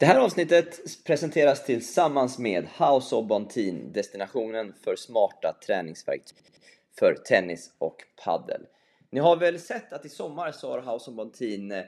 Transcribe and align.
Det 0.00 0.06
här 0.06 0.18
avsnittet 0.18 0.80
presenteras 1.04 1.64
tillsammans 1.64 2.38
med 2.38 2.68
House 2.78 3.16
of 3.16 3.26
Bontin, 3.26 3.92
destinationen 3.92 4.72
för 4.84 4.96
smarta 4.96 5.56
träningsverktyg 5.66 6.36
för 6.98 7.14
tennis 7.14 7.72
och 7.78 7.96
paddel. 8.24 8.66
Ni 9.10 9.20
har 9.20 9.36
väl 9.36 9.58
sett 9.58 9.92
att 9.92 10.04
i 10.04 10.08
sommar 10.08 10.52
så 10.52 10.70
har 10.70 10.92
House 10.92 11.10
of 11.10 11.16
Bontin 11.16 11.72
eh, 11.72 11.84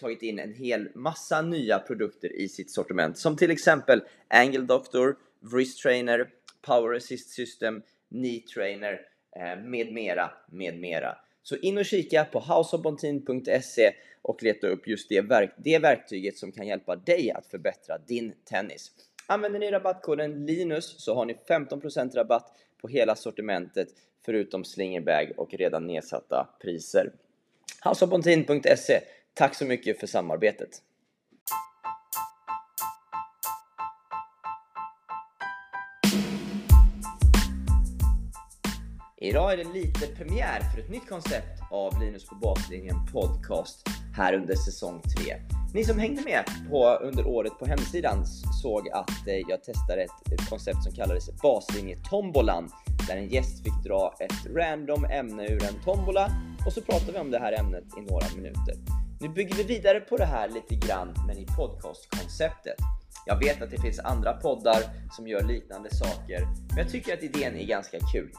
tagit 0.00 0.22
in 0.22 0.38
en 0.38 0.54
hel 0.54 0.88
massa 0.94 1.42
nya 1.42 1.78
produkter 1.78 2.36
i 2.36 2.48
sitt 2.48 2.70
sortiment 2.70 3.18
som 3.18 3.36
till 3.36 3.50
exempel 3.50 4.02
Angle 4.28 4.64
Doctor, 4.64 5.16
Wrist 5.40 5.82
Trainer, 5.82 6.28
Power 6.66 6.96
Assist 6.96 7.30
System, 7.30 7.82
Knee 8.08 8.40
Trainer 8.40 9.00
eh, 9.36 9.64
med 9.64 9.92
mera, 9.92 10.30
med 10.50 10.80
mera. 10.80 11.16
Så 11.48 11.56
in 11.56 11.78
och 11.78 11.84
kika 11.84 12.24
på 12.24 12.38
houseofbontin.se 12.38 13.92
och 14.22 14.42
leta 14.42 14.66
upp 14.66 14.88
just 14.88 15.08
det, 15.08 15.20
verk 15.20 15.50
det 15.56 15.78
verktyget 15.78 16.38
som 16.38 16.52
kan 16.52 16.66
hjälpa 16.66 16.96
dig 16.96 17.30
att 17.30 17.46
förbättra 17.46 17.98
din 17.98 18.34
tennis. 18.44 18.90
Använder 19.26 19.58
ni 19.58 19.70
rabattkoden 19.70 20.46
LINUS 20.46 21.04
så 21.04 21.14
har 21.14 21.24
ni 21.24 21.36
15% 21.48 22.14
rabatt 22.14 22.56
på 22.80 22.88
hela 22.88 23.16
sortimentet 23.16 23.88
förutom 24.24 24.64
slingerbag 24.64 25.32
och 25.36 25.54
redan 25.54 25.86
nedsatta 25.86 26.48
priser. 26.62 27.12
houseofbontin.se 27.84 29.00
Tack 29.34 29.54
så 29.54 29.64
mycket 29.64 30.00
för 30.00 30.06
samarbetet! 30.06 30.82
Idag 39.20 39.52
är 39.52 39.56
det 39.56 39.72
lite 39.72 40.06
premiär 40.06 40.60
för 40.60 40.80
ett 40.80 40.90
nytt 40.90 41.08
koncept 41.08 41.60
av 41.70 42.00
Linus 42.00 42.28
på 42.28 42.34
baslinjen 42.34 42.96
podcast 43.12 43.88
här 44.16 44.34
under 44.34 44.54
säsong 44.54 45.02
3. 45.16 45.36
Ni 45.74 45.84
som 45.84 45.98
hängde 45.98 46.22
med 46.22 46.44
på, 46.70 46.88
under 46.88 47.26
året 47.26 47.58
på 47.58 47.66
hemsidan 47.66 48.26
såg 48.62 48.88
att 48.88 49.28
eh, 49.28 49.34
jag 49.48 49.64
testade 49.64 50.02
ett, 50.02 50.32
ett 50.32 50.50
koncept 50.50 50.82
som 50.82 50.92
kallades 50.92 51.40
baslinjetombolan 51.42 52.70
där 53.08 53.16
en 53.16 53.28
gäst 53.28 53.64
fick 53.64 53.84
dra 53.84 54.14
ett 54.20 54.56
random 54.56 55.04
ämne 55.04 55.46
ur 55.46 55.64
en 55.64 55.82
tombola 55.84 56.30
och 56.66 56.72
så 56.72 56.82
pratade 56.82 57.12
vi 57.12 57.18
om 57.18 57.30
det 57.30 57.38
här 57.38 57.60
ämnet 57.60 57.84
i 57.98 58.10
några 58.10 58.26
minuter. 58.36 58.74
Nu 59.20 59.28
bygger 59.28 59.54
vi 59.54 59.62
vidare 59.62 60.00
på 60.00 60.16
det 60.16 60.26
här 60.26 60.48
lite 60.48 60.86
grann 60.86 61.14
men 61.26 61.38
i 61.38 61.46
podcastkonceptet. 61.56 62.76
Jag 63.26 63.38
vet 63.38 63.62
att 63.62 63.70
det 63.70 63.80
finns 63.80 63.98
andra 63.98 64.32
poddar 64.32 64.82
som 65.12 65.28
gör 65.28 65.42
liknande 65.42 65.94
saker 65.94 66.40
men 66.68 66.78
jag 66.78 66.90
tycker 66.90 67.14
att 67.14 67.22
idén 67.22 67.56
är 67.56 67.66
ganska 67.66 67.98
kul. 68.12 68.30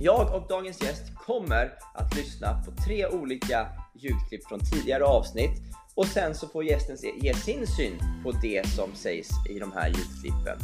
Jag 0.00 0.34
och 0.34 0.48
dagens 0.48 0.82
gäst 0.82 1.14
kommer 1.26 1.72
att 1.94 2.16
lyssna 2.16 2.62
på 2.64 2.82
tre 2.82 3.06
olika 3.06 3.68
ljudklipp 3.94 4.48
från 4.48 4.60
tidigare 4.60 5.04
avsnitt 5.04 5.50
och 5.94 6.06
sen 6.06 6.34
så 6.34 6.48
får 6.48 6.64
gästen 6.64 6.96
ge 7.20 7.34
sin 7.34 7.66
syn 7.66 7.98
på 8.22 8.32
det 8.42 8.66
som 8.66 8.94
sägs 8.94 9.28
i 9.50 9.58
de 9.58 9.72
här 9.72 9.86
ljudklippen. 9.88 10.58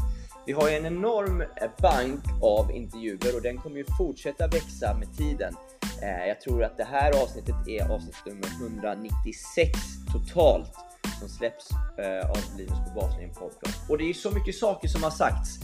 Vi 0.46 0.52
har 0.52 0.68
ju 0.68 0.76
en 0.76 0.86
enorm 0.86 1.40
eh, 1.40 1.70
bank 1.82 2.24
av 2.42 2.70
intervjuer 2.70 3.36
och 3.36 3.42
den 3.42 3.58
kommer 3.58 3.76
ju 3.76 3.84
fortsätta 3.98 4.46
växa 4.46 4.94
med 4.98 5.16
tiden. 5.16 5.54
Eh, 6.02 6.26
jag 6.28 6.40
tror 6.40 6.64
att 6.64 6.76
det 6.76 6.84
här 6.84 7.22
avsnittet 7.22 7.68
är 7.68 7.92
avsnitt 7.92 8.16
nummer 8.26 8.48
196 8.60 9.70
totalt 10.12 10.74
som 11.20 11.28
släpps 11.28 11.70
eh, 11.98 12.30
av 12.30 12.38
Linus 12.56 12.78
på 12.88 13.00
Baslinjen 13.00 13.34
podcast. 13.34 13.90
Och 13.90 13.98
det 13.98 14.04
är 14.04 14.08
ju 14.08 14.14
så 14.14 14.30
mycket 14.30 14.54
saker 14.54 14.88
som 14.88 15.02
har 15.02 15.10
sagts, 15.10 15.58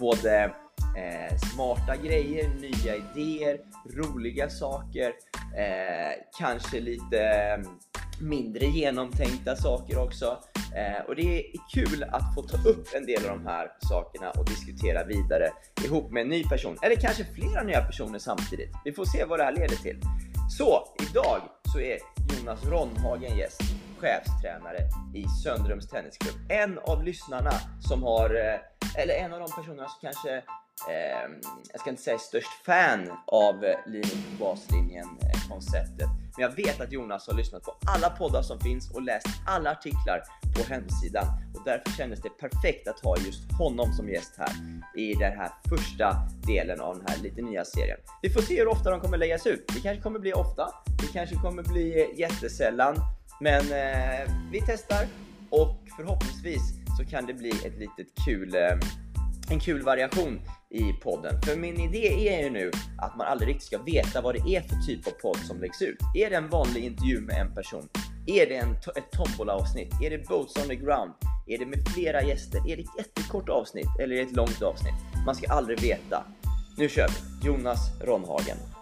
både 0.00 0.52
eh, 0.96 1.36
smarta 1.36 1.96
grejer, 1.96 2.48
nya 2.48 2.96
idéer, 2.96 3.58
roliga 3.96 4.50
saker, 4.50 5.12
eh, 5.56 6.12
kanske 6.38 6.80
lite 6.80 7.20
mm, 7.20 7.66
mindre 8.20 8.66
genomtänkta 8.66 9.56
saker 9.56 9.98
också. 9.98 10.38
Eh, 10.76 11.04
och 11.08 11.16
det 11.16 11.38
är 11.38 11.44
kul 11.74 12.04
att 12.12 12.34
få 12.34 12.42
ta 12.42 12.68
upp 12.68 12.88
en 12.94 13.06
del 13.06 13.26
av 13.26 13.38
de 13.38 13.46
här 13.46 13.68
sakerna 13.78 14.30
och 14.30 14.44
diskutera 14.44 15.04
vidare 15.04 15.50
ihop 15.84 16.10
med 16.10 16.20
en 16.20 16.28
ny 16.28 16.44
person, 16.44 16.78
eller 16.82 16.96
kanske 16.96 17.24
flera 17.24 17.62
nya 17.62 17.80
personer 17.82 18.18
samtidigt. 18.18 18.70
Vi 18.84 18.92
får 18.92 19.04
se 19.04 19.24
vad 19.24 19.38
det 19.38 19.44
här 19.44 19.52
leder 19.52 19.76
till. 19.76 20.00
Så 20.58 20.88
idag 21.10 21.40
så 21.72 21.80
är 21.80 21.98
Jonas 22.32 22.64
Ronhagen 22.64 23.38
gäst, 23.38 23.62
chefstränare 23.98 24.78
i 25.14 25.24
Söndrums 25.44 25.88
Tennisklubb. 25.88 26.34
En 26.48 26.78
av 26.78 27.04
lyssnarna 27.04 27.50
som 27.80 28.02
har, 28.02 28.34
eh, 28.34 28.60
eller 28.94 29.14
en 29.14 29.32
av 29.32 29.40
de 29.40 29.48
personerna 29.48 29.88
som 29.88 30.00
kanske 30.00 30.36
eh, 30.90 31.28
jag 31.72 31.80
ska 31.80 31.90
inte 31.90 32.02
säga 32.02 32.18
störst 32.18 32.64
fan 32.64 33.12
av 33.26 33.64
Linus 33.86 34.12
på 34.12 34.44
baslinjen 34.44 35.06
eh, 35.06 35.48
konceptet. 35.48 36.08
Men 36.36 36.42
jag 36.42 36.56
vet 36.56 36.80
att 36.80 36.92
Jonas 36.92 37.26
har 37.26 37.34
lyssnat 37.34 37.62
på 37.62 37.74
alla 37.86 38.10
poddar 38.10 38.42
som 38.42 38.60
finns 38.60 38.90
och 38.90 39.02
läst 39.02 39.26
alla 39.46 39.70
artiklar 39.70 40.22
på 40.56 40.62
hemsidan 40.72 41.26
och 41.54 41.62
därför 41.64 41.92
kändes 41.96 42.22
det 42.22 42.28
perfekt 42.28 42.88
att 42.88 43.00
ha 43.00 43.16
just 43.18 43.52
honom 43.52 43.92
som 43.92 44.08
gäst 44.08 44.34
här 44.38 44.52
i 44.96 45.14
den 45.14 45.32
här 45.32 45.50
första 45.68 46.16
delen 46.46 46.80
av 46.80 46.96
den 46.96 47.06
här 47.08 47.22
lite 47.22 47.42
nya 47.42 47.64
serien. 47.64 47.98
Vi 48.22 48.30
får 48.30 48.42
se 48.42 48.58
hur 48.58 48.68
ofta 48.68 48.90
de 48.90 49.00
kommer 49.00 49.18
läggas 49.18 49.46
ut. 49.46 49.64
Det 49.74 49.80
kanske 49.80 50.02
kommer 50.02 50.18
bli 50.18 50.32
ofta, 50.32 50.68
det 51.00 51.12
kanske 51.12 51.36
kommer 51.36 51.62
bli 51.62 52.14
jättesällan, 52.16 52.96
men 53.40 53.60
eh, 53.60 54.32
vi 54.52 54.60
testar 54.66 55.06
och 55.50 55.76
förhoppningsvis 55.96 56.85
så 56.96 57.04
kan 57.04 57.26
det 57.26 57.34
bli 57.34 57.50
ett 57.50 57.78
litet 57.78 58.24
kul 58.24 58.54
ehm, 58.54 58.80
en 59.50 59.60
kul 59.60 59.82
variation 59.82 60.40
i 60.70 60.92
podden. 60.92 61.42
För 61.42 61.56
min 61.56 61.80
idé 61.80 62.28
är 62.28 62.44
ju 62.44 62.50
nu 62.50 62.70
att 62.98 63.16
man 63.16 63.26
aldrig 63.26 63.48
riktigt 63.48 63.66
ska 63.66 63.82
veta 63.82 64.20
vad 64.20 64.34
det 64.34 64.56
är 64.56 64.60
för 64.60 64.76
typ 64.86 65.06
av 65.06 65.10
podd 65.10 65.36
som 65.36 65.60
läggs 65.60 65.82
ut. 65.82 65.98
Är 66.14 66.30
det 66.30 66.36
en 66.36 66.48
vanlig 66.48 66.84
intervju 66.84 67.20
med 67.20 67.40
en 67.40 67.54
person? 67.54 67.88
Är 68.26 68.46
det 68.46 68.56
en 68.56 68.76
ett 68.96 69.10
tombola-avsnitt? 69.12 69.92
Är 70.02 70.10
det 70.10 70.28
Boats 70.28 70.56
on 70.56 70.68
the 70.68 70.76
ground? 70.76 71.12
Är 71.46 71.58
det 71.58 71.66
med 71.66 71.88
flera 71.94 72.22
gäster? 72.22 72.58
Är 72.58 72.76
det 72.76 72.82
ett 72.82 72.98
jättekort 72.98 73.48
avsnitt 73.48 73.88
eller 74.00 74.16
är 74.16 74.24
det 74.24 74.30
ett 74.30 74.36
långt 74.36 74.62
avsnitt? 74.62 74.94
Man 75.26 75.34
ska 75.34 75.52
aldrig 75.52 75.80
veta. 75.80 76.24
Nu 76.78 76.88
kör 76.88 77.08
vi! 77.08 77.46
Jonas 77.46 77.78
Ronhagen. 78.00 78.75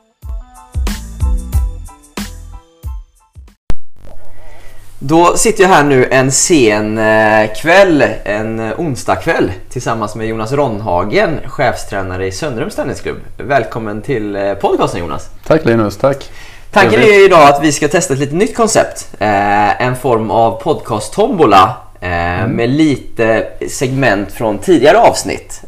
Då 5.06 5.37
sitter 5.37 5.62
jag 5.62 5.70
här 5.70 5.84
nu 5.84 6.09
en 6.10 6.32
sen 6.32 6.98
eh, 6.98 7.53
kväll, 7.56 8.04
en 8.25 8.60
eh, 8.60 8.81
onsdagkväll 8.81 9.53
tillsammans 9.70 10.15
med 10.15 10.26
Jonas 10.26 10.53
Ronhagen, 10.53 11.41
chefstränare 11.47 12.26
i 12.26 12.32
Söndrums 12.32 12.75
Tennisklubb. 12.75 13.16
Välkommen 13.37 14.03
till 14.03 14.37
eh, 14.37 14.54
podcasten 14.54 15.00
Jonas. 15.00 15.28
Tack 15.47 15.64
Linus, 15.64 15.97
tack. 15.97 16.31
Tanken 16.70 17.00
är 17.00 17.25
idag 17.25 17.48
att 17.48 17.62
vi 17.62 17.72
ska 17.72 17.88
testa 17.88 18.14
ett 18.14 18.20
lite 18.20 18.34
nytt 18.34 18.56
koncept. 18.56 19.09
En 19.19 19.97
form 19.97 20.31
av 20.31 20.62
podcast-tombola 20.62 21.76
mm. 22.00 22.50
med 22.50 22.70
lite 22.70 23.47
segment 23.69 24.32
från 24.32 24.59
tidigare 24.59 24.98
avsnitt 24.98 25.60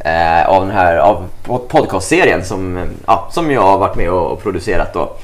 av 0.46 0.66
den 0.66 0.76
här 0.76 0.96
av 0.96 1.28
podcastserien 1.68 2.44
som, 2.44 2.88
ja, 3.06 3.28
som 3.32 3.50
jag 3.50 3.62
har 3.62 3.78
varit 3.78 3.96
med 3.96 4.10
och 4.10 4.42
producerat. 4.42 4.92
Då. 4.94 5.16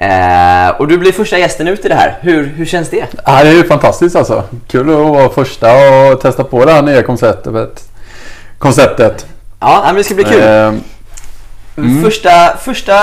Eh, 0.00 0.68
och 0.70 0.88
du 0.88 0.98
blir 0.98 1.12
första 1.12 1.38
gästen 1.38 1.68
ut 1.68 1.84
i 1.84 1.88
det 1.88 1.94
här. 1.94 2.18
Hur, 2.20 2.46
hur 2.46 2.64
känns 2.64 2.90
det? 2.90 3.06
Ja, 3.26 3.44
det 3.44 3.48
är 3.48 3.54
ju 3.54 3.64
fantastiskt 3.64 4.16
alltså. 4.16 4.44
Kul 4.68 4.90
att 4.90 4.96
vara 4.96 5.28
första 5.28 5.68
och 6.12 6.20
testa 6.20 6.44
på 6.44 6.64
det 6.64 6.72
här 6.72 6.82
nya 6.82 7.02
konceptet. 7.02 7.88
konceptet. 8.58 9.26
Ja, 9.60 9.82
men 9.86 9.94
det 9.94 10.04
ska 10.04 10.14
bli 10.14 10.24
kul. 10.24 10.42
Eh, 10.42 10.72
mm. 11.76 12.02
första, 12.04 12.56
första 12.60 12.94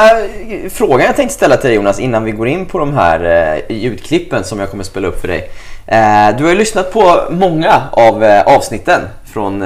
frågan 0.69 1.05
jag 1.05 1.15
tänkte 1.15 1.35
ställa 1.35 1.57
till 1.57 1.67
dig 1.67 1.75
Jonas 1.75 1.99
innan 1.99 2.23
vi 2.23 2.31
går 2.31 2.47
in 2.47 2.65
på 2.65 2.79
de 2.79 2.93
här 2.93 3.23
eh, 3.69 3.77
ljudklippen 3.77 4.43
som 4.43 4.59
jag 4.59 4.71
kommer 4.71 4.83
spela 4.83 5.07
upp 5.07 5.21
för 5.21 5.27
dig. 5.27 5.49
Eh, 5.87 6.37
du 6.37 6.43
har 6.43 6.51
ju 6.51 6.57
lyssnat 6.57 6.93
på 6.93 7.23
många 7.29 7.81
av 7.91 8.23
eh, 8.23 8.41
avsnitten 8.41 9.01
från 9.33 9.61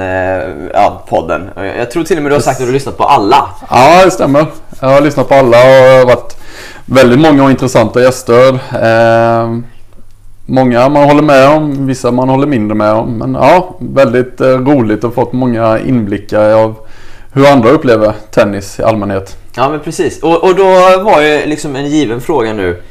ja, 0.74 1.04
podden. 1.08 1.50
Jag 1.78 1.90
tror 1.90 2.04
till 2.04 2.16
och 2.16 2.22
med 2.22 2.32
du 2.32 2.36
har 2.36 2.42
sagt 2.42 2.56
att 2.56 2.66
du 2.66 2.66
har 2.66 2.72
lyssnat 2.72 2.96
på 2.96 3.04
alla. 3.04 3.50
Ja, 3.70 4.04
det 4.04 4.10
stämmer. 4.10 4.46
Jag 4.80 4.88
har 4.88 5.00
lyssnat 5.00 5.28
på 5.28 5.34
alla 5.34 5.58
och 5.58 6.06
varit 6.06 6.36
väldigt 6.90 7.20
många 7.20 7.44
och 7.44 7.50
intressanta 7.50 8.02
gäster. 8.02 8.54
Eh, 8.54 9.58
många 10.46 10.88
man 10.88 11.04
håller 11.04 11.22
med 11.22 11.48
om, 11.48 11.86
vissa 11.86 12.10
man 12.10 12.28
håller 12.28 12.46
mindre 12.46 12.74
med 12.74 12.92
om. 12.92 13.18
Men 13.18 13.34
ja, 13.34 13.76
väldigt 13.78 14.40
eh, 14.40 14.46
roligt 14.46 15.04
och 15.04 15.14
fått 15.14 15.32
många 15.32 15.78
inblickar 15.78 16.50
av 16.50 16.74
hur 17.32 17.46
andra 17.46 17.70
upplever 17.70 18.14
tennis 18.30 18.80
i 18.80 18.82
allmänhet. 18.82 19.36
Ja 19.56 19.68
men 19.68 19.80
precis. 19.80 20.22
Och, 20.22 20.44
och 20.44 20.54
då 20.54 20.64
var 21.04 21.22
ju 21.22 21.46
liksom 21.46 21.76
en 21.76 21.86
given 21.86 22.20
fråga 22.20 22.52
nu. 22.52 22.82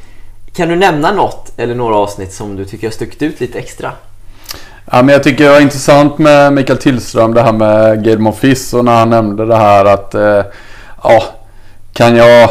Kan 0.55 0.69
du 0.69 0.75
nämna 0.75 1.11
något 1.11 1.51
eller 1.57 1.75
några 1.75 1.95
avsnitt 1.95 2.33
som 2.33 2.55
du 2.55 2.65
tycker 2.65 2.87
har 2.87 2.91
stuckit 2.91 3.21
ut 3.21 3.39
lite 3.39 3.59
extra? 3.59 3.91
Ja, 4.91 5.01
men 5.01 5.09
jag 5.09 5.23
tycker 5.23 5.43
det 5.43 5.49
var 5.49 5.61
intressant 5.61 6.17
med 6.17 6.53
Mikael 6.53 6.79
Tillström 6.79 7.33
det 7.33 7.41
här 7.41 7.53
med 7.53 8.27
of 8.27 8.39
Fizz 8.39 8.73
och 8.73 8.85
när 8.85 8.95
han 8.95 9.09
nämnde 9.09 9.45
det 9.45 9.55
här 9.55 9.85
att 9.85 10.15
eh, 10.15 10.43
ja, 11.03 11.23
kan 11.93 12.15
jag 12.15 12.49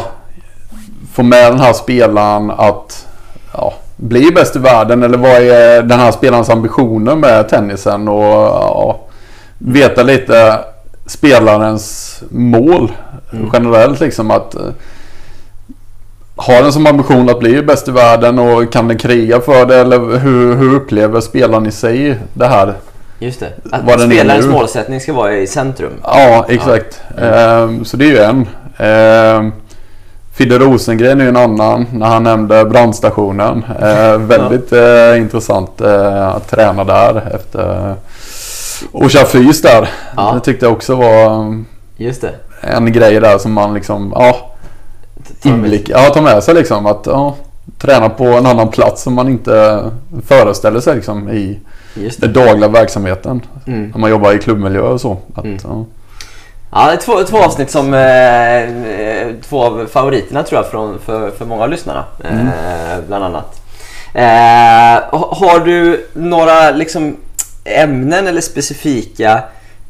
få 1.19 1.23
med 1.23 1.51
den 1.51 1.59
här 1.59 1.73
spelaren 1.73 2.51
att 2.51 3.07
ja, 3.53 3.73
bli 3.95 4.31
bäst 4.31 4.55
i 4.55 4.59
världen? 4.59 5.03
Eller 5.03 5.17
vad 5.17 5.31
är 5.31 5.83
den 5.83 5.99
här 5.99 6.11
spelarens 6.11 6.49
ambitioner 6.49 7.15
med 7.15 7.49
tennisen? 7.49 8.07
Och 8.07 8.23
ja, 8.23 8.99
veta 9.57 10.03
lite 10.03 10.59
spelarens 11.05 12.21
mål 12.29 12.91
Mm. 13.33 13.49
generellt. 13.53 13.99
Liksom 13.99 14.31
att 14.31 14.55
eh, 14.55 14.61
har 16.35 16.61
den 16.63 16.73
som 16.73 16.87
ambition 16.87 17.29
att 17.29 17.39
bli 17.39 17.61
bäst 17.61 17.87
i 17.87 17.91
världen 17.91 18.39
och 18.39 18.71
kan 18.73 18.87
den 18.87 18.97
kriga 18.97 19.39
för 19.39 19.65
det? 19.65 19.75
Eller 19.79 20.17
hur, 20.17 20.55
hur 20.55 20.75
upplever 20.75 21.21
spelaren 21.21 21.65
i 21.65 21.71
sig 21.71 22.17
det 22.33 22.47
här? 22.47 22.73
Just 23.19 23.39
det. 23.39 23.49
Att 23.71 23.83
Vad 23.83 24.01
spelarens 24.01 24.45
målsättning 24.45 24.99
ska 24.99 25.13
vara 25.13 25.33
i 25.37 25.47
centrum. 25.47 25.91
Ja, 26.03 26.45
exakt. 26.49 27.01
Ehm, 27.21 27.85
så 27.85 27.97
det 27.97 28.05
är 28.05 28.09
ju 28.09 28.17
en. 28.17 28.47
Fidde 30.39 30.59
Rosengren 30.59 31.19
är 31.19 31.23
ju 31.23 31.29
en 31.29 31.37
annan 31.37 31.85
när 31.93 32.07
han 32.07 32.23
nämnde 32.23 32.65
brandstationen. 32.65 33.63
Ehm, 33.81 34.27
väldigt 34.27 34.73
eh, 34.73 35.17
intressant 35.17 35.81
eh, 35.81 36.27
att 36.27 36.49
träna 36.49 36.83
där 36.83 37.31
efter 37.35 37.95
och 38.91 39.11
köra 39.11 39.25
fys 39.25 39.61
där. 39.61 39.89
Ja. 40.17 40.31
Det 40.33 40.39
tyckte 40.39 40.65
jag 40.65 40.73
också 40.73 40.95
var 40.95 41.55
Just 41.97 42.21
det. 42.21 42.31
en 42.61 42.91
grej 42.91 43.19
där 43.19 43.37
som 43.37 43.53
man 43.53 43.73
liksom, 43.73 44.13
ja, 44.15 44.35
inblick, 45.43 45.89
ja 45.89 45.99
ta 45.99 46.21
med 46.21 46.43
sig 46.43 46.53
liksom 46.55 46.85
att 46.85 47.03
ja, 47.05 47.35
träna 47.77 48.09
på 48.09 48.23
en 48.25 48.45
annan 48.45 48.69
plats 48.69 49.01
som 49.03 49.13
man 49.13 49.27
inte 49.29 49.83
föreställer 50.25 50.79
sig 50.79 50.95
liksom 50.95 51.29
i 51.29 51.59
den 52.17 52.33
dagliga 52.33 52.67
verksamheten. 52.67 53.41
Mm. 53.67 53.89
När 53.89 53.99
man 53.99 54.09
jobbar 54.09 54.33
i 54.33 54.37
klubbmiljö 54.39 54.81
och 54.81 55.01
så. 55.01 55.17
Att, 55.35 55.45
Mm. 55.45 55.57
ja. 55.63 55.85
Ja, 56.71 56.85
det 56.87 56.91
är 56.93 56.97
två, 56.97 57.23
två 57.23 57.37
avsnitt 57.37 57.69
som 57.71 57.93
eh, 57.93 58.55
eh, 58.91 59.27
två 59.49 59.63
av 59.63 59.87
favoriterna 59.87 60.43
tror 60.43 60.61
jag 60.61 60.71
från, 60.71 60.99
för, 60.99 61.31
för 61.31 61.45
många 61.45 61.63
av 61.63 61.69
lyssnarna. 61.69 62.05
Mm. 62.23 62.47
Eh, 62.47 62.99
bland 63.07 63.23
annat. 63.23 63.61
Eh, 64.13 65.09
ha- 65.19 65.35
har 65.35 65.59
du 65.65 66.07
några 66.13 66.71
liksom, 66.71 67.17
ämnen 67.65 68.27
eller 68.27 68.41
specifika 68.41 69.43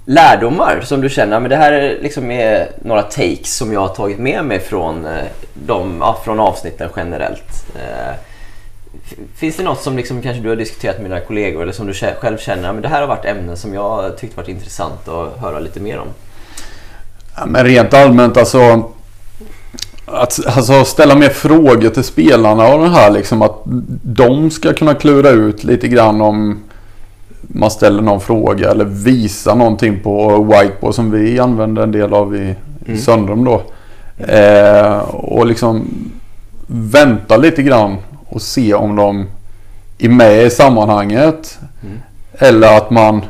lärdomar 0.06 0.82
som 0.84 1.02
du 1.02 1.10
känner 1.10 1.40
men 1.40 1.50
det 1.50 1.56
här 1.56 1.72
är 1.72 1.98
liksom 2.02 2.32
är 2.32 2.70
några 2.82 3.02
takes 3.02 3.56
som 3.58 3.74
jag 3.74 3.80
har 3.80 3.88
tagit 3.96 4.20
med 4.20 4.46
mig 4.46 4.60
från, 4.60 5.06
eh, 5.06 5.24
de, 5.54 5.98
ja, 6.02 6.18
från 6.26 6.40
avsnitten 6.40 6.90
generellt. 6.96 7.66
Eh, 7.76 8.16
Finns 9.36 9.58
det 9.58 9.64
något 9.64 9.82
som 9.82 9.98
liksom 9.98 10.22
kanske 10.22 10.42
du 10.44 10.50
har 10.50 10.56
diskuterat 10.56 11.00
med 11.02 11.12
dina 11.12 11.20
kollegor 11.22 11.62
eller 11.64 11.74
som 11.74 11.88
du 11.88 11.94
själv 11.94 12.38
känner 12.38 12.74
men 12.74 12.82
det 12.82 12.88
här 12.88 13.02
har 13.02 13.08
varit 13.08 13.26
ämnen 13.26 13.58
som 13.58 13.74
jag 13.74 14.18
tyckt 14.18 14.38
varit 14.38 14.50
intressant 14.50 15.08
att 15.08 15.38
höra 15.42 15.60
lite 15.60 15.80
mer 15.80 16.00
om? 16.00 16.08
Ja, 17.40 17.46
men 17.46 17.64
rent 17.66 17.94
allmänt 17.94 18.38
alltså. 18.38 18.84
Att 20.06 20.40
alltså, 20.46 20.84
ställa 20.86 21.16
mer 21.16 21.30
frågor 21.30 21.90
till 21.90 22.04
spelarna 22.04 22.68
och 22.68 22.84
det 22.84 22.90
här 22.90 23.12
liksom 23.12 23.42
att 23.42 23.62
de 24.04 24.52
ska 24.52 24.74
kunna 24.74 24.94
klura 24.94 25.30
ut 25.30 25.64
lite 25.64 25.88
grann 25.88 26.22
om 26.22 26.60
man 27.42 27.72
ställer 27.72 28.02
någon 28.02 28.22
fråga 28.22 28.72
eller 28.72 28.86
visa 28.86 29.56
någonting 29.56 30.00
på 30.00 30.44
whiteboard 30.44 30.96
som 30.96 31.12
vi 31.12 31.40
använder 31.40 31.84
en 31.84 31.92
del 31.92 32.14
av 32.14 32.36
i, 32.36 32.40
i 32.40 32.56
Mm. 32.88 33.02
Söndrum 33.02 33.44
då. 33.44 33.62
Eh, 34.26 34.98
och 35.00 35.46
liksom 35.46 35.88
vänta 36.68 37.38
lite 37.38 37.64
grann 37.64 37.98
och 38.26 38.42
se 38.42 38.74
om 38.74 38.96
de 38.96 39.26
är 39.98 40.10
med 40.10 40.46
i 40.46 40.50
sammanhanget. 40.50 41.60
Mm. 41.84 41.98
Eller 42.32 42.78
att 42.78 42.90
man 42.90 43.22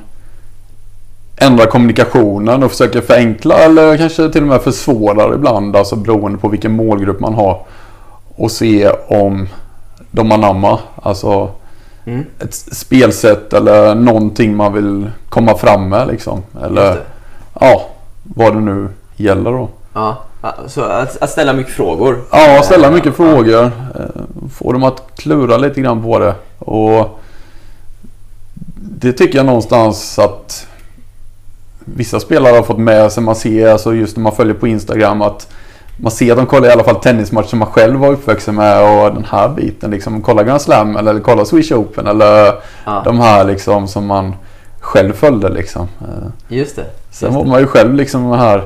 ändrar 1.39 1.65
kommunikationen 1.65 2.63
och 2.63 2.71
försöker 2.71 3.01
förenkla 3.01 3.55
eller 3.57 3.97
kanske 3.97 4.29
till 4.29 4.41
och 4.41 4.47
med 4.47 4.61
försvårar 4.61 5.33
ibland. 5.35 5.75
Alltså 5.75 5.95
beroende 5.95 6.37
på 6.37 6.47
vilken 6.49 6.71
målgrupp 6.71 7.19
man 7.19 7.33
har. 7.33 7.65
Och 8.35 8.51
se 8.51 8.89
om 9.07 9.47
de 10.11 10.31
anammar. 10.31 10.79
Alltså 11.03 11.49
Mm. 12.05 12.25
ett 12.39 12.53
spelsätt 12.53 13.53
eller 13.53 13.95
någonting 13.95 14.55
man 14.55 14.73
vill 14.73 15.11
komma 15.29 15.55
fram 15.57 15.89
med 15.89 16.07
liksom. 16.07 16.43
Eller 16.63 17.03
ja, 17.59 17.81
vad 18.23 18.53
det 18.53 18.59
nu 18.59 18.89
gäller 19.15 19.51
då. 19.51 19.69
Ja, 19.93 20.17
så 20.67 20.81
att, 20.81 21.21
att 21.21 21.29
ställa 21.29 21.53
mycket 21.53 21.73
frågor. 21.73 22.17
Ja, 22.31 22.61
ställa 22.63 22.87
Eh, 22.87 22.93
mycket 22.93 23.15
frågor. 23.15 23.63
eh, 23.63 23.69
Få 24.53 24.71
dem 24.71 24.83
att 24.83 25.03
klura 25.15 25.57
lite 25.57 25.81
grann 25.81 26.03
på 26.03 26.19
det. 26.19 26.35
Och 26.59 27.19
det 28.75 29.11
tycker 29.13 29.37
jag 29.37 29.45
någonstans 29.45 30.19
att 30.19 30.67
vissa 31.95 32.19
spelare 32.19 32.55
har 32.55 32.63
fått 32.63 32.77
med 32.79 33.11
sig. 33.11 33.23
Man 33.23 33.35
ser 33.35 33.71
alltså 33.71 33.93
just 33.93 34.17
när 34.17 34.23
man 34.23 34.35
följer 34.35 34.53
på 34.55 34.67
Instagram 34.67 35.21
att 35.21 35.47
man 35.97 36.11
ser 36.11 36.31
att 36.31 36.37
de 36.37 36.45
kollar 36.45 36.67
i 36.67 36.71
alla 36.71 36.83
fall 36.83 36.95
tennismatcher 36.95 37.47
som 37.47 37.59
man 37.59 37.67
själv 37.67 37.99
var 37.99 38.09
uppvuxen 38.11 38.55
med 38.55 38.81
och 39.05 39.13
den 39.13 39.25
här 39.29 39.49
biten 39.49 39.91
liksom. 39.91 40.21
Kolla 40.21 40.43
Grand 40.43 40.61
Slam 40.61 40.95
eller 40.97 41.19
kolla 41.19 41.45
Swish 41.45 41.71
Open 41.71 42.07
eller 42.07 42.53
Ja, 42.85 43.01
de 43.05 43.19
här 43.19 43.43
liksom 43.43 43.87
som 43.87 44.05
man 44.05 44.33
själv 44.79 45.13
följde 45.13 45.49
liksom. 45.49 45.87
Just 46.47 46.75
det. 46.75 46.85
Sen 47.11 47.27
Just 47.27 47.35
var 47.37 47.43
det. 47.43 47.49
man 47.49 47.59
ju 47.59 47.67
själv 47.67 47.93
liksom 47.93 48.31
här 48.31 48.63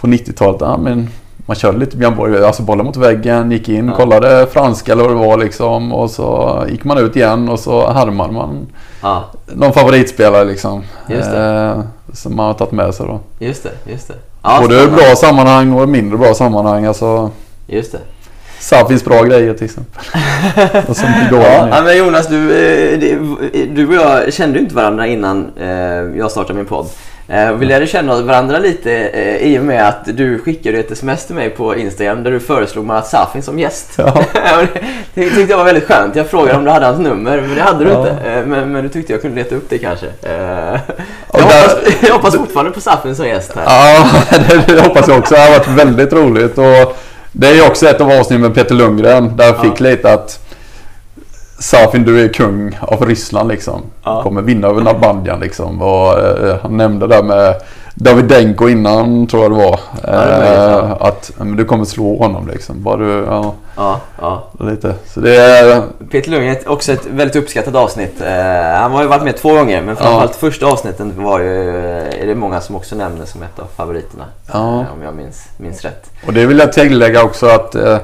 på 0.00 0.06
90-talet. 0.06 0.60
Ja, 0.60 0.76
men 0.76 1.08
man 1.46 1.56
körde 1.56 1.78
lite 1.78 1.96
Björn 1.96 2.16
Borg, 2.16 2.44
alltså 2.44 2.62
bollen 2.62 2.86
mot 2.86 2.96
väggen, 2.96 3.50
gick 3.50 3.68
in, 3.68 3.88
Ja. 3.88 3.94
kollade 3.96 4.46
franska 4.46 4.92
eller 4.92 5.02
vad 5.04 5.12
det 5.12 5.26
var 5.28 5.38
liksom. 5.38 5.92
Och 5.92 6.10
så 6.10 6.58
gick 6.68 6.84
man 6.84 6.98
ut 6.98 7.16
igen 7.16 7.48
och 7.48 7.58
så 7.58 7.90
härmade 7.92 8.32
man 8.32 8.66
Ja, 9.02 9.24
någon 9.46 9.72
favoritspelare 9.72 10.44
liksom. 10.44 10.82
Just 11.08 11.30
det. 11.30 11.74
Eh, 11.76 11.80
som 12.12 12.36
man 12.36 12.46
har 12.46 12.54
tagit 12.54 12.72
med 12.72 12.94
sig 12.94 13.06
då. 13.06 13.20
just 13.38 13.62
det. 13.62 13.92
Just 13.92 14.08
det. 14.08 14.14
Ja, 14.42 14.58
Både 14.62 14.88
bra 14.88 15.16
sammanhang 15.16 15.72
och 15.72 15.88
mindre 15.88 16.18
bra 16.18 16.34
sammanhang. 16.34 16.84
Alltså, 16.84 17.30
Just 17.66 17.92
det. 17.92 17.98
Safins 18.58 19.04
bra 19.04 19.22
grejer 19.22 19.54
till 19.54 19.64
exempel. 19.64 20.02
och 20.88 20.96
som 20.96 21.08
Ja, 21.32 21.82
men 21.84 21.98
Jonas, 21.98 22.28
du, 22.28 22.52
eh, 22.52 22.98
du 23.68 23.88
och 23.88 23.94
jag 23.94 24.32
kände 24.32 24.58
ju 24.58 24.64
inte 24.64 24.74
varandra 24.74 25.06
innan 25.06 25.50
eh, 25.60 25.68
jag 26.18 26.30
startade 26.30 26.54
min 26.54 26.66
podd. 26.66 26.86
Eh, 27.32 27.52
Vi 27.52 27.66
lärde 27.66 27.86
känna 27.86 28.22
varandra 28.22 28.58
lite 28.58 28.92
eh, 28.92 29.36
i 29.36 29.58
och 29.58 29.62
med 29.64 29.88
att 29.88 30.04
du 30.16 30.38
skickade 30.38 30.78
ett 30.78 30.90
sms 30.90 31.26
till 31.26 31.34
mig 31.34 31.50
på 31.50 31.76
Instagram 31.76 32.22
där 32.22 32.30
du 32.30 32.40
föreslog 32.40 32.86
Marat 32.86 33.06
Safin 33.06 33.42
som 33.42 33.58
gäst. 33.58 33.92
Ja. 33.98 34.22
Det 35.14 35.30
tyckte 35.30 35.50
jag 35.50 35.56
var 35.56 35.64
väldigt 35.64 35.84
skönt. 35.88 36.16
Jag 36.16 36.26
frågade 36.30 36.58
om 36.58 36.64
du 36.64 36.70
hade 36.70 36.86
hans 36.86 36.98
nummer, 36.98 37.40
men 37.40 37.54
det 37.54 37.60
hade 37.62 37.84
du 37.84 37.90
Ja. 37.90 37.98
inte. 38.08 38.30
Eh, 38.30 38.46
Men, 38.46 38.72
men 38.72 38.82
du 38.82 38.88
tyckte 38.88 39.12
jag 39.12 39.22
kunde 39.22 39.36
leta 39.36 39.54
upp 39.54 39.66
det 39.68 39.78
kanske. 39.78 40.06
Eh, 40.06 40.32
Jag, 40.32 40.78
där- 41.32 41.42
hoppas, 41.42 41.76
jag 42.02 42.12
hoppas 42.14 42.36
fortfarande 42.36 42.72
på 42.72 42.80
Safin 42.80 43.16
som 43.16 43.26
gäst 43.28 43.52
här. 43.56 43.64
Ja, 43.66 44.06
det, 44.66 44.74
det 44.74 44.80
hoppas 44.82 45.08
jag 45.08 45.18
också. 45.18 45.34
Det 45.34 45.40
har 45.40 45.50
varit 45.50 45.68
väldigt 45.68 46.12
roligt. 46.12 46.58
Och 46.58 46.96
det 47.32 47.48
är 47.48 47.54
ju 47.54 47.66
också 47.66 47.86
ett 47.88 48.00
av 48.00 48.10
avsnitten 48.10 48.40
med 48.40 48.54
Peter 48.54 48.74
Lundgren. 48.74 49.36
Där 49.36 49.44
jag 49.44 49.60
fick 49.60 49.80
lite 49.80 50.12
att 50.12 50.38
Safin, 51.62 52.04
du 52.04 52.24
är 52.24 52.28
kung 52.28 52.78
av 52.80 53.06
Ryssland 53.06 53.48
liksom. 53.48 53.82
Ja. 54.04 54.22
Kommer 54.22 54.42
vinna 54.42 54.68
över 54.68 54.80
Nalbandian 54.80 55.40
liksom. 55.40 55.82
Och, 55.82 56.18
eh, 56.18 56.56
han 56.62 56.76
nämnde 56.76 57.06
det 57.06 57.22
med 57.22 57.54
Davidenko 57.94 58.68
innan 58.68 59.26
tror 59.26 59.42
jag 59.42 59.52
det 59.52 59.56
var. 59.56 59.80
det 60.02 60.38
möjligt, 60.38 60.58
ja. 60.58 60.84
Eh, 60.84 60.96
att 61.08 61.32
men 61.38 61.56
du 61.56 61.64
kommer 61.64 61.84
slå 61.84 62.18
honom 62.18 62.48
liksom. 62.48 62.82
Bara 62.82 62.96
du, 62.96 63.24
ja, 63.26 63.54
Ja, 63.76 64.00
ja. 64.20 64.44
lite. 64.60 64.94
Så 65.06 65.20
det 65.20 65.36
är, 65.36 65.82
Peter 66.10 66.30
Lundgren 66.30 66.56
är 66.56 66.70
också 66.70 66.92
ett 66.92 67.06
väldigt 67.06 67.36
uppskattat 67.36 67.74
avsnitt. 67.74 68.20
Eh, 68.20 68.80
han 68.80 68.92
har 68.92 69.02
ju 69.02 69.08
varit 69.08 69.22
med 69.22 69.36
två 69.36 69.54
gånger 69.54 69.82
men 69.82 69.96
framförallt 69.96 70.36
första 70.36 70.66
avsnittet 70.66 71.06
var 71.16 71.40
ju, 71.40 71.70
är 72.08 72.26
det 72.26 72.34
många 72.34 72.60
som 72.60 72.76
också 72.76 72.96
nämner 72.96 73.26
som 73.26 73.42
ett 73.42 73.58
av 73.58 73.66
favoriterna. 73.76 74.24
Ja. 74.52 74.80
Eh, 74.80 74.92
om 74.94 75.02
jag 75.04 75.14
minns, 75.14 75.44
minns 75.56 75.84
rätt. 75.84 76.10
Och 76.26 76.32
det 76.32 76.46
vill 76.46 76.58
jag 76.58 76.72
tillägga 76.72 77.22
också 77.22 77.46
att 77.46 77.74
eh, 77.74 77.98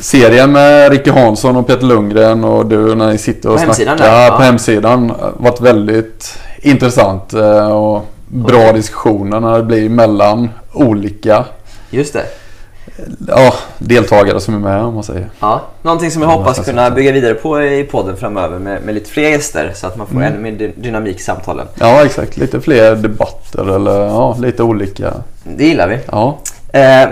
serien 0.00 0.52
med 0.52 0.90
Ricky 0.92 1.10
Hansson 1.10 1.56
och 1.56 1.66
Peter 1.66 1.86
Lundgren 1.86 2.44
och 2.44 2.66
du 2.66 2.94
när 2.94 3.12
ni 3.12 3.18
sitter 3.18 3.48
och 3.50 3.64
På 3.66 3.74
snackar 3.74 3.96
där, 3.96 4.24
ja. 4.26 4.36
på 4.36 4.42
hemsidan 4.42 5.12
varit 5.36 5.60
väldigt 5.60 6.38
intressant 6.62 7.32
eh, 7.32 7.66
och 7.72 8.06
bra 8.28 8.72
diskussioner 8.72 9.40
när 9.40 9.56
det 9.56 9.62
blir 9.62 9.88
mellan 9.88 10.50
olika 10.72 11.44
Just 11.90 12.12
det. 12.12 12.22
ja, 13.28 13.54
deltagare 13.78 14.40
som 14.40 14.54
är 14.54 14.58
med 14.58 14.82
om 14.82 14.94
man 14.94 15.02
säger. 15.04 15.26
Ja, 15.40 15.60
någonting 15.82 16.10
som 16.10 16.22
jag 16.22 16.30
Ja, 16.30 16.34
hoppas 16.36 16.64
kunna 16.64 16.90
bygga 16.90 17.12
vidare 17.12 17.34
på 17.34 17.62
i 17.62 17.84
podden 17.84 18.16
framöver 18.16 18.58
med, 18.58 18.82
med 18.82 18.94
lite 18.94 19.10
fler 19.10 19.28
gäster 19.28 19.72
så 19.74 19.86
att 19.86 19.96
man 19.96 20.06
får 20.06 20.16
Mm. 20.16 20.32
ännu 20.32 20.38
mer 20.42 20.50
dy- 20.52 20.72
dynamik 20.76 21.16
i 21.16 21.22
samtalen. 21.22 21.66
Ja 21.80 22.04
exakt, 22.04 22.36
lite 22.36 22.60
fler 22.60 22.94
debatter 22.96 23.74
eller 23.76 24.00
ja, 24.06 24.36
lite 24.40 24.62
olika. 24.62 25.14
Det 25.44 25.64
gillar 25.64 25.88
vi. 25.88 25.98
Ja, 26.12 26.38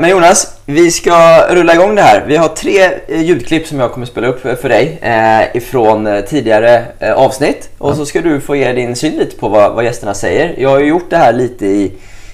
Men 0.00 0.11
Jonas, 0.11 0.56
vi 0.66 0.90
ska 0.90 1.47
rulla 1.50 1.75
igång 1.75 1.94
det 1.94 2.02
här. 2.02 2.25
Vi 2.26 2.37
har 2.37 2.49
tre 2.49 2.83
eh, 3.09 3.23
ljudklipp 3.23 3.66
som 3.66 3.80
jag 3.80 3.92
kommer 3.92 4.06
spela 4.06 4.26
upp 4.26 4.40
för 4.40 4.68
dig 4.68 4.99
eh, 5.02 5.56
ifrån 5.56 6.06
eh, 6.06 6.21
tidigare 6.21 6.85
eh, 6.99 7.12
avsnitt. 7.12 7.68
Och 7.78 7.97
så 7.97 8.06
ska 8.06 8.21
du 8.21 8.40
få 8.40 8.56
ge 8.56 8.73
din 8.73 8.97
syn 8.97 9.12
lite 9.16 9.37
på 9.37 9.49
vad, 9.49 9.85
gästerna 9.85 10.14
säger. 10.14 10.54
Jag 10.59 10.68
har 10.71 10.80
ju 10.80 10.87
gjort 10.87 11.11
det 11.11 11.16
här 11.16 11.33
lite 11.33 11.66
i, 11.66 11.92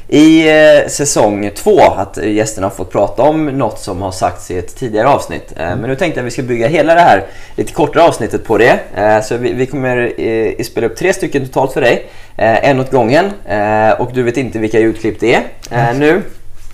i 0.08 0.48
eh, 0.48 0.88
säsong 0.88 1.50
två, 1.56 1.80
att 1.80 2.18
eh, 2.18 2.32
gästerna 2.32 2.66
har 2.66 2.74
fått 2.74 2.92
prata 2.92 3.22
om 3.22 3.46
något 3.46 3.78
som 3.80 4.02
har 4.02 4.10
sagts 4.10 4.50
i 4.50 4.58
ett 4.58 4.76
tidigare 4.76 5.08
avsnitt. 5.08 5.52
Eh, 5.56 5.66
Men 5.76 5.80
nu 5.90 5.96
tänkte 5.96 6.20
jag 6.20 6.24
att 6.24 6.26
vi 6.26 6.30
ska 6.30 6.42
bygga 6.42 6.68
hela 6.68 6.94
det 6.94 7.00
här 7.00 7.24
lite 7.56 7.72
kortare 7.72 8.02
avsnittet 8.02 8.44
på 8.44 8.58
det. 8.58 8.78
Eh, 8.96 9.20
Så 9.22 9.36
vi, 9.36 9.66
kommer 9.66 10.12
eh, 10.20 10.64
spela 10.64 10.86
upp 10.86 10.96
tre 10.96 11.12
stycken 11.12 11.46
totalt 11.46 11.72
för 11.72 11.80
dig. 11.80 12.06
Eh, 12.36 12.68
En 12.68 12.80
åt 12.80 12.90
gången. 12.90 13.30
Eh, 13.48 13.90
Och 14.00 14.10
du 14.14 14.22
vet 14.22 14.36
inte 14.36 14.58
vilka 14.58 14.78
ljudklipp 14.80 15.20
det 15.20 15.34
är. 15.34 15.42
Eh, 15.70 15.98
Nu 15.98 16.22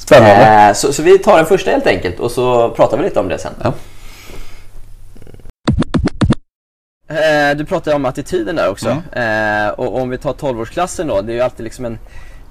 Spännande. 0.06 0.68
Eh, 0.68 0.72
så, 0.72 0.92
så 0.92 1.02
vi 1.02 1.18
tar 1.18 1.36
den 1.36 1.46
första 1.46 1.70
helt 1.70 1.86
enkelt 1.86 2.20
och 2.20 2.30
så 2.30 2.70
pratar 2.70 2.96
vi 2.96 3.04
lite 3.04 3.20
om 3.20 3.28
det 3.28 3.38
sen. 3.38 3.52
Ja. 3.62 3.72
Eh, 7.08 7.56
du 7.56 7.64
pratade 7.64 7.96
om 7.96 8.04
attityden 8.04 8.56
där 8.56 8.70
också. 8.70 9.02
Mm. 9.12 9.66
Eh, 9.66 9.70
och 9.70 10.00
om 10.00 10.10
vi 10.10 10.18
tar 10.18 10.32
12-årsklassen 10.32 11.08
då, 11.08 11.22
det 11.22 11.32
är 11.32 11.34
ju 11.34 11.40
alltid 11.40 11.64
liksom 11.64 11.84
en, 11.84 11.98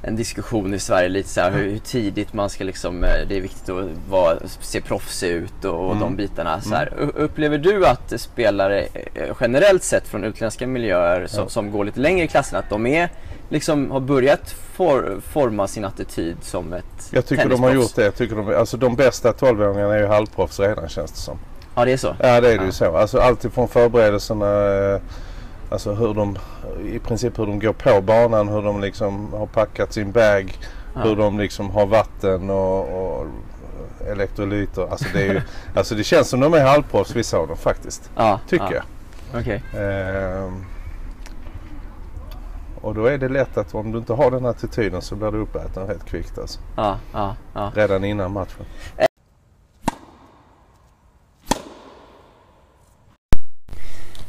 en 0.07 0.15
diskussion 0.15 0.73
i 0.73 0.79
Sverige 0.79 1.09
lite 1.09 1.29
så 1.29 1.41
här, 1.41 1.51
hur, 1.51 1.69
hur 1.69 1.77
tidigt 1.79 2.33
man 2.33 2.49
ska 2.49 2.63
liksom, 2.63 3.03
eh, 3.03 3.09
det 3.29 3.37
är 3.37 3.41
viktigt 3.41 3.69
att 3.69 3.85
vara, 4.09 4.37
se 4.61 4.81
proffsig 4.81 5.29
ut 5.29 5.65
och, 5.65 5.79
och 5.85 5.85
Mm. 5.91 5.99
de 5.99 6.15
bitarna. 6.15 6.61
Så 6.61 6.75
här. 6.75 6.93
U- 6.99 7.11
Upplever 7.15 7.57
du 7.57 7.87
att 7.87 8.13
spelare 8.21 8.81
eh, 9.13 9.35
generellt 9.41 9.83
sett 9.83 10.07
från 10.07 10.23
utländska 10.23 10.67
miljöer 10.67 11.27
som, 11.27 11.49
som 11.49 11.71
går 11.71 11.85
lite 11.85 11.99
längre 11.99 12.25
i 12.25 12.27
klassen, 12.27 12.59
att 12.59 12.69
de 12.69 12.85
är 12.87 13.09
liksom 13.49 13.91
har 13.91 13.99
börjat 13.99 14.51
for, 14.73 15.21
forma 15.27 15.67
sin 15.67 15.85
attityd 15.85 16.35
som 16.41 16.73
ett 16.73 17.09
Jag 17.11 17.25
tycker 17.25 17.49
de 17.49 17.63
har 17.63 17.73
gjort 17.73 17.95
det. 17.95 18.03
Jag 18.03 18.15
tycker 18.15 18.35
de, 18.35 18.55
alltså 18.55 18.77
de 18.77 18.95
bästa 18.95 19.31
12-åringarna 19.31 19.93
är 19.93 19.99
ju 19.99 20.05
halvproffs 20.07 20.59
redan 20.59 20.89
känns 20.89 21.11
det 21.11 21.17
som. 21.17 21.37
Ja, 21.75 21.85
det 21.85 21.91
är 21.91 21.97
så? 21.97 22.15
Ja 22.19 22.25
det 22.25 22.35
är 22.35 22.41
det 22.41 22.53
Ja. 22.53 22.65
ju 22.65 22.71
så. 22.71 22.97
Alltså 22.97 23.19
alltifrån 23.19 23.67
förberedelserna, 23.67 24.45
eh, 24.73 25.01
alltså 25.75 25.93
hur 25.93 26.13
de, 26.13 26.37
i 26.85 26.99
princip 26.99 27.39
hur 27.39 27.45
de 27.45 27.59
går 27.59 27.73
på 27.73 28.01
banan, 28.01 28.47
hur 28.47 28.61
de 28.61 28.81
liksom 28.81 29.33
har 29.33 29.45
packat 29.45 29.93
sin 29.93 30.11
bag, 30.11 30.57
Ja. 30.93 31.01
hur 31.01 31.15
de 31.15 31.39
liksom 31.39 31.69
har 31.69 31.85
vatten 31.85 32.49
och, 32.49 32.79
och 32.79 33.25
elektrolyter. 34.11 34.87
Alltså 34.91 35.05
det, 35.13 35.25
ju, 35.25 35.41
alltså 35.75 35.95
det 35.95 36.03
känns 36.03 36.29
som 36.29 36.39
de 36.39 36.53
är 36.53 36.65
halvproffs 36.65 37.15
vissa 37.15 37.37
av 37.37 37.47
dem 37.47 37.57
faktiskt. 37.57 38.11
Ja, 38.15 38.39
Tycker 38.49 38.65
ja. 38.65 38.73
jag. 38.73 39.41
Okej. 39.41 39.63
Ehm, 39.77 40.65
och 42.81 42.95
då 42.95 43.05
är 43.05 43.17
det 43.17 43.29
lätt 43.29 43.57
att 43.57 43.75
om 43.75 43.91
du 43.91 43.97
inte 43.97 44.13
har 44.13 44.31
den 44.31 44.45
attityden 44.45 45.01
så 45.01 45.15
blir 45.15 45.31
du 45.31 45.37
uppäten 45.37 45.87
rätt 45.87 46.05
kvickt 46.05 46.37
alltså. 46.39 46.59
Ja, 46.75 46.97
ja, 47.13 47.35
ja. 47.53 47.71
Redan 47.75 48.03
innan 48.03 48.31
matchen. 48.31 48.65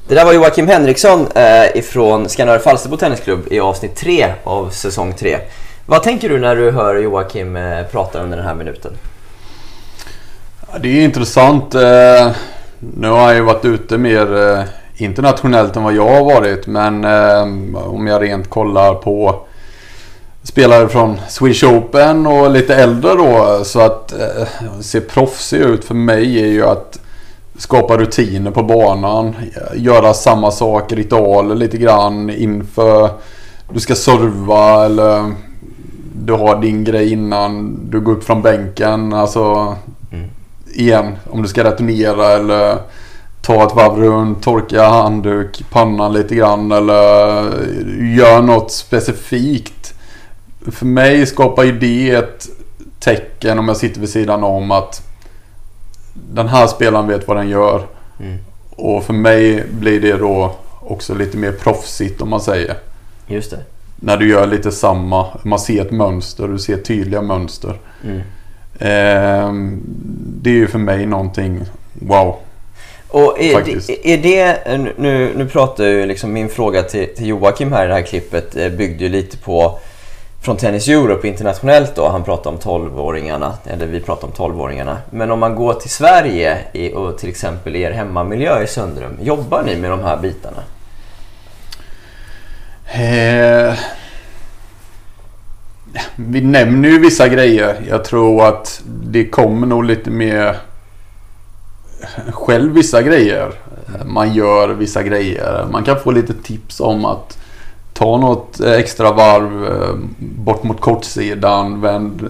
Det 0.08 0.14
där 0.14 0.24
var 0.24 0.32
Joakim 0.32 0.68
Henriksson 0.68 1.26
eh, 1.34 1.76
ifrån 1.78 2.28
Skanör 2.28 2.58
Falsterbo 2.58 2.96
Tennisklubb 2.96 3.40
i 3.52 3.60
avsnitt 3.60 3.96
3 3.96 4.26
av 4.44 4.70
säsong 4.70 5.12
3. 5.12 5.38
Vad 5.86 6.02
tänker 6.02 6.28
du 6.28 6.38
när 6.38 6.56
du 6.56 6.70
hör 6.70 6.94
Joakim 6.96 7.56
eh, 7.56 7.82
prata 7.92 8.18
under 8.22 8.36
den 8.36 8.46
här 8.46 8.54
minuten? 8.54 8.92
Ja, 10.72 10.78
Det 10.78 10.88
är 10.88 11.04
intressant. 11.04 11.74
eh, 11.74 12.30
Nu 12.78 13.08
har 13.08 13.20
jag 13.28 13.34
ju 13.34 13.40
varit 13.40 13.64
ute 13.64 13.98
mer 13.98 14.48
eh, 14.52 14.60
internationellt 14.96 15.76
än 15.76 15.82
vad 15.82 15.94
jag 15.94 16.08
har 16.08 16.24
varit. 16.24 16.66
Men 16.66 17.04
eh, 17.04 17.42
om 17.86 18.06
jag 18.06 18.22
rent 18.22 18.50
kollar 18.50 18.94
på 18.94 19.40
spelare 20.42 20.88
från 20.88 21.20
Swedish 21.28 21.64
Open 21.64 22.26
och 22.26 22.50
lite 22.50 22.74
äldre 22.76 23.14
då. 23.14 23.60
Så 23.64 23.80
att 23.80 24.12
eh, 24.12 24.46
se 24.80 25.00
proffsig 25.00 25.58
ut 25.60 25.84
för 25.84 25.94
mig 25.94 26.42
är 26.42 26.46
ju 26.48 26.66
att 26.66 26.98
skapa 27.58 27.96
rutiner 27.96 28.50
på 28.50 28.62
banan. 28.62 29.34
Göra 29.74 30.14
samma 30.14 30.50
sak, 30.50 30.92
ritualer 30.92 31.54
lite 31.54 31.76
grann 31.76 32.30
inför 32.30 33.10
du 33.72 33.80
ska 33.80 33.94
serva 33.94 34.84
eller 34.84 35.32
du 36.24 36.32
har 36.32 36.60
din 36.60 36.84
grej 36.84 37.12
innan 37.12 37.78
du 37.90 38.00
går 38.00 38.12
upp 38.12 38.24
från 38.24 38.42
bänken. 38.42 39.12
Alltså 39.12 39.76
Mm. 40.12 40.28
igen, 40.74 41.12
om 41.30 41.42
du 41.42 41.48
ska 41.48 41.64
returnera 41.64 42.26
eller 42.26 42.78
ta 43.42 43.66
ett 43.66 43.74
varv 43.74 43.96
runt, 43.96 44.42
torka 44.42 44.88
handduk, 44.88 45.64
pannan 45.70 46.12
lite 46.12 46.34
grann 46.34 46.72
eller 46.72 47.04
gör 48.16 48.42
något 48.42 48.72
specifikt. 48.72 49.94
För 50.72 50.86
mig 50.86 51.26
skapar 51.26 51.64
ju 51.64 51.78
det 51.78 52.10
ett 52.10 52.48
tecken 53.00 53.58
om 53.58 53.68
jag 53.68 53.76
sitter 53.76 54.00
vid 54.00 54.08
sidan 54.08 54.44
om 54.44 54.70
att 54.70 55.02
den 56.32 56.48
här 56.48 56.66
spelaren 56.66 57.08
vet 57.08 57.28
vad 57.28 57.36
den 57.36 57.48
gör. 57.48 57.82
Mm. 58.20 58.38
Och 58.70 59.04
för 59.04 59.12
mig 59.12 59.64
blir 59.70 60.00
det 60.00 60.16
då 60.16 60.56
också 60.80 61.14
lite 61.14 61.36
mer 61.36 61.52
proffsigt 61.52 62.22
om 62.22 62.30
man 62.30 62.40
säger. 62.40 62.76
Just 63.26 63.50
det. 63.50 63.58
När 63.96 64.16
du 64.16 64.28
gör 64.28 64.46
lite 64.46 64.72
samma. 64.72 65.26
Man 65.42 65.58
ser 65.58 65.80
ett 65.80 65.90
mönster, 65.90 66.48
du 66.48 66.58
ser 66.58 66.76
tydliga 66.76 67.22
mönster. 67.22 67.78
Mm. 68.04 68.20
Ehm, 68.78 69.82
det 70.42 70.50
är 70.50 70.54
ju 70.54 70.66
för 70.66 70.78
mig 70.78 71.06
någonting 71.06 71.60
wow. 71.92 72.36
Och 73.08 73.40
är 73.40 73.64
det, 73.64 74.12
är 74.12 74.18
det, 74.18 74.58
nu, 74.98 75.32
nu 75.36 75.48
pratar 75.48 75.84
ju 75.84 76.06
liksom 76.06 76.32
min 76.32 76.48
fråga 76.48 76.82
till, 76.82 77.08
till 77.16 77.26
Joakim 77.26 77.72
här 77.72 77.84
i 77.84 77.88
det 77.88 77.94
här 77.94 78.02
klippet 78.02 78.56
eh, 78.56 78.68
byggde 78.68 79.04
ju 79.04 79.10
lite 79.10 79.36
på 79.36 79.78
från 80.46 80.56
Tennis 80.56 80.88
Europe 80.88 81.28
internationellt 81.28 81.94
då. 81.94 82.08
Han 82.08 82.24
pratar 82.24 82.50
om 82.50 82.58
12-åringarna, 82.58 83.52
eller 83.64 83.86
vi 83.86 84.00
pratar 84.00 84.26
om 84.26 84.32
12-åringarna. 84.32 84.96
Men 85.10 85.30
om 85.30 85.38
man 85.38 85.54
går 85.54 85.74
till 85.74 85.90
Sverige 85.90 86.58
i, 86.72 86.92
och 86.92 87.18
till 87.18 87.28
exempel 87.28 87.76
er 87.76 87.90
hemmamiljö 87.90 88.62
i 88.62 88.66
Söndrum. 88.66 89.18
Jobbar 89.22 89.62
ni 89.62 89.76
med 89.76 89.90
de 89.90 90.00
här 90.00 90.16
bitarna? 90.16 90.62
Eh, 92.92 93.74
vi 96.16 96.40
nämner 96.40 96.88
ju 96.88 96.98
vissa 96.98 97.28
grejer. 97.28 97.76
Jag 97.88 98.04
tror 98.04 98.48
att 98.48 98.82
det 98.86 99.26
kommer 99.26 99.66
nog 99.66 99.84
lite 99.84 100.10
mer 100.10 100.56
själv 102.32 102.72
vissa 102.72 103.02
grejer. 103.02 103.52
Man 104.04 104.34
gör 104.34 104.68
vissa 104.68 105.02
grejer. 105.02 105.66
Man 105.70 105.84
kan 105.84 106.00
få 106.00 106.10
lite 106.10 106.34
tips 106.34 106.80
om 106.80 107.04
att 107.04 107.38
ta 107.98 108.16
något 108.16 108.60
extra 108.60 109.12
varv 109.12 109.64
eh, 109.64 109.94
bort 110.18 110.62
mot 110.62 110.80
kortsidan. 110.80 111.80
Vänd, 111.80 112.28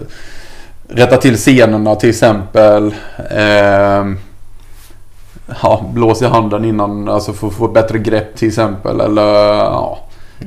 rätta 0.87 1.17
till 1.17 1.37
scenerna 1.37 1.95
till 1.95 2.09
exempel. 2.09 2.95
Eh, 3.31 4.05
ja, 5.63 5.85
blås 5.93 6.21
i 6.21 6.25
handen 6.25 6.65
innan, 6.65 7.09
alltså 7.09 7.33
för 7.33 7.47
att 7.47 7.53
få 7.53 7.67
bättre 7.67 7.99
grepp 7.99 8.35
till 8.35 8.47
exempel. 8.47 9.01
Eller 9.01 9.55
ja, 9.55 9.99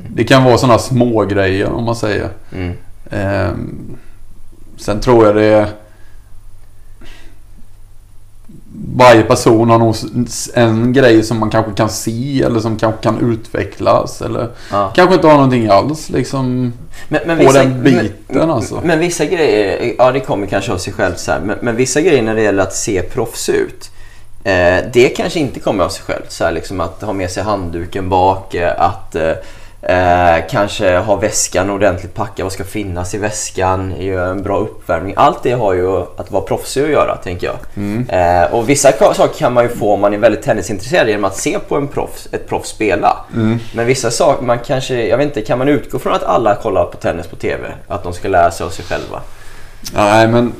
det 0.09 0.23
kan 0.23 0.43
vara 0.43 0.57
sådana 0.57 0.79
små 0.79 1.25
grejer 1.25 1.71
om 1.71 1.83
man 1.83 1.95
säger. 1.95 2.29
Mm. 2.53 2.73
Ehm, 3.11 3.97
sen 4.77 4.99
tror 4.99 5.25
jag 5.25 5.35
det. 5.35 5.67
Varje 8.95 9.23
person 9.23 9.69
har 9.69 9.79
nog 9.79 9.95
en 10.53 10.93
grej 10.93 11.23
som 11.23 11.39
man 11.39 11.49
kanske 11.49 11.71
kan 11.73 11.89
se 11.89 12.41
eller 12.41 12.59
som 12.59 12.77
kanske 12.77 13.03
kan 13.03 13.31
utvecklas. 13.33 14.21
Eller 14.21 14.47
Ja. 14.71 14.91
kanske 14.95 15.15
inte 15.15 15.27
har 15.27 15.33
någonting 15.33 15.67
alls 15.67 16.09
liksom. 16.09 16.73
Men, 17.09 17.21
men 17.25 17.45
På 17.45 17.51
den 17.51 17.83
biten, 17.83 18.13
men, 18.27 18.51
alltså. 18.51 18.81
Men 18.83 18.99
vissa 18.99 19.25
grejer, 19.25 19.93
ja 19.97 20.11
det 20.11 20.19
kommer 20.19 20.47
kanske 20.47 20.71
av 20.71 20.77
sig 20.77 20.93
självt 20.93 21.19
så 21.19 21.31
här, 21.31 21.39
men, 21.39 21.57
men 21.61 21.75
vissa 21.75 22.01
grejer 22.01 22.21
när 22.21 22.35
det 22.35 22.41
gäller 22.41 22.63
att 22.63 22.75
se 22.75 23.01
proffs 23.01 23.49
ut. 23.49 23.91
Eh, 24.43 24.77
det 24.93 25.09
kanske 25.09 25.39
inte 25.39 25.59
kommer 25.59 25.83
av 25.83 25.89
sig 25.89 26.03
självt. 26.05 26.31
Så 26.31 26.43
här, 26.43 26.51
liksom 26.51 26.79
att 26.79 27.01
ha 27.01 27.13
med 27.13 27.31
sig 27.31 27.43
handduken 27.43 28.09
bak, 28.09 28.53
eh, 28.55 28.81
att 28.81 29.15
eh, 29.15 29.31
eh, 29.81 30.37
kanske 30.49 30.97
ha 30.97 31.15
väskan 31.15 31.69
ordentligt 31.69 32.13
packad, 32.13 32.43
vad 32.43 32.51
ska 32.51 32.63
finnas 32.63 33.13
i 33.13 33.17
väskan, 33.17 33.93
göra 33.99 34.29
en 34.29 34.43
bra 34.43 34.57
uppvärmning. 34.57 35.13
Allt 35.17 35.43
det 35.43 35.51
har 35.51 35.73
ju 35.73 35.97
att 35.97 36.31
vara 36.31 36.43
proffsig 36.43 36.83
att 36.83 36.89
göra, 36.89 37.15
tänker 37.15 37.47
jag. 37.47 37.55
Mm. 37.75 38.09
Eh, 38.09 38.53
och 38.53 38.69
vissa 38.69 38.91
saker 38.91 39.39
kan 39.39 39.53
man 39.53 39.63
ju 39.63 39.69
få 39.69 39.93
om 39.93 40.01
man 40.01 40.13
är 40.13 40.17
väldigt 40.17 40.41
tennisintresserad 40.41 41.09
genom 41.09 41.25
att 41.25 41.37
se 41.37 41.59
på 41.59 41.75
en 41.75 41.87
proffs, 41.87 42.27
ett 42.31 42.49
proffs 42.49 42.69
spela. 42.69 43.17
Mm. 43.35 43.59
Men 43.75 43.85
vissa 43.85 44.11
saker, 44.11 44.45
man 44.45 44.59
kanske, 44.59 45.07
jag 45.07 45.17
vet 45.17 45.27
inte, 45.27 45.41
kan 45.41 45.57
man 45.57 45.69
utgå 45.69 45.99
från 45.99 46.13
att 46.13 46.23
alla 46.23 46.55
kollar 46.55 46.85
på 46.85 46.97
tennis 46.97 47.27
på 47.27 47.35
TV? 47.35 47.71
Att 47.87 48.03
de 48.03 48.13
ska 48.13 48.27
lära 48.27 48.51
sig 48.51 48.65
av 48.65 48.69
sig 48.69 48.85
själva? 48.85 49.21
Nej 49.93 50.27
men 50.27 50.53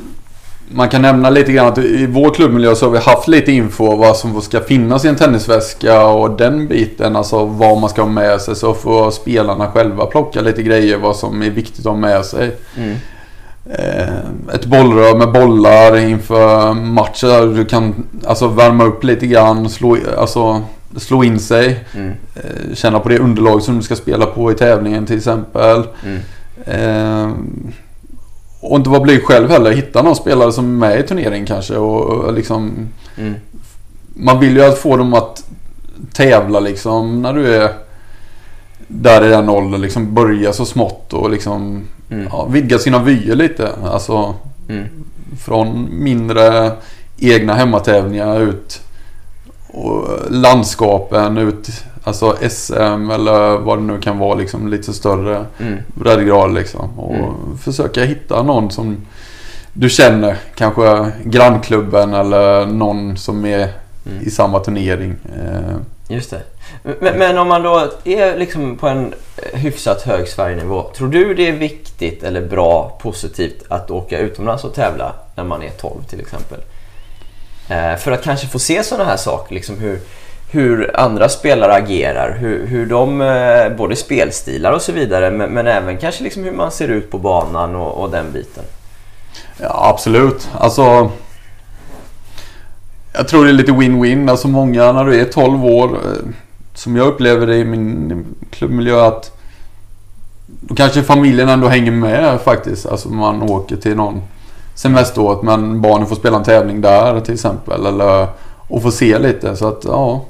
man 0.73 0.89
kan 0.89 1.01
nämna 1.01 1.29
lite 1.29 1.51
grann 1.51 1.67
att 1.67 1.77
i 1.77 2.05
vår 2.05 2.33
klubbmiljö 2.33 2.75
så 2.75 2.85
har 2.85 2.91
vi 2.91 2.99
haft 2.99 3.27
lite 3.27 3.51
info 3.51 3.95
vad 3.95 4.17
som 4.17 4.41
ska 4.41 4.59
finnas 4.59 5.05
i 5.05 5.07
en 5.07 5.15
tennisväska 5.15 6.05
och 6.05 6.37
den 6.37 6.67
biten. 6.67 7.15
Alltså 7.15 7.45
vad 7.45 7.77
man 7.77 7.89
ska 7.89 8.01
ha 8.01 8.09
med 8.09 8.41
sig. 8.41 8.55
Så 8.55 8.73
får 8.73 9.11
spelarna 9.11 9.67
själva 9.67 10.05
plocka 10.05 10.41
lite 10.41 10.63
grejer 10.63 10.97
vad 10.97 11.15
som 11.15 11.41
är 11.41 11.49
viktigt 11.49 11.79
att 11.79 11.91
ha 11.91 11.95
med 11.95 12.25
sig. 12.25 12.55
Mm. 12.77 12.95
Eh, 13.65 14.53
ett 14.55 14.65
bollrör 14.65 15.17
med 15.17 15.31
bollar 15.31 15.97
inför 15.97 16.73
matcher. 16.73 17.55
Du 17.55 17.65
kan 17.65 17.93
alltså 18.25 18.47
värma 18.47 18.83
upp 18.83 19.03
lite 19.03 19.27
grann. 19.27 19.69
Slå, 19.69 19.97
alltså, 20.17 20.61
slå 20.97 21.23
in 21.23 21.39
sig. 21.39 21.85
Mm. 21.95 22.11
Eh, 22.35 22.75
känna 22.75 22.99
på 22.99 23.09
det 23.09 23.19
underlag 23.19 23.61
som 23.61 23.77
du 23.77 23.83
ska 23.83 23.95
spela 23.95 24.25
på 24.25 24.51
i 24.51 24.55
tävlingen 24.55 25.05
till 25.05 25.17
exempel. 25.17 25.83
Mm. 26.03 26.19
Eh, 26.65 27.33
och 28.61 28.77
inte 28.77 28.89
vara 28.89 28.99
blyg 29.01 29.23
själv 29.23 29.49
heller. 29.49 29.71
Hitta 29.71 30.01
någon 30.01 30.15
spelare 30.15 30.51
som 30.51 30.65
är 30.83 30.87
med 30.89 30.99
i 30.99 31.03
turneringen 31.07 31.45
kanske. 31.45 31.75
Och, 31.77 32.03
och 32.05 32.33
liksom, 32.33 32.87
Mm. 33.17 33.33
man 34.13 34.39
vill 34.39 34.55
ju 34.55 34.63
att 34.65 34.77
få 34.77 34.97
dem 34.97 35.13
att 35.13 35.43
tävla 36.13 36.59
liksom 36.59 37.21
när 37.21 37.33
du 37.33 37.55
är 37.55 37.73
där 38.87 39.25
i 39.25 39.29
den 39.29 39.49
åldern. 39.49 39.81
Liksom 39.81 40.13
börja 40.13 40.53
så 40.53 40.65
smått 40.65 41.13
och 41.13 41.29
liksom 41.31 41.81
Mm. 42.11 42.27
ja, 42.31 42.45
vidga 42.45 42.77
sina 42.79 43.03
vyer 43.03 43.35
lite. 43.35 43.69
Alltså 43.91 44.35
Mm. 44.69 44.85
från 45.39 45.87
mindre 45.91 46.71
egna 47.19 47.53
hemmatävlingar 47.53 48.39
ut 48.41 48.81
och 49.67 50.07
landskapen 50.29 51.37
ut 51.37 51.69
alltså 52.03 52.37
SM 52.49 53.11
eller 53.11 53.57
vad 53.57 53.77
det 53.77 53.81
nu 53.83 53.99
kan 53.99 54.17
vara 54.17 54.35
liksom 54.35 54.67
lite 54.67 54.93
större 54.93 55.45
Mm. 55.59 55.77
breddgrad 55.87 56.53
liksom. 56.53 56.99
Och 56.99 57.15
Mm. 57.15 57.57
försöka 57.63 58.03
hitta 58.03 58.43
någon 58.43 58.71
som 58.71 58.97
du 59.73 59.89
känner. 59.89 60.37
Kanske 60.55 61.11
grannklubben 61.23 62.13
eller 62.13 62.65
någon 62.65 63.17
som 63.17 63.45
är 63.45 63.69
i 64.21 64.29
samma 64.29 64.59
turnering. 64.59 65.15
Eh, 65.43 65.75
Just 66.15 66.29
det. 66.31 66.41
Men, 66.99 67.17
men 67.19 67.37
om 67.37 67.47
man 67.47 67.63
då 67.63 67.91
är 68.03 68.37
liksom 68.37 68.77
på 68.77 68.87
en 68.87 69.13
hyfsat 69.53 70.01
hög 70.01 70.27
Sverigenivå. 70.27 70.83
Tror 70.97 71.07
du 71.07 71.33
det 71.33 71.47
är 71.47 71.51
viktigt 71.53 72.23
eller 72.23 72.41
bra, 72.47 72.97
positivt 73.01 73.63
att 73.67 73.91
åka 73.91 74.17
utomlands 74.19 74.63
och 74.63 74.73
tävla 74.73 75.13
när 75.35 75.43
man 75.43 75.63
är 75.63 75.69
12 75.69 76.03
till 76.09 76.19
exempel? 76.19 76.57
Eh, 77.69 77.95
för 77.95 78.11
att 78.11 78.23
kanske 78.23 78.47
få 78.47 78.59
se 78.59 78.83
sådana 78.83 79.09
här 79.09 79.17
saker, 79.17 79.53
liksom 79.55 79.77
hur, 79.79 79.99
hur 80.53 80.99
andra 80.99 81.29
spelare 81.29 81.73
agerar, 81.73 82.37
hur, 82.39 82.67
hur 82.67 82.85
de, 82.85 83.21
eh, 83.21 83.77
både 83.77 83.95
spelstilar 83.95 84.71
och 84.71 84.81
så 84.81 84.91
vidare, 84.91 85.31
men, 85.31 85.49
men 85.49 85.67
även 85.67 85.97
kanske 85.97 86.23
liksom 86.23 86.43
hur 86.43 86.51
man 86.51 86.71
ser 86.71 86.87
ut 86.87 87.11
på 87.11 87.17
banan 87.17 87.75
och, 87.75 88.03
och 88.03 88.09
den 88.09 88.31
biten. 88.31 88.63
Ja, 89.57 89.89
absolut. 89.89 90.49
Alltså... 90.59 91.11
Jag 93.13 93.27
tror 93.27 93.43
det 93.43 93.51
är 93.51 93.53
lite 93.53 93.71
win-win. 93.71 94.29
Alltså 94.29 94.47
många 94.47 94.91
när 94.91 95.05
du 95.05 95.21
är 95.21 95.25
12 95.25 95.65
år, 95.65 95.89
eh, 95.89 96.29
som 96.73 96.95
jag 96.95 97.07
upplever 97.07 97.47
det 97.47 97.55
i 97.55 97.65
min 97.65 98.25
klubbmiljö, 98.51 99.05
att 99.05 99.37
då 100.45 100.75
kanske 100.75 101.03
familjen 101.03 101.49
ändå 101.49 101.67
hänger 101.67 101.91
med 101.91 102.41
faktiskt. 102.41 102.85
Alltså 102.85 103.09
man 103.09 103.41
åker 103.41 103.75
till 103.75 103.95
någon 103.95 104.21
semesterort 104.75 105.41
men 105.41 105.81
barnen 105.81 106.07
får 106.07 106.15
spela 106.15 106.37
en 106.37 106.43
tävling 106.43 106.81
där 106.81 107.19
till 107.19 107.33
exempel. 107.33 107.85
Eller, 107.85 108.27
och 108.67 108.81
får 108.81 108.91
se 108.91 109.19
lite. 109.19 109.55
Så 109.55 109.67
att 109.67 109.83
ja, 109.85 110.25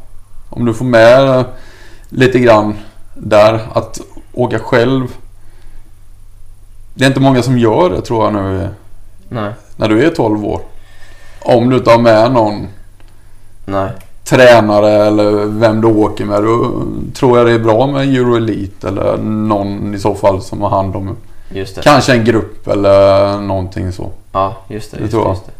om 0.51 0.65
du 0.65 0.73
får 0.73 0.85
med 0.85 1.45
lite 2.09 2.39
grann 2.39 2.75
där. 3.13 3.59
Att 3.73 3.99
åka 4.33 4.59
själv. 4.59 5.07
Det 6.93 7.03
är 7.03 7.07
inte 7.07 7.19
många 7.19 7.41
som 7.41 7.57
gör 7.57 7.89
det 7.89 8.01
tror 8.01 8.23
jag 8.23 8.33
nu 8.33 8.69
Nej. 9.29 9.51
när 9.75 9.89
du 9.89 10.05
är 10.05 10.09
12 10.09 10.45
år. 10.45 10.61
Om 11.41 11.69
du 11.69 11.77
inte 11.77 11.91
har 11.91 11.99
med 11.99 12.31
någon 12.31 12.67
Nej. 13.65 13.89
tränare 14.23 14.91
eller 14.91 15.31
vem 15.45 15.81
du 15.81 15.87
åker 15.87 16.25
med. 16.25 16.43
Då 16.43 16.83
tror 17.13 17.37
jag 17.37 17.47
det 17.47 17.53
är 17.53 17.59
bra 17.59 17.87
med 17.87 18.15
Euro 18.15 18.35
Elite 18.35 18.87
eller 18.87 19.17
någon 19.17 19.95
i 19.95 19.99
så 19.99 20.15
fall 20.15 20.41
som 20.41 20.61
har 20.61 20.69
hand 20.69 20.95
om 20.95 21.15
kanske 21.83 22.13
en 22.13 22.25
grupp 22.25 22.67
eller 22.67 23.37
någonting 23.41 23.91
så. 23.91 24.09
Ja, 24.31 24.57
just 24.67 24.91
det. 24.91 24.97
Det 24.97 25.01
Just 25.03 25.11
tror 25.11 25.23
jag. 25.23 25.31
just 25.31 25.45
det. 25.45 25.51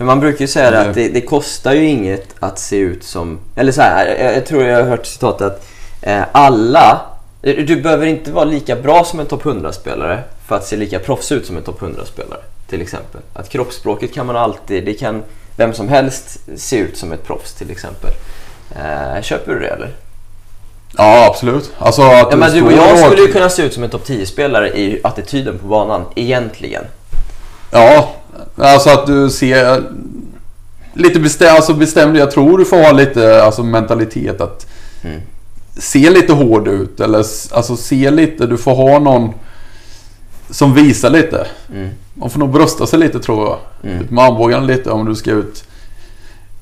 För 0.00 0.04
man 0.04 0.20
brukar 0.20 0.40
ju 0.40 0.46
säga 0.46 0.70
det 0.70 0.80
att 0.80 0.94
det, 0.94 1.08
det 1.08 1.20
kostar 1.20 1.72
ju 1.72 1.84
inget 1.84 2.34
att 2.38 2.58
se 2.58 2.76
ut 2.76 3.04
som... 3.04 3.38
Eller 3.56 3.72
så 3.72 3.82
här, 3.82 4.06
jag, 4.06 4.36
jag 4.36 4.46
tror 4.46 4.64
jag 4.64 4.76
har 4.76 4.90
hört 4.90 5.06
citatet 5.06 5.46
att 5.46 5.66
eh, 6.02 6.22
alla... 6.32 7.00
Du 7.42 7.80
behöver 7.80 8.06
inte 8.06 8.32
vara 8.32 8.44
lika 8.44 8.76
bra 8.76 9.04
som 9.04 9.20
en 9.20 9.26
topp 9.26 9.42
100-spelare 9.42 10.22
för 10.46 10.56
att 10.56 10.66
se 10.66 10.76
lika 10.76 10.98
proffs 10.98 11.32
ut 11.32 11.46
som 11.46 11.56
en 11.56 11.62
topp 11.62 11.80
100-spelare. 11.80 12.40
Till 12.68 12.82
exempel. 12.82 13.20
Att 13.32 13.48
kroppsspråket 13.48 14.14
kan 14.14 14.26
man 14.26 14.36
alltid... 14.36 14.84
Det 14.84 14.94
kan 14.94 15.22
vem 15.56 15.72
som 15.72 15.88
helst 15.88 16.40
se 16.56 16.76
ut 16.76 16.96
som 16.96 17.12
ett 17.12 17.26
proffs 17.26 17.54
till 17.54 17.70
exempel. 17.70 18.10
Eh, 18.70 19.22
köper 19.22 19.52
du 19.54 19.60
det 19.60 19.68
eller? 19.68 19.90
Ja 20.96 21.26
absolut. 21.26 21.72
Alltså 21.78 22.02
att 22.02 22.28
Ja, 22.30 22.36
men 22.36 22.52
du 22.52 22.62
och 22.62 22.72
jag 22.72 22.98
skulle 22.98 23.22
ju 23.22 23.32
kunna 23.32 23.50
se 23.50 23.62
ut 23.62 23.74
som 23.74 23.82
en 23.82 23.90
topp 23.90 24.06
10-spelare 24.06 24.68
i 24.68 25.00
attityden 25.04 25.58
på 25.58 25.66
banan, 25.66 26.04
egentligen. 26.14 26.84
Ja, 27.70 28.14
alltså 28.56 28.90
att 28.90 29.06
du 29.06 29.30
ser 29.30 29.82
lite 30.94 31.20
bestämd, 31.20 31.50
alltså 31.50 31.74
bestämd. 31.74 32.16
Jag 32.16 32.30
tror 32.30 32.58
du 32.58 32.64
får 32.64 32.76
ha 32.76 32.92
lite 32.92 33.44
alltså, 33.44 33.62
mentalitet 33.62 34.40
att 34.40 34.66
Mm. 35.04 35.20
se 35.78 36.10
lite 36.10 36.32
hård 36.32 36.68
ut. 36.68 37.00
Eller 37.00 37.18
alltså 37.50 37.76
se 37.76 38.10
lite, 38.10 38.46
du 38.46 38.56
får 38.56 38.74
ha 38.74 38.98
någon 38.98 39.34
som 40.50 40.74
visar 40.74 41.10
lite. 41.10 41.46
Mm. 41.74 41.88
Man 42.14 42.30
får 42.30 42.38
nog 42.40 42.50
brösta 42.50 42.86
sig 42.86 42.98
lite 42.98 43.20
tror 43.20 43.48
jag. 43.48 43.58
Mm. 43.90 44.04
Ut 44.04 44.10
med 44.10 44.24
armbågarna 44.24 44.66
lite 44.66 44.90
om 44.90 45.06
du 45.06 45.14
ska 45.14 45.30
ut 45.30 45.64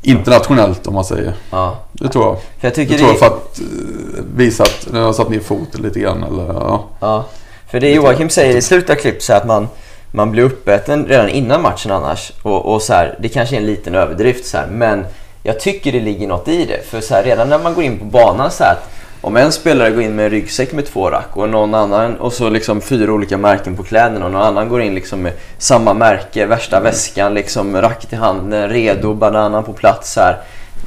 internationellt 0.02 0.86
om 0.86 0.94
man 0.94 1.04
säger. 1.04 1.32
Ja. 1.50 1.78
Det 1.92 2.08
tror 2.08 2.24
jag. 2.24 2.36
För 2.60 2.66
jag 2.68 2.74
tycker 2.74 2.92
Det 2.92 2.98
tror 2.98 3.10
jag 3.10 3.18
för 3.18 3.26
att 3.26 3.60
eh, 3.60 4.24
visa 4.36 4.62
att 4.62 4.88
nu 4.92 4.98
har 4.98 5.06
jag 5.06 5.14
satt 5.14 5.30
ner 5.30 5.40
foten 5.40 5.82
lite 5.82 6.00
grann 6.00 6.22
eller 6.22 6.44
ja. 6.46 6.84
Ja, 7.00 7.24
för 7.70 7.80
det 7.80 7.90
Joakim 7.90 8.30
säger 8.30 8.56
i 8.56 8.62
slutet 8.62 8.90
av 8.90 8.94
klipp 9.00 9.22
så 9.22 9.32
att 9.32 9.46
man, 9.46 9.68
man 10.10 10.30
blir 10.30 10.42
uppäten 10.42 11.06
redan 11.06 11.28
innan 11.28 11.62
matchen 11.62 11.90
annars. 11.92 12.32
Och, 12.42 12.74
och 12.74 12.82
så 12.82 12.92
här, 12.92 13.16
det 13.20 13.28
kanske 13.28 13.56
är 13.56 13.60
en 13.60 13.66
liten 13.66 13.94
överdrift 13.94 14.46
så 14.46 14.56
här, 14.56 14.66
men 14.66 15.06
jag 15.42 15.60
tycker 15.60 15.92
det 15.92 16.00
ligger 16.00 16.26
något 16.26 16.48
i 16.48 16.64
det. 16.64 16.86
För 16.90 17.00
så 17.00 17.14
här, 17.14 17.22
redan 17.22 17.48
när 17.48 17.58
man 17.58 17.74
går 17.74 17.84
in 17.84 17.98
på 17.98 18.04
banan 18.04 18.50
så 18.50 18.64
att 18.64 18.90
om 19.20 19.36
en 19.36 19.52
spelare 19.52 19.90
går 19.90 20.02
in 20.02 20.16
med 20.16 20.24
en 20.24 20.30
ryggsäck 20.30 20.72
med 20.72 20.86
två 20.86 21.10
rack 21.10 21.36
och 21.36 21.48
någon 21.48 21.74
annan 21.74 22.16
och 22.16 22.32
så 22.32 22.48
liksom 22.50 22.80
fyra 22.80 23.12
olika 23.12 23.36
märken 23.38 23.76
på 23.76 23.82
kläderna 23.82 24.24
och 24.26 24.32
någon 24.32 24.42
annan 24.42 24.68
går 24.68 24.82
in 24.82 24.94
liksom 24.94 25.20
med 25.22 25.32
samma 25.58 25.94
märke, 25.94 26.46
värsta 26.46 26.80
väskan, 26.80 27.34
liksom 27.34 27.76
racket 27.76 28.12
i 28.12 28.16
handen, 28.16 28.68
redo, 28.68 29.14
bananen 29.14 29.64
på 29.64 29.72
plats 29.72 30.12
så 30.12 30.20
här. 30.20 30.36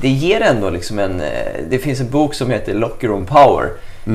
Det 0.01 0.09
ger 0.09 0.41
ändå 0.41 0.69
liksom 0.69 0.99
en... 0.99 1.21
eh, 1.21 1.27
Det 1.69 1.79
finns 1.79 1.99
en 1.99 2.09
bok 2.09 2.33
som 2.33 2.51
heter 2.51 2.73
Locker 2.73 3.07
Room 3.07 3.25
Power. 3.25 3.69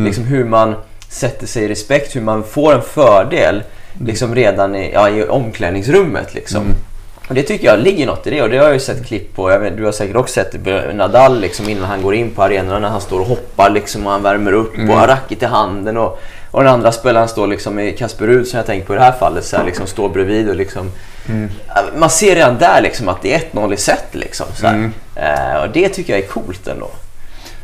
Liksom 0.04 0.24
hur 0.24 0.44
man 0.44 0.74
sätter 1.08 1.46
sig 1.46 1.64
i 1.64 1.68
respekt, 1.68 2.16
hur 2.16 2.20
man 2.20 2.44
får 2.44 2.72
en 2.74 2.82
fördel 2.82 3.62
liksom 4.00 4.34
redan 4.34 4.76
i, 4.76 4.90
ja, 4.92 5.08
i 5.08 5.24
omklädningsrummet. 5.24 6.34
Liksom. 6.34 6.74
Och 7.28 7.34
det 7.34 7.42
tycker 7.42 7.66
jag 7.66 7.78
ligger 7.78 8.06
något 8.06 8.26
i 8.26 8.30
det 8.30 8.42
och 8.42 8.48
det 8.48 8.56
har 8.56 8.64
jag 8.64 8.74
ju 8.74 8.80
sett 8.80 9.06
klipp 9.06 9.34
på. 9.36 9.46
Vet, 9.46 9.76
du 9.76 9.84
har 9.84 9.92
säkert 9.92 10.16
också 10.16 10.34
sett 10.34 10.54
Nadal 10.94 11.40
liksom, 11.40 11.68
innan 11.68 11.84
han 11.84 12.02
går 12.02 12.14
in 12.14 12.30
på 12.30 12.42
arenorna 12.42 12.78
när 12.78 12.88
han 12.88 13.00
står 13.00 13.20
och 13.20 13.26
hoppar 13.26 13.70
liksom, 13.70 14.06
och 14.06 14.12
han 14.12 14.22
värmer 14.22 14.52
upp 14.52 14.78
och 14.78 14.96
har 14.96 15.08
racket 15.08 15.42
i 15.42 15.46
handen. 15.46 15.96
Och, 15.96 16.20
och 16.50 16.62
den 16.62 16.72
andra 16.72 16.92
spelaren 16.92 17.28
står 17.28 17.46
liksom 17.46 17.78
i 17.78 17.92
Kasper 17.92 18.26
Ruud 18.26 18.46
som 18.46 18.56
jag 18.56 18.66
tänkt 18.66 18.86
på 18.86 18.94
i 18.94 18.96
det 18.96 19.02
här 19.02 19.12
fallet, 19.12 19.44
så 19.44 19.56
här, 19.56 19.64
liksom, 19.64 19.86
står 19.86 20.08
bredvid 20.08 20.48
och 20.48 20.56
liksom... 20.56 20.90
Ja, 21.68 21.82
Man 21.96 22.10
ser 22.10 22.34
redan 22.34 22.58
där 22.58 22.80
liksom 22.80 23.08
att 23.08 23.22
det 23.22 23.34
är 23.34 23.40
1-0 23.52 23.74
i 23.74 23.76
set 23.76 24.06
liksom. 24.12 24.46
Så 24.54 24.66
här. 24.66 24.90
Eh, 25.14 25.62
och 25.62 25.70
det 25.72 25.88
tycker 25.88 26.12
jag 26.12 26.22
är 26.22 26.26
coolt 26.28 26.68
ändå. 26.68 26.90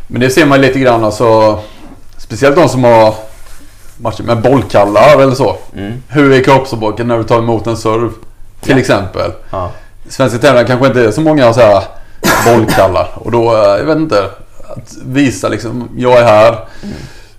Men 0.06 0.20
det 0.20 0.30
ser 0.30 0.46
man 0.46 0.60
lite 0.60 0.78
grann 0.78 1.04
alltså. 1.04 1.58
Speciellt 2.18 2.56
de 2.56 2.68
som 2.68 2.84
har 2.84 3.14
matcher 3.96 4.22
med 4.22 4.42
bollkallar 4.42 5.20
eller 5.20 5.34
så. 5.34 5.56
Mm. 5.76 6.02
Hur 6.08 6.32
är 6.32 6.44
kroppsspråket 6.44 7.06
när 7.06 7.18
du 7.18 7.24
tar 7.24 7.38
emot 7.38 7.66
en 7.66 7.76
serv? 7.76 8.10
Till 8.60 8.78
exempel. 8.78 9.32
Ja. 9.50 9.70
Svenska 10.08 10.38
tävlingar 10.38 10.66
kanske 10.66 10.86
inte 10.86 11.04
är 11.04 11.10
så 11.10 11.20
många 11.20 11.52
så 11.52 11.60
här 11.60 11.84
bollkallar. 12.46 13.10
Och 13.14 13.30
då, 13.30 13.56
eh, 13.56 13.78
jag 13.78 13.84
vet 13.84 13.96
inte. 13.96 14.24
Att 14.68 14.96
visa 15.06 15.48
liksom, 15.48 15.88
jag 15.96 16.18
är 16.18 16.24
här. 16.24 16.58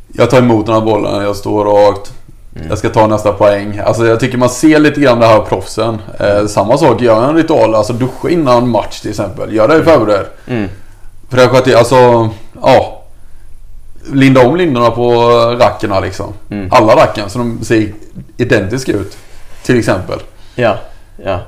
Jag 0.07 0.29
tar 0.29 0.37
emot 0.37 0.65
den 0.65 0.75
här 0.75 0.81
bollen, 0.81 1.23
jag 1.23 1.35
står 1.35 1.65
rakt. 1.65 2.13
Jag 2.69 2.77
ska 2.77 2.89
ta 2.89 3.07
nästa 3.07 3.31
poäng. 3.31 3.81
Alltså 3.85 4.07
jag 4.07 4.19
tycker 4.19 4.37
man 4.37 4.49
ser 4.49 4.79
lite 4.79 5.01
grann 5.01 5.19
det 5.19 5.25
här 5.25 5.39
proffsen. 5.39 6.01
Eh, 6.19 6.45
samma 6.45 6.77
sak, 6.77 7.01
gör 7.01 7.29
en 7.29 7.35
ritual. 7.35 7.75
Alltså 7.75 7.93
duscha 7.93 8.29
innan 8.29 8.69
match 8.69 8.99
till 8.99 9.09
exempel. 9.09 9.53
Gör 9.53 9.67
dig 9.67 9.83
förberedd. 9.83 10.25
Mm. 10.47 10.69
För 11.29 11.37
det 11.37 11.45
har 11.45 11.77
alltså, 11.77 12.29
ja. 12.61 13.02
Linda 14.11 14.47
om 14.47 14.55
lindorna 14.55 14.91
på 14.91 15.25
rackerna 15.59 15.99
liksom. 15.99 16.33
Mm. 16.49 16.67
Alla 16.71 16.95
racken 16.95 17.29
så 17.29 17.37
de 17.37 17.63
ser 17.63 17.93
identiska 18.37 18.91
ut. 18.91 19.17
Till 19.63 19.79
exempel. 19.79 20.19
Ja. 20.55 20.77
Ja. 21.23 21.39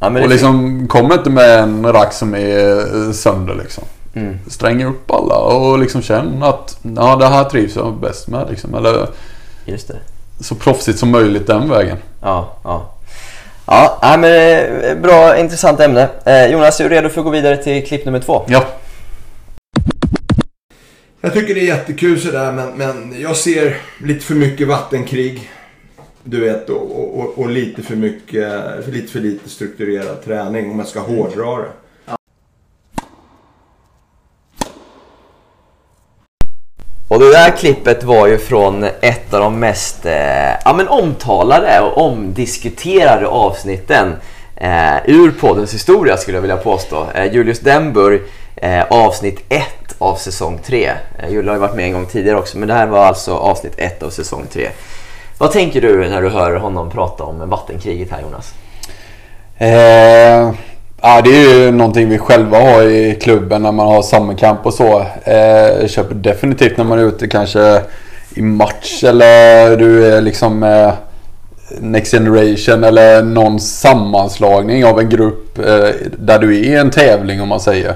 ja 0.00 0.06
Och 0.06 0.28
liksom 0.28 0.86
kom 0.88 1.12
inte 1.12 1.30
med 1.30 1.58
en 1.58 1.92
rack 1.92 2.12
som 2.12 2.34
är 2.34 2.78
eh, 2.78 3.12
sönder 3.12 3.54
liksom. 3.54 3.84
Mm. 4.14 4.38
Sträng 4.50 4.84
upp 4.84 5.10
alla 5.10 5.36
och 5.36 5.78
liksom 5.78 6.02
känn 6.02 6.42
att 6.42 6.78
ja, 6.96 7.16
det 7.16 7.26
här 7.26 7.44
trivs 7.44 7.76
jag 7.76 7.94
bäst 7.94 8.28
med 8.28 8.46
liksom. 8.50 8.74
Eller 8.74 9.06
Just 9.64 9.88
det. 9.88 9.96
så 10.40 10.54
proffsigt 10.54 10.98
som 10.98 11.10
möjligt 11.10 11.46
den 11.46 11.68
vägen. 11.68 11.96
Ja, 12.22 12.48
ja. 12.64 12.88
Ja, 13.66 14.16
men 14.18 14.24
eh, 14.24 14.94
bra, 15.02 15.36
intressant 15.36 15.80
ämne. 15.80 16.08
Eh, 16.24 16.46
Jonas, 16.46 16.80
är 16.80 16.84
du 16.84 16.90
redo 16.90 17.08
för 17.08 17.20
att 17.20 17.24
gå 17.24 17.30
vidare 17.30 17.56
till 17.56 17.86
klipp 17.86 18.04
nummer 18.04 18.20
två? 18.20 18.42
Ja. 18.46 18.64
Jag 21.24 21.32
tycker 21.32 21.54
det 21.54 21.60
är 21.60 21.76
jättekul 21.76 22.20
sådär 22.20 22.52
men, 22.52 22.72
men 22.76 23.20
jag 23.20 23.36
ser 23.36 23.76
lite 23.98 24.24
för 24.24 24.34
mycket 24.34 24.68
vattenkrig. 24.68 25.50
Du 26.24 26.40
vet 26.40 26.70
och, 26.70 27.20
och, 27.20 27.38
och 27.38 27.50
lite 27.50 27.82
för 27.82 27.96
mycket, 27.96 28.52
för 28.84 28.92
lite 28.92 29.12
för 29.12 29.20
lite 29.20 29.48
strukturerad 29.48 30.24
träning 30.24 30.70
om 30.70 30.76
man 30.76 30.86
ska 30.86 31.00
hårdra 31.00 31.56
det. 31.56 31.68
Och 37.08 37.18
det 37.18 37.32
där 37.32 37.50
klippet 37.56 38.04
var 38.04 38.26
ju 38.26 38.38
från 38.38 38.84
ett 38.84 39.34
av 39.34 39.40
de 39.40 39.60
mest 39.60 40.06
eh, 40.06 40.52
ja, 40.64 40.74
men 40.76 40.88
omtalade 40.88 41.80
och 41.80 42.06
omdiskuterade 42.06 43.26
avsnitten 43.26 44.16
eh, 44.56 44.96
ur 45.06 45.30
poddens 45.30 45.74
historia 45.74 46.16
skulle 46.16 46.36
jag 46.36 46.42
vilja 46.42 46.56
påstå. 46.56 47.06
Eh, 47.14 47.34
Julius 47.34 47.60
Denburg, 47.60 48.20
eh, 48.56 48.84
avsnitt 48.90 49.44
1 49.48 49.64
av 49.98 50.14
säsong 50.14 50.58
3. 50.64 50.90
Eh, 51.18 51.30
Julle 51.30 51.50
har 51.50 51.56
ju 51.56 51.60
varit 51.60 51.74
med 51.74 51.84
en 51.84 51.92
gång 51.92 52.06
tidigare 52.06 52.38
också 52.38 52.58
men 52.58 52.68
det 52.68 52.74
här 52.74 52.86
var 52.86 53.04
alltså 53.04 53.34
avsnitt 53.34 53.74
1 53.76 54.02
av 54.02 54.10
säsong 54.10 54.46
3. 54.52 54.68
Vad 55.38 55.52
tänker 55.52 55.80
du 55.80 56.08
när 56.08 56.22
du 56.22 56.28
hör 56.28 56.56
honom 56.56 56.90
prata 56.90 57.24
om 57.24 57.48
vattenkriget 57.48 58.10
här 58.10 58.20
Jonas? 58.20 58.54
Eh, 59.58 60.54
ja, 61.02 61.20
det 61.24 61.30
är 61.30 61.54
ju 61.54 61.70
någonting 61.70 62.08
vi 62.08 62.18
själva 62.18 62.58
har 62.58 62.82
i 62.82 63.18
klubben 63.22 63.62
när 63.62 63.72
man 63.72 63.86
har 63.86 64.02
summercamp 64.02 64.66
och 64.66 64.74
så. 64.74 65.00
Eh, 65.24 65.86
köper 65.88 66.14
definitivt 66.14 66.76
när 66.76 66.84
man 66.84 66.98
är 66.98 67.04
ute 67.04 67.28
kanske 67.28 67.82
i 68.34 68.42
match 68.42 69.04
eller 69.04 69.76
du 69.76 70.06
är 70.06 70.20
liksom 70.20 70.62
eh, 70.62 70.92
Next 71.80 72.12
Generation 72.12 72.84
eller 72.84 73.22
någon 73.22 73.60
sammanslagning 73.60 74.84
av 74.84 75.00
en 75.00 75.08
grupp 75.08 75.58
eh, 75.58 75.88
där 76.18 76.38
du 76.38 76.68
är 76.68 76.80
en 76.80 76.90
tävling 76.90 77.42
om 77.42 77.48
man 77.48 77.60
säger. 77.60 77.94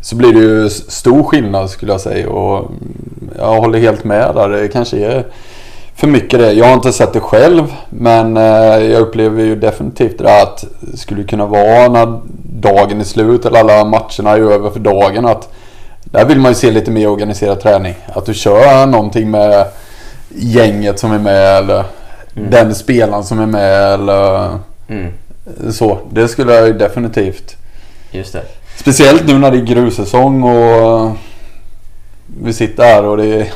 Så 0.00 0.16
blir 0.16 0.32
det 0.32 0.40
ju 0.40 0.70
stor 0.70 1.22
skillnad 1.22 1.70
skulle 1.70 1.92
jag 1.92 2.00
säga 2.00 2.28
och 2.28 2.58
mm, 2.58 3.30
jag 3.38 3.60
håller 3.60 3.78
helt 3.78 4.04
med 4.04 4.34
där. 4.34 4.48
Det 4.48 4.68
kanske 4.68 4.98
är 4.98 5.26
för 5.96 6.06
mycket 6.06 6.40
det. 6.40 6.52
Jag 6.52 6.66
har 6.66 6.74
inte 6.74 6.92
sett 6.92 7.12
det 7.12 7.20
själv 7.20 7.74
men 7.90 8.36
eh, 8.36 8.42
jag 8.92 9.00
upplever 9.00 9.42
ju 9.42 9.56
definitivt 9.56 10.18
det 10.18 10.24
där 10.24 10.42
att 10.42 10.64
det 10.80 10.96
skulle 10.96 11.24
kunna 11.24 11.46
vara 11.46 11.88
när 11.88 12.20
dagen 12.60 13.00
är 13.00 13.04
slut 13.04 13.44
eller 13.44 13.60
alla 13.60 13.84
matcherna 13.84 14.30
är 14.30 14.52
över 14.52 14.70
för 14.70 14.80
dagen 14.80 15.26
att 15.26 15.48
där 16.04 16.24
vill 16.24 16.40
man 16.40 16.50
ju 16.50 16.54
se 16.54 16.70
lite 16.70 16.90
mer 16.90 17.08
organiserad 17.08 17.60
träning. 17.60 17.94
Att 18.06 18.26
du 18.26 18.34
kör 18.34 18.86
någonting 18.86 19.30
med 19.30 19.66
gänget 20.28 20.98
som 20.98 21.12
är 21.12 21.18
med 21.18 21.56
eller 21.56 21.84
den 22.50 22.74
spelaren 22.74 23.24
som 23.24 23.40
är 23.40 23.46
med 23.46 23.92
eller 23.94 24.48
Mm, 24.90 25.12
så. 25.72 25.98
Det 26.10 26.28
skulle 26.28 26.54
jag 26.54 26.66
ju 26.66 26.72
definitivt. 26.72 27.56
just 28.10 28.32
det. 28.32 28.42
Speciellt 28.76 29.26
nu 29.26 29.38
när 29.38 29.50
det 29.50 29.56
är 29.56 29.62
grussäsong 29.64 30.42
och 30.42 31.10
vi 32.42 32.52
sitter 32.52 32.82
här 32.84 33.04
och 33.04 33.16
det 33.16 33.26
är 33.40 33.46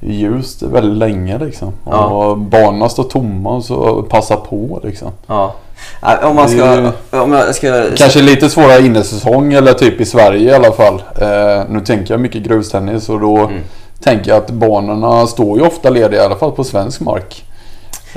ljust 0.00 0.62
väldigt 0.62 0.98
länge 0.98 1.38
liksom. 1.38 1.72
Ja. 1.86 2.04
Och 2.06 2.38
banorna 2.38 2.88
står 2.88 3.04
tomma 3.04 3.62
så 3.62 4.02
passa 4.02 4.36
på 4.36 4.80
liksom. 4.84 5.10
Ja. 5.26 5.54
Ja, 6.02 6.28
Om 6.28 6.36
man 6.36 6.48
ska... 6.48 6.92
Om 7.10 7.32
jag 7.32 7.54
ska 7.54 7.84
Kanske 7.96 8.22
lite 8.22 8.50
svårare 8.50 8.80
innesäsong 8.86 9.52
eller 9.52 9.72
typ 9.72 10.00
i 10.00 10.04
Sverige 10.04 10.50
i 10.50 10.54
alla 10.54 10.72
fall. 10.72 11.02
Eh, 11.20 11.62
nu 11.68 11.80
tänker 11.80 12.14
jag 12.14 12.20
mycket 12.20 12.42
grustennis 12.42 13.08
och 13.08 13.20
då 13.20 13.36
Mm. 13.38 13.60
tänker 14.00 14.30
jag 14.30 14.38
att 14.38 14.50
banorna 14.50 15.26
står 15.26 15.58
ju 15.58 15.64
ofta 15.66 15.90
lediga 15.90 16.22
i 16.22 16.24
alla 16.24 16.36
fall 16.36 16.52
på 16.52 16.64
svensk 16.64 17.00
mark. 17.00 17.44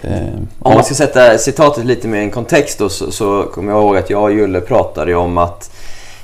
Eh, 0.03 0.41
Om 0.59 0.73
man 0.73 0.83
ska 0.83 0.95
sätta 0.95 1.37
citatet 1.37 1.85
lite 1.85 2.07
mer 2.07 2.19
i 2.19 2.23
en 2.23 2.31
kontext 2.31 2.79
då, 2.79 2.89
så, 2.89 3.11
så 3.11 3.43
kommer 3.43 3.71
jag 3.71 3.81
ihåg 3.81 3.97
att 3.97 4.09
jag 4.09 4.23
och 4.23 4.33
Julle 4.33 4.61
pratade 4.61 5.15
om 5.15 5.37
att 5.37 5.71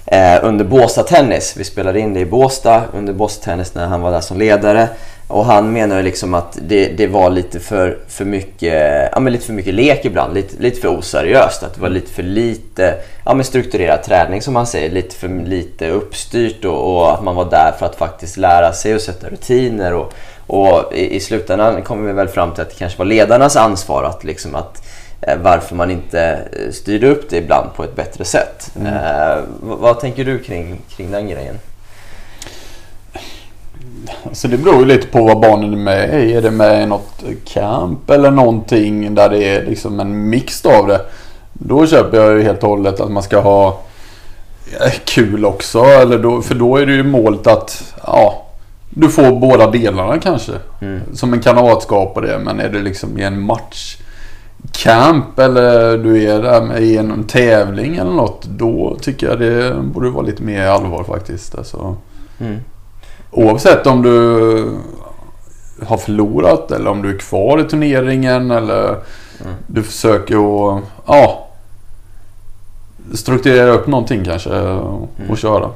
eh, 0.06 0.40
under 0.42 0.66
Båstad 0.66 1.04
Tennis, 1.04 1.54
vi 1.58 1.64
spelade 1.64 2.00
in 2.00 2.14
det 2.14 2.20
i 2.20 2.26
Båstad 2.26 2.84
under 2.94 3.14
Båstad 3.14 3.46
Tennis 3.46 3.76
när 3.76 3.86
han 3.86 4.02
var 4.02 4.12
där 4.12 4.22
som 4.22 4.38
ledare. 4.38 4.90
Och 5.30 5.46
han 5.46 5.74
menar 5.74 5.98
ju 5.98 6.04
liksom 6.04 6.34
att 6.34 6.58
det, 6.62 6.86
det 6.86 7.08
var 7.08 7.30
lite 7.30 7.60
för, 7.60 7.98
för 8.08 8.26
mycket, 8.26 9.10
ja 9.12 9.20
men 9.20 9.34
lite 9.34 9.46
för 9.46 9.54
mycket 9.54 9.74
lek 9.74 10.06
ibland, 10.06 10.34
lite, 10.34 10.56
lite 10.60 10.82
för 10.82 10.88
oseriöst. 10.88 11.64
Att 11.64 11.74
det 11.76 11.82
var 11.82 11.90
lite 11.90 12.12
för 12.12 12.24
lite 12.24 12.96
ja 13.26 13.34
men 13.34 13.46
strukturerad 13.46 14.04
träning 14.04 14.42
som 14.42 14.56
han 14.56 14.68
säger, 14.68 14.90
lite 14.90 15.16
för 15.16 15.46
lite 15.46 15.90
uppstyrt 15.90 16.66
och, 16.66 16.96
och 16.96 17.14
att 17.14 17.24
man 17.24 17.36
var 17.36 17.46
där 17.50 17.72
för 17.80 17.86
att 17.86 17.96
faktiskt 17.96 18.38
lära 18.38 18.74
sig 18.74 18.96
och 18.96 19.02
sätta 19.02 19.30
rutiner. 19.30 19.94
Och, 19.94 20.14
och 20.48 20.94
i, 20.94 21.16
i 21.16 21.20
slutändan 21.20 21.82
kommer 21.82 22.08
vi 22.08 22.14
väl 22.14 22.28
fram 22.28 22.52
till 22.52 22.62
att 22.62 22.70
det 22.70 22.76
kanske 22.76 22.98
var 22.98 23.06
ledarnas 23.06 23.56
ansvar 23.56 24.04
att 24.04 24.24
liksom 24.24 24.56
att 24.56 24.88
eh, 25.22 25.38
varför 25.42 25.76
man 25.76 25.92
inte 25.92 26.22
eh, 26.52 26.72
styrde 26.72 27.08
upp 27.08 27.30
det 27.30 27.38
ibland 27.38 27.74
på 27.76 27.84
ett 27.84 27.96
bättre 27.96 28.26
sätt. 28.26 28.72
Eh, 28.86 29.44
vad, 29.60 29.78
vad 29.78 30.00
tänker 30.00 30.26
du 30.26 30.40
kring, 30.40 30.82
kring 30.90 31.12
den 31.12 31.30
grejen? 31.30 31.60
Så 34.32 34.48
det 34.48 34.58
beror 34.58 34.80
ju 34.80 34.86
lite 34.86 35.08
på 35.08 35.24
vad 35.24 35.40
barnen 35.40 35.74
är 35.74 35.78
med 35.78 36.24
i. 36.24 36.34
Är 36.34 36.42
det 36.42 36.52
med 36.52 36.84
i 36.84 36.86
något 36.86 37.24
camp 37.46 38.10
eller 38.10 38.32
någonting 38.32 39.16
där 39.16 39.30
det 39.30 39.44
är 39.44 39.66
liksom 39.66 40.00
en 40.00 40.30
mix 40.30 40.66
av 40.66 40.88
det. 40.88 41.02
Då 41.54 41.88
köper 41.88 42.18
jag 42.18 42.38
ju 42.38 42.44
helt 42.44 42.64
och 42.64 42.70
hållet 42.70 43.00
att 43.00 43.12
man 43.12 43.24
ska 43.24 43.40
ha 43.40 43.82
eh, 44.82 44.94
kul 45.06 45.46
också. 45.46 45.80
Eller 45.80 46.20
då, 46.20 46.42
för 46.42 46.56
då 46.56 46.78
är 46.78 46.86
det 46.86 46.94
ju 46.94 47.04
målet 47.04 47.48
att 47.48 47.94
ja, 48.06 48.47
du 48.90 49.10
får 49.10 49.40
båda 49.40 49.72
delarna 49.72 50.20
kanske. 50.20 50.52
Mm. 50.82 51.02
Som 51.14 51.34
en 51.34 51.42
kamratskap 51.42 52.16
och 52.16 52.22
det. 52.22 52.40
Men 52.40 52.60
är 52.60 52.70
det 52.70 52.80
liksom 52.80 53.18
i 53.18 53.24
en 53.24 53.42
match 53.42 53.98
camp 54.72 55.40
eller 55.40 55.98
du 55.98 56.24
är 56.24 56.42
där 56.42 56.80
i 56.80 56.98
en 56.98 57.24
tävling 57.24 57.96
eller 57.96 58.12
något. 58.12 58.46
Då 58.46 58.98
tycker 59.02 59.28
jag 59.28 59.40
det 59.40 59.76
borde 59.84 60.10
vara 60.10 60.26
lite 60.26 60.44
mer 60.44 60.68
allvar 60.68 61.04
faktiskt. 61.04 61.56
Alltså. 61.56 61.96
Mm. 62.40 62.58
Oavsett 63.32 63.88
om 63.88 64.02
du 64.02 64.78
har 65.86 65.98
förlorat 65.98 66.72
eller 66.72 66.90
om 66.90 67.02
du 67.02 67.16
är 67.16 67.20
kvar 67.20 67.60
i 67.60 67.64
turneringen 67.64 68.52
eller 68.52 68.96
du 69.68 69.84
försöker 69.84 70.36
att 70.76 70.84
ja, 71.06 71.48
strukturera 73.14 73.70
upp 73.70 73.88
någonting 73.88 74.26
kanske 74.26 74.60
och, 74.60 75.10
och 75.30 75.38
köra. 75.38 75.70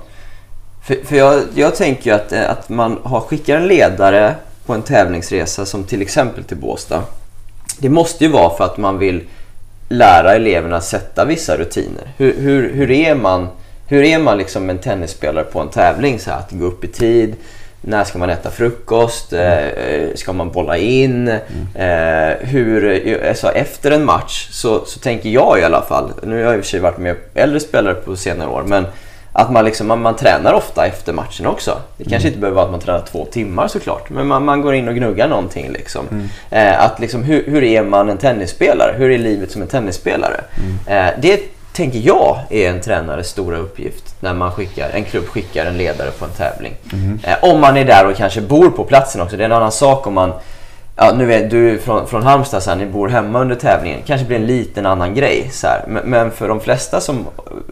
För, 0.83 0.97
för 1.05 1.15
jag, 1.15 1.43
jag 1.55 1.75
tänker 1.75 2.09
ju 2.09 2.15
att, 2.15 2.31
eh, 2.31 2.49
att 2.49 2.69
man 2.69 2.99
har 3.03 3.21
skickar 3.21 3.57
en 3.57 3.67
ledare 3.67 4.35
på 4.65 4.73
en 4.73 4.81
tävlingsresa 4.81 5.65
som 5.65 5.83
till 5.83 6.01
exempel 6.01 6.43
till 6.43 6.57
Båstad. 6.57 7.03
Det 7.79 7.89
måste 7.89 8.23
ju 8.25 8.31
vara 8.31 8.57
för 8.57 8.63
att 8.63 8.77
man 8.77 8.97
vill 8.97 9.23
lära 9.89 10.35
eleverna 10.35 10.77
att 10.77 10.83
sätta 10.83 11.25
vissa 11.25 11.57
rutiner. 11.57 12.13
Hur, 12.17 12.35
hur, 12.37 12.73
hur 12.73 12.91
är 12.91 13.15
man, 13.15 13.47
hur 13.87 14.03
är 14.03 14.19
man 14.19 14.37
liksom 14.37 14.69
en 14.69 14.77
tennisspelare 14.77 15.43
på 15.43 15.59
en 15.59 15.69
tävling? 15.69 16.19
Så 16.19 16.31
här, 16.31 16.37
att 16.37 16.51
gå 16.51 16.65
upp 16.65 16.83
i 16.83 16.87
tid, 16.87 17.35
när 17.81 18.03
ska 18.03 18.19
man 18.19 18.29
äta 18.29 18.51
frukost? 18.51 19.33
Eh, 19.33 19.67
ska 20.15 20.33
man 20.33 20.51
bolla 20.51 20.77
in? 20.77 21.27
Eh, 21.75 22.29
hur, 22.39 23.27
alltså 23.27 23.47
efter 23.47 23.91
en 23.91 24.05
match 24.05 24.49
så, 24.51 24.85
så 24.85 24.99
tänker 24.99 25.29
jag 25.29 25.59
i 25.59 25.63
alla 25.63 25.81
fall, 25.81 26.11
nu 26.23 26.35
har 26.35 26.41
jag 26.41 26.55
i 26.55 26.59
och 26.59 26.63
för 26.63 26.69
sig 26.69 26.79
varit 26.79 26.97
med 26.97 27.15
äldre 27.33 27.59
spelare 27.59 27.93
på 27.93 28.15
senare 28.15 28.49
år, 28.49 28.63
men 28.67 28.85
att 29.33 29.51
man, 29.51 29.65
liksom, 29.65 29.87
man, 29.87 30.01
man 30.01 30.15
tränar 30.15 30.53
ofta 30.53 30.85
efter 30.85 31.13
matchen 31.13 31.45
också. 31.45 31.77
Det 31.97 32.09
kanske 32.09 32.27
inte 32.27 32.39
behöver 32.39 32.55
vara 32.55 32.65
att 32.65 32.71
man 32.71 32.79
tränar 32.79 33.01
två 33.11 33.25
timmar 33.25 33.67
såklart, 33.67 34.09
men 34.09 34.27
man, 34.27 34.45
man 34.45 34.61
går 34.61 34.75
in 34.75 34.87
och 34.87 34.95
gnuggar 34.95 35.27
någonting. 35.27 35.71
Liksom. 35.71 36.29
Eh, 36.49 36.83
att 36.83 36.99
liksom, 36.99 37.23
hur, 37.23 37.45
hur 37.45 37.63
är 37.63 37.83
man 37.83 38.09
en 38.09 38.17
tennisspelare? 38.17 38.95
Hur 38.97 39.11
är 39.11 39.17
livet 39.17 39.51
som 39.51 39.61
en 39.61 39.67
tennisspelare? 39.67 40.41
Eh, 40.87 41.07
det 41.21 41.41
tänker 41.73 41.99
jag 41.99 42.37
är 42.49 42.69
en 42.69 42.81
tränares 42.81 43.27
stora 43.27 43.57
uppgift 43.57 44.15
när 44.19 44.33
man 44.33 44.51
skickar, 44.51 44.89
en 44.89 45.03
klubb 45.03 45.27
skickar 45.27 45.65
en 45.65 45.77
ledare 45.77 46.11
på 46.11 46.25
en 46.25 46.31
tävling. 46.31 46.75
Eh, 47.23 47.53
om 47.53 47.61
man 47.61 47.77
är 47.77 47.85
där 47.85 48.07
och 48.07 48.15
kanske 48.15 48.41
bor 48.41 48.69
på 48.69 48.83
platsen 48.83 49.21
också. 49.21 49.37
Det 49.37 49.43
är 49.43 49.45
en 49.45 49.51
annan 49.51 49.71
sak 49.71 50.07
om 50.07 50.13
man 50.13 50.33
Ja, 51.03 51.13
nu 51.17 51.25
vet 51.25 51.49
du 51.49 51.77
från, 51.77 52.07
från 52.07 52.23
Halmstad, 52.23 52.63
så 52.63 52.69
här, 52.69 52.77
ni 52.77 52.85
bor 52.85 53.07
hemma 53.07 53.41
under 53.41 53.55
tävlingen. 53.55 53.99
kanske 54.05 54.27
blir 54.27 54.37
en 54.37 54.45
liten 54.45 54.85
annan 54.85 55.13
grej. 55.13 55.49
Så. 55.51 55.67
Men, 55.87 56.03
men 56.05 56.31
för 56.31 56.47
de 56.47 56.59
flesta 56.59 56.99
som 56.99 57.25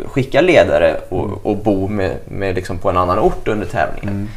skickar 0.05 0.41
ledare 0.41 0.95
och, 1.09 1.45
och 1.45 1.57
bor 1.57 1.89
med, 1.89 2.11
med 2.27 2.55
liksom 2.55 2.77
på 2.77 2.89
en 2.89 2.97
annan 2.97 3.19
ort 3.19 3.47
under 3.47 3.65
tävlingen. 3.65 4.29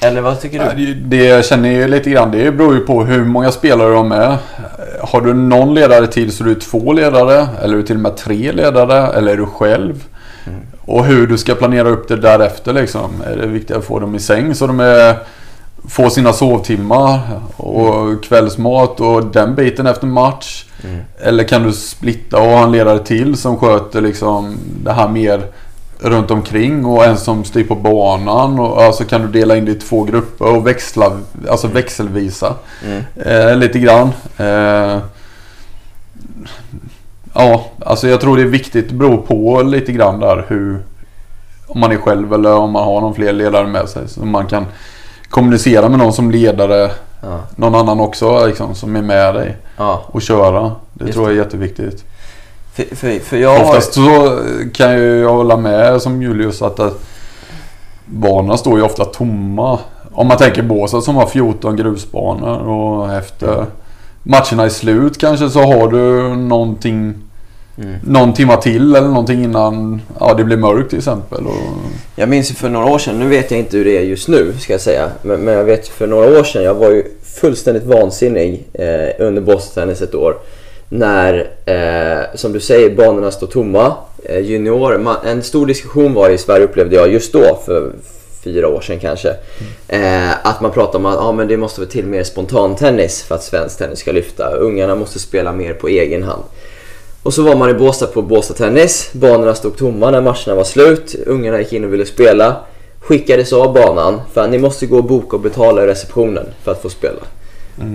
Eller 0.00 0.20
vad 0.20 0.40
tycker 0.40 0.74
du? 0.76 0.84
Det 0.86 0.94
det 0.94 1.24
jag 1.24 1.44
känner 1.44 1.68
ju 1.68 1.88
lite 1.88 2.10
grann, 2.10 2.30
det 2.30 2.52
beror 2.52 2.74
ju 2.74 2.80
på 2.80 3.04
hur 3.04 3.24
många 3.24 3.50
spelare 3.50 3.92
de 3.92 4.12
är. 4.12 4.36
Har 5.00 5.20
du 5.20 5.34
någon 5.34 5.74
ledare 5.74 6.06
till 6.06 6.32
så 6.32 6.44
är 6.44 6.48
du 6.48 6.54
två 6.54 6.92
ledare. 6.92 7.46
Eller 7.62 7.74
är 7.74 7.78
du 7.78 7.82
till 7.82 7.96
och 7.96 8.02
med 8.02 8.16
tre 8.16 8.52
ledare. 8.52 9.06
Eller 9.12 9.32
är 9.32 9.36
du 9.36 9.46
själv. 9.46 10.04
Och 10.80 11.04
hur 11.04 11.26
du 11.26 11.38
ska 11.38 11.54
planera 11.54 11.88
upp 11.88 12.08
det 12.08 12.16
därefter 12.16 12.72
liksom. 12.72 13.10
Är 13.26 13.36
det 13.36 13.46
viktigt 13.46 13.76
att 13.76 13.84
få 13.84 13.98
dem 13.98 14.14
i 14.14 14.18
säng 14.18 14.54
så 14.54 14.66
de 14.66 14.80
är, 14.80 15.14
får 15.88 16.08
sina 16.08 16.32
sovtimmar 16.32 17.20
och 17.56 18.24
kvällsmat 18.24 19.00
och 19.00 19.26
den 19.26 19.54
biten 19.54 19.86
efter 19.86 20.06
match. 20.06 20.64
Eller 21.18 21.44
kan 21.44 21.62
du 21.62 21.72
splitta 21.72 22.36
och 22.40 22.46
ha 22.46 22.64
en 22.64 22.72
ledare 22.72 22.98
till 22.98 23.36
som 23.36 23.58
sköter 23.58 24.00
liksom 24.00 24.58
det 24.84 24.92
här 24.92 25.08
mer 25.08 25.42
runt 26.00 26.30
omkring 26.30 26.84
och 26.84 27.04
en 27.04 27.16
som 27.16 27.44
styr 27.44 27.64
på 27.64 27.74
banan. 27.74 28.58
Och, 28.58 28.82
alltså 28.82 29.04
kan 29.04 29.22
du 29.22 29.28
dela 29.28 29.56
in 29.56 29.64
det 29.64 29.70
i 29.70 29.74
två 29.74 30.04
grupper 30.04 30.56
och 30.56 30.66
växla, 30.66 31.12
alltså 31.48 31.66
växelvisa. 31.66 32.54
Mm. 32.84 33.02
Eh, 33.16 33.56
lite 33.56 33.78
grann. 33.78 34.10
Eh, 34.36 34.98
ja, 37.32 37.64
alltså 37.86 38.08
jag 38.08 38.20
tror 38.20 38.36
det 38.36 38.42
är 38.42 38.46
viktigt. 38.46 38.88
Det 38.88 38.94
beror 38.94 39.16
på 39.16 39.62
lite 39.62 39.92
grann 39.92 40.20
där 40.20 40.44
hur... 40.48 40.82
Om 41.66 41.80
man 41.80 41.92
är 41.92 41.96
själv 41.96 42.32
eller 42.32 42.54
om 42.54 42.70
man 42.70 42.84
har 42.84 43.00
någon 43.00 43.14
fler 43.14 43.32
ledare 43.32 43.66
med 43.66 43.88
sig. 43.88 44.08
Så 44.08 44.24
man 44.24 44.46
kan 44.46 44.66
kommunicera 45.30 45.88
med 45.88 45.98
någon 45.98 46.12
som 46.12 46.30
ledare. 46.30 46.90
Ja. 47.20 47.40
Någon 47.56 47.74
annan 47.74 48.00
också 48.00 48.46
liksom, 48.46 48.74
som 48.74 48.96
är 48.96 49.02
med 49.02 49.34
dig. 49.34 49.56
Ja, 49.76 50.02
Och 50.06 50.22
köra. 50.22 50.72
Det 50.92 51.04
Just 51.04 51.14
tror 51.14 51.28
jag 51.28 51.38
är 51.38 51.42
jätteviktigt. 51.44 52.04
för, 52.74 52.96
för, 52.96 53.18
för 53.18 53.36
jag 53.36 53.58
har... 53.58 53.64
Oftast 53.64 53.92
så 53.92 54.38
kan 54.74 54.92
ju 54.92 55.18
jag 55.18 55.32
hålla 55.32 55.56
med 55.56 56.02
som 56.02 56.22
Julius 56.22 56.62
att, 56.62 56.80
att 56.80 57.00
banorna 58.04 58.56
står 58.56 58.78
ju 58.78 58.84
ofta 58.84 59.04
tomma. 59.04 59.78
Om 60.12 60.26
man 60.26 60.36
tänker 60.36 60.62
Båstad 60.62 61.00
som 61.00 61.16
har 61.16 61.26
14 61.26 61.76
grusbanor 61.76 62.68
och 62.68 63.12
efter 63.12 63.66
matcherna 64.22 64.64
är 64.64 64.68
slut 64.68 65.18
kanske 65.18 65.50
så 65.50 65.62
har 65.62 65.88
du 65.88 66.36
någonting 66.36 67.14
Mm. 67.82 67.94
någon 68.02 68.34
timma 68.34 68.56
till 68.56 68.96
eller 68.96 69.08
någonting 69.08 69.44
innan 69.44 70.02
ja, 70.20 70.34
det 70.34 70.44
blir 70.44 70.56
mörkt 70.56 70.90
till 70.90 70.98
exempel. 70.98 71.46
Och, 71.46 71.54
Jag 72.16 72.28
minns 72.28 72.52
för 72.52 72.68
några 72.68 72.86
år 72.86 72.98
sedan, 72.98 73.18
nu 73.18 73.28
vet 73.28 73.50
jag 73.50 73.60
inte 73.60 73.76
hur 73.76 73.84
det 73.84 73.98
är 73.98 74.02
just 74.02 74.28
nu 74.28 74.52
ska 74.60 74.72
jag 74.72 74.80
säga. 74.80 75.10
Men, 75.22 75.40
men 75.40 75.54
jag 75.54 75.64
vet 75.64 75.88
för 75.88 76.06
några 76.06 76.40
år 76.40 76.44
sedan, 76.44 76.62
jag 76.62 76.74
var 76.74 76.90
ju 76.90 77.04
fullständigt 77.22 77.84
vansinnig 77.84 78.64
eh, 78.72 79.26
under 79.26 79.42
Boston 79.42 79.74
Tennis 79.74 80.02
ett 80.02 80.14
år. 80.14 80.36
När, 80.88 81.50
eh, 81.64 82.24
som 82.34 82.52
du 82.52 82.60
säger, 82.60 82.90
banorna 82.90 83.30
står 83.30 83.46
tomma. 83.46 83.94
Eh, 84.24 84.38
junior, 84.38 84.98
man, 84.98 85.16
en 85.26 85.42
stor 85.42 85.66
diskussion 85.66 86.14
var 86.14 86.30
i 86.30 86.38
Sverige 86.38 86.64
upplevde 86.64 86.96
jag 86.96 87.12
just 87.12 87.32
då, 87.32 87.58
för 87.66 87.92
fyra 88.44 88.68
år 88.68 88.80
sedan 88.80 88.98
kanske. 88.98 89.28
Eh, 89.88 90.46
att 90.46 90.60
man 90.60 90.70
pratar 90.70 90.98
om 90.98 91.06
att 91.06 91.18
ah, 91.18 91.32
men 91.32 91.48
det 91.48 91.56
måste 91.56 91.80
vara 91.80 91.90
till 91.90 92.06
mer 92.06 92.22
spontantennis 92.22 93.22
för 93.22 93.34
att 93.34 93.42
svensk 93.42 93.78
tennis 93.78 93.98
ska 93.98 94.12
lyfta. 94.12 94.50
Ungarna 94.50 94.94
måste 94.94 95.18
spela 95.18 95.52
mer 95.52 95.74
på 95.74 95.88
egen 95.88 96.22
hand. 96.22 96.42
Och 97.22 97.34
så 97.34 97.42
var 97.42 97.56
man 97.56 97.70
i 97.70 97.74
Båstad 97.74 98.06
på 98.06 98.22
Båstad 98.22 98.54
Tennis. 98.54 99.10
Banorna 99.12 99.54
stod 99.54 99.76
tomma 99.76 100.10
när 100.10 100.20
matcherna 100.20 100.54
var 100.54 100.64
slut. 100.64 101.14
Ungarna 101.26 101.58
gick 101.58 101.72
in 101.72 101.84
och 101.84 101.92
ville 101.92 102.06
spela. 102.06 102.56
Skickades 103.00 103.52
av 103.52 103.72
banan 103.72 104.20
för 104.32 104.40
att 104.40 104.50
ni 104.50 104.58
måste 104.58 104.86
gå 104.86 104.96
och 104.96 105.04
boka 105.04 105.36
och 105.36 105.42
betala 105.42 105.84
i 105.84 105.86
receptionen 105.86 106.46
för 106.64 106.72
att 106.72 106.82
få 106.82 106.90
spela. 106.90 107.20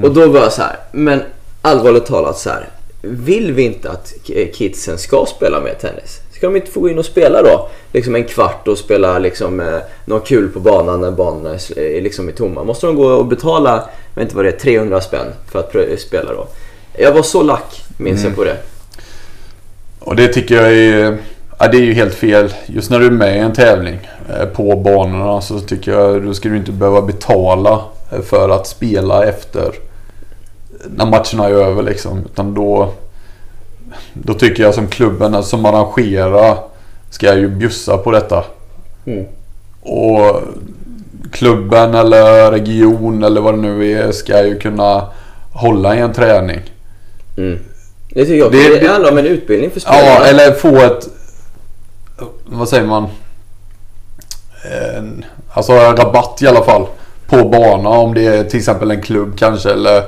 Och 0.03 0.13
då 0.13 0.27
var 0.27 0.39
jag 0.39 0.53
så 0.53 0.62
här, 0.62 0.75
men 0.91 1.21
allvarligt 1.62 2.05
talat 2.05 2.38
så 2.38 2.49
här. 2.49 2.69
Vill 3.01 3.53
vi 3.53 3.63
inte 3.63 3.89
att 3.89 4.13
kidsen 4.53 4.97
ska 4.97 5.25
spela 5.25 5.59
mer 5.59 5.73
tennis? 5.73 6.19
Ska 6.33 6.47
de 6.47 6.55
inte 6.55 6.71
få 6.71 6.79
gå 6.79 6.89
in 6.89 6.99
och 6.99 7.05
spela 7.05 7.41
då? 7.41 7.69
Liksom 7.91 8.15
en 8.15 8.23
kvart 8.23 8.67
och 8.67 8.77
spela 8.77 9.19
liksom, 9.19 9.59
eh, 9.59 9.79
något 10.05 10.27
kul 10.27 10.49
på 10.49 10.59
banan 10.59 11.01
när 11.01 11.12
banorna 11.12 11.49
är, 11.75 12.01
liksom 12.01 12.27
är 12.27 12.31
tomma. 12.31 12.63
Måste 12.63 12.88
de 12.88 12.95
gå 12.95 13.05
och 13.05 13.25
betala, 13.25 13.89
jag 14.13 14.21
vet 14.21 14.23
inte 14.23 14.36
vad 14.36 14.45
det 14.45 14.49
är, 14.49 14.59
300 14.59 15.01
spänn 15.01 15.27
för 15.51 15.59
att 15.59 15.99
spela 15.99 16.33
då? 16.33 16.47
Jag 16.97 17.13
var 17.13 17.23
så 17.23 17.43
lack, 17.43 17.83
minns 17.97 18.23
jag 18.23 18.36
på 18.36 18.43
det. 18.43 18.57
Och 20.04 20.16
det 20.16 20.28
tycker 20.28 20.56
jag 20.56 20.74
är, 20.74 21.18
ja, 21.60 21.68
det 21.68 21.78
är 21.78 21.82
ju 21.82 21.94
helt 21.94 22.13
fel. 22.13 22.54
Just 22.66 22.92
när 22.92 23.00
du 23.00 23.06
är 23.06 23.12
med 23.12 23.36
i 23.36 23.39
en 23.39 23.54
tävling 23.54 24.00
eh, 24.30 24.46
på 24.46 24.76
banorna 24.76 25.42
så 25.42 25.60
tycker 25.60 25.92
jag 25.92 26.24
då 26.24 26.34
ska 26.34 26.50
du 26.50 26.58
inte 26.58 26.72
behöva 26.72 27.02
betala 27.02 27.82
eh, 28.12 28.22
för 28.22 28.50
att 28.50 28.68
spela 28.68 29.26
efter 29.26 29.72
när 30.96 31.06
matcherna 31.06 31.50
är 31.50 31.63
över 31.63 31.84
liksom. 31.84 32.20
Utan 32.26 32.54
då, 32.54 32.94
då 34.13 34.34
tycker 34.34 34.63
jag 34.63 34.74
som 34.74 34.88
klubben 34.88 35.44
som 35.44 35.66
arrangerar 35.66 36.58
ska 37.10 37.36
ju 37.36 37.50
bjussa 37.50 37.98
på 37.98 38.12
detta. 38.12 38.44
Mm. 39.06 39.26
Och 39.82 40.42
klubben 41.32 41.96
eller 41.96 42.52
region 42.52 43.24
eller 43.24 43.42
vad 43.42 43.54
det 43.54 43.62
nu 43.62 43.92
är 43.92 44.12
ska 44.12 44.46
ju 44.46 44.60
kunna 44.60 45.08
hålla 45.52 45.96
i 45.96 46.00
en 46.00 46.13
träning. 46.13 46.60
Mm. 47.38 47.60
Det 48.13 48.26
tycker 48.26 48.38
jag. 48.38 48.52
Det- 48.52 48.69
Det, 48.69 48.80
det- 48.80 48.88
handlar 48.88 49.12
om 49.12 49.17
en 49.17 49.26
utbildning 49.26 49.71
för 49.71 49.80
spelarna. 49.80 50.04
Ja, 50.06 50.26
eller 50.26 50.52
få 50.52 50.76
ett... 50.78 51.08
Vad 52.45 52.69
säger 52.69 52.86
man? 52.86 53.08
En, 54.95 55.26
alltså 55.54 55.71
rabatt 55.73 56.41
i 56.41 56.47
alla 56.47 56.63
fall. 56.63 56.86
På 57.28 57.49
bana 57.49 57.89
om 57.89 58.13
det 58.13 58.26
är 58.26 58.43
till 58.43 58.60
exempel 58.60 58.91
en 58.91 59.02
klubb 59.02 59.38
kanske 59.39 59.71
eller 59.71 60.04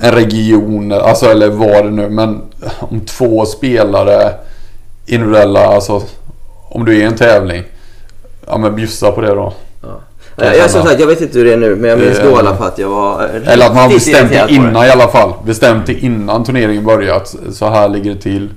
en 0.00 0.12
region. 0.12 0.92
Alltså 0.92 1.26
eller 1.30 1.48
vad 1.48 1.84
det 1.84 1.90
nu. 1.90 2.08
Men 2.08 2.42
om 2.78 3.00
två 3.00 3.46
spelare 3.46 4.34
individuella. 5.06 5.66
Alltså 5.66 6.02
om 6.68 6.84
du 6.84 6.96
är 6.96 7.00
i 7.00 7.04
en 7.04 7.16
tävling. 7.16 7.62
Ja 8.46 8.58
men 8.58 8.74
bjussa 8.76 9.12
på 9.12 9.20
det 9.20 9.34
då. 9.34 9.52
Ja, 10.40 10.54
jag, 10.54 10.70
som 10.70 10.82
sagt, 10.82 11.00
jag 11.00 11.06
vet 11.06 11.20
inte 11.20 11.38
hur 11.38 11.44
det 11.44 11.52
är 11.52 11.56
nu, 11.56 11.76
men 11.76 11.90
jag 11.90 11.98
minns 11.98 12.18
då 12.18 12.30
i 12.30 12.34
alla 12.34 12.56
fall 12.56 12.66
att 12.66 12.78
jag 12.78 12.88
var 12.88 13.22
Eller 13.46 13.66
att 13.66 13.74
man 13.74 13.82
har 13.82 13.90
bestämt 13.90 14.30
det 14.30 14.46
innan 14.48 14.86
i 14.86 14.90
alla 14.90 15.08
fall. 15.08 15.32
Bestämt 15.44 15.86
det 15.86 15.94
innan 15.94 16.44
turneringen 16.44 16.84
börjat. 16.84 17.34
Så 17.52 17.68
här 17.68 17.88
ligger 17.88 18.14
det 18.14 18.20
till. 18.20 18.48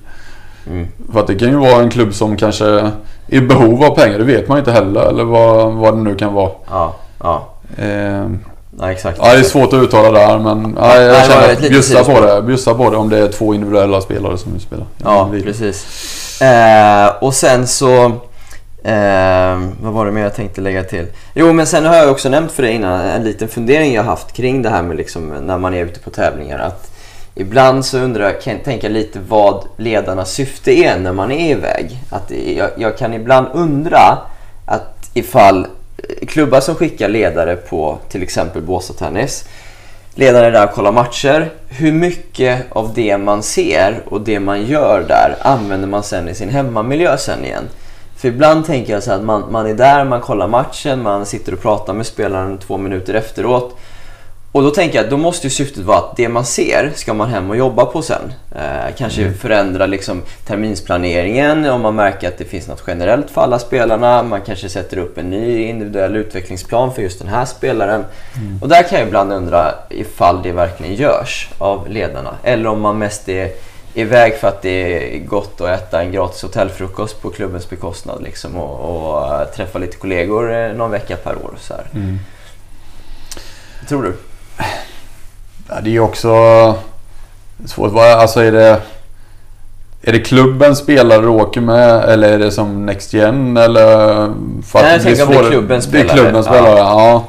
Mm. 0.70 0.88
För 1.14 1.20
att 1.20 1.28
det 1.28 1.36
kan 1.36 1.50
ju 1.50 1.56
vara 1.56 1.82
en 1.82 1.90
klubb 1.90 2.14
som 2.14 2.38
kanske 2.38 2.66
är 2.66 2.92
i 3.28 3.42
behov 3.42 3.84
av 3.84 3.96
pengar. 3.96 4.18
Det 4.18 4.24
vet 4.24 4.48
man 4.48 4.58
ju 4.58 4.60
inte 4.60 4.72
heller. 4.72 5.02
Eller 5.02 5.24
vad, 5.24 5.74
vad 5.74 5.94
det 5.98 6.02
nu 6.02 6.16
kan 6.16 6.34
vara. 6.34 6.52
Ja, 6.70 6.96
ja. 7.20 7.48
Eh, 7.78 8.28
Ja, 8.80 8.92
exakt. 8.92 9.20
ja, 9.22 9.34
det 9.34 9.40
är 9.40 9.44
svårt 9.44 9.74
att 9.74 9.84
uttala 9.84 10.12
där 10.12 10.40
men 10.40 10.78
ja, 10.78 10.88
Nej, 10.88 11.02
jag 11.02 11.14
var 11.14 11.22
känner 11.22 11.54
att 11.54 11.60
bjussa 11.60 12.04
på 12.04 12.22
det. 12.22 12.42
Bjussa 12.42 12.74
på 12.74 12.90
det 12.90 12.98
om 12.98 13.10
det 13.10 13.18
är 13.18 13.28
två 13.28 13.54
individuella 13.54 14.02
spelare 14.02 14.38
som 14.38 14.52
vill 14.52 14.62
spela. 14.62 14.84
Ja, 15.04 15.30
precis. 15.44 16.42
Eh, 16.42 17.12
och 17.20 17.34
sen 17.34 17.68
så... 17.68 18.12
Eh, 18.84 19.62
vad 19.82 19.94
var 19.94 20.06
det 20.06 20.12
mer 20.12 20.22
jag 20.22 20.36
tänkte 20.36 20.62
lägga 20.62 20.84
till? 20.84 21.06
Jo, 21.34 21.54
men 21.54 21.68
sen 21.68 21.86
har 21.86 21.96
jag 21.96 22.12
också 22.12 22.30
nämnt 22.30 22.52
för 22.52 22.64
dig 22.64 22.74
innan 22.74 23.00
en 23.00 23.24
liten 23.24 23.48
fundering 23.48 23.94
jag 23.94 24.04
haft 24.04 24.34
kring 24.34 24.62
det 24.62 24.70
här 24.70 24.82
med 24.82 24.98
liksom 24.98 25.28
när 25.28 25.58
man 25.58 25.74
är 25.74 25.86
ute 25.86 26.00
på 26.00 26.10
tävlingar. 26.10 26.60
Att 26.60 26.92
ibland 27.36 27.86
så 27.86 27.98
undrar 27.98 28.24
jag, 28.24 28.42
kan 28.42 28.54
jag 28.54 28.64
tänka 28.64 28.90
lite 28.90 29.20
vad 29.28 29.68
ledarnas 29.78 30.32
syfte 30.32 30.72
är 30.72 31.00
när 31.00 31.14
man 31.14 31.32
är 31.32 31.52
iväg. 31.52 32.00
Att 32.10 32.32
jag, 32.58 32.70
jag 32.78 32.98
kan 32.98 33.14
ibland 33.14 33.48
undra 33.54 34.18
att 34.66 35.10
ifall 35.14 35.68
klubbar 36.28 36.60
som 36.60 36.76
skickar 36.76 37.10
ledare 37.10 37.56
på 37.56 37.98
till 38.10 38.24
exempel 38.24 38.62
Båstad 38.62 38.94
Tennis 38.94 39.46
ledare 40.16 40.50
där 40.50 40.68
och 40.68 40.74
kollar 40.74 40.92
matcher. 40.92 41.52
Hur 41.68 41.92
mycket 41.92 42.66
av 42.70 42.94
det 42.94 43.18
man 43.18 43.44
ser 43.44 44.02
och 44.06 44.22
det 44.22 44.40
man 44.40 44.66
gör 44.66 45.06
där 45.08 45.36
använder 45.42 45.88
man 45.88 46.04
sen 46.04 46.30
i 46.30 46.36
sin 46.36 46.50
hemmamiljö 46.50 47.18
sen 47.18 47.46
igen? 47.46 47.64
För 48.24 48.28
ibland 48.28 48.66
tänker 48.66 48.94
jag 48.94 49.04
så 49.04 49.12
att 49.12 49.24
man, 49.24 49.52
man 49.52 49.68
är 49.68 49.74
där, 49.74 50.06
man 50.06 50.22
kollar 50.22 50.48
matchen, 50.48 51.02
man 51.02 51.26
sitter 51.26 51.54
och 51.54 51.62
pratar 51.62 51.94
med 51.94 52.06
spelaren 52.06 52.58
två 52.58 52.78
minuter 52.78 53.14
efteråt. 53.14 53.78
Och 54.52 54.64
då 54.64 54.70
tänker 54.70 54.96
jag 54.96 55.04
att 55.04 55.10
då 55.10 55.18
måste 55.18 55.48
ju 55.48 55.52
syftet 55.52 55.84
vara 55.84 55.98
att 55.98 56.16
det 56.16 56.30
man 56.30 56.46
ser 56.46 56.92
ska 56.96 57.14
man 57.14 57.30
hem 57.30 57.50
och 57.50 57.58
jobba 57.58 57.86
på 57.86 58.02
sen. 58.02 58.34
Eh, 58.56 58.96
kanske 58.98 59.34
förändra 59.34 59.86
liksom 59.86 60.22
terminsplaneringen 60.46 61.66
om 61.66 61.82
man 61.82 61.96
märker 61.96 62.28
att 62.28 62.38
det 62.38 62.46
finns 62.46 62.68
något 62.68 62.84
generellt 62.88 63.30
för 63.30 63.42
alla 63.42 63.60
spelarna. 63.60 64.24
Man 64.24 64.42
kanske 64.42 64.70
sätter 64.70 64.98
upp 64.98 65.18
en 65.18 65.30
ny 65.30 65.64
individuell 65.64 66.16
utvecklingsplan 66.16 66.94
för 66.94 67.02
just 67.02 67.20
den 67.20 67.28
här 67.28 67.46
spelaren. 67.46 68.06
Och 68.62 68.70
där 68.70 68.84
kan 68.84 69.00
jag 69.00 69.08
ibland 69.08 69.34
undra 69.34 69.72
ifall 69.90 70.44
det 70.44 70.52
verkligen 70.52 70.96
görs 70.96 71.50
av 71.58 71.90
ledarna. 71.90 72.36
Eller 72.44 72.70
om 72.70 72.82
man 72.82 72.98
mest 72.98 73.30
är 73.30 73.50
iväg 73.94 74.36
för 74.36 74.48
att 74.48 74.62
det 74.62 75.16
är 75.16 75.20
gott 75.20 75.62
att 75.62 75.68
äta 75.70 76.02
en 76.02 76.12
gratis 76.12 76.42
hotellfrukost 76.42 77.22
på 77.22 77.30
klubbens 77.30 77.70
bekostnad 77.70 78.24
liksom, 78.24 78.56
och, 78.56 78.80
och 79.10 79.36
eh, 79.42 79.48
träffa 79.48 79.80
lite 79.80 79.98
kollegor 79.98 80.54
eh, 80.56 80.74
någon 80.74 80.92
vecka 80.92 81.16
per 81.16 81.36
år. 81.36 81.52
Så. 81.60 81.74
Mm. 81.94 82.20
Vad 83.80 83.90
tror 83.90 84.04
du? 84.04 84.14
Ja, 85.70 85.76
det 85.82 85.96
är 85.96 86.00
också 86.00 86.30
svårt. 87.66 87.94
Alltså 87.98 88.40
är 88.40 88.52
det... 88.52 88.82
Är 90.06 90.12
det 90.12 90.20
klubbens 90.20 90.80
spelare 90.80 91.22
du 91.22 91.28
åker 91.28 91.62
med 91.62 92.04
eller 92.10 92.34
är 92.34 92.40
det 92.40 92.52
som 92.52 92.86
Next 92.86 93.14
Gen 93.14 93.58
eller? 93.58 93.86
För 94.66 94.82
Nej, 94.82 94.94
jag 94.94 95.04
tänker 95.04 95.24
om 95.26 95.32
det 95.32 95.38
är 95.38 95.50
klubbens 95.50 95.86
Det 95.86 95.98
är 96.00 96.04
spelare. 96.04 96.18
klubbens 96.18 96.46
Ja. 96.46 96.54
spelare, 96.54 96.78
ja. 96.80 97.24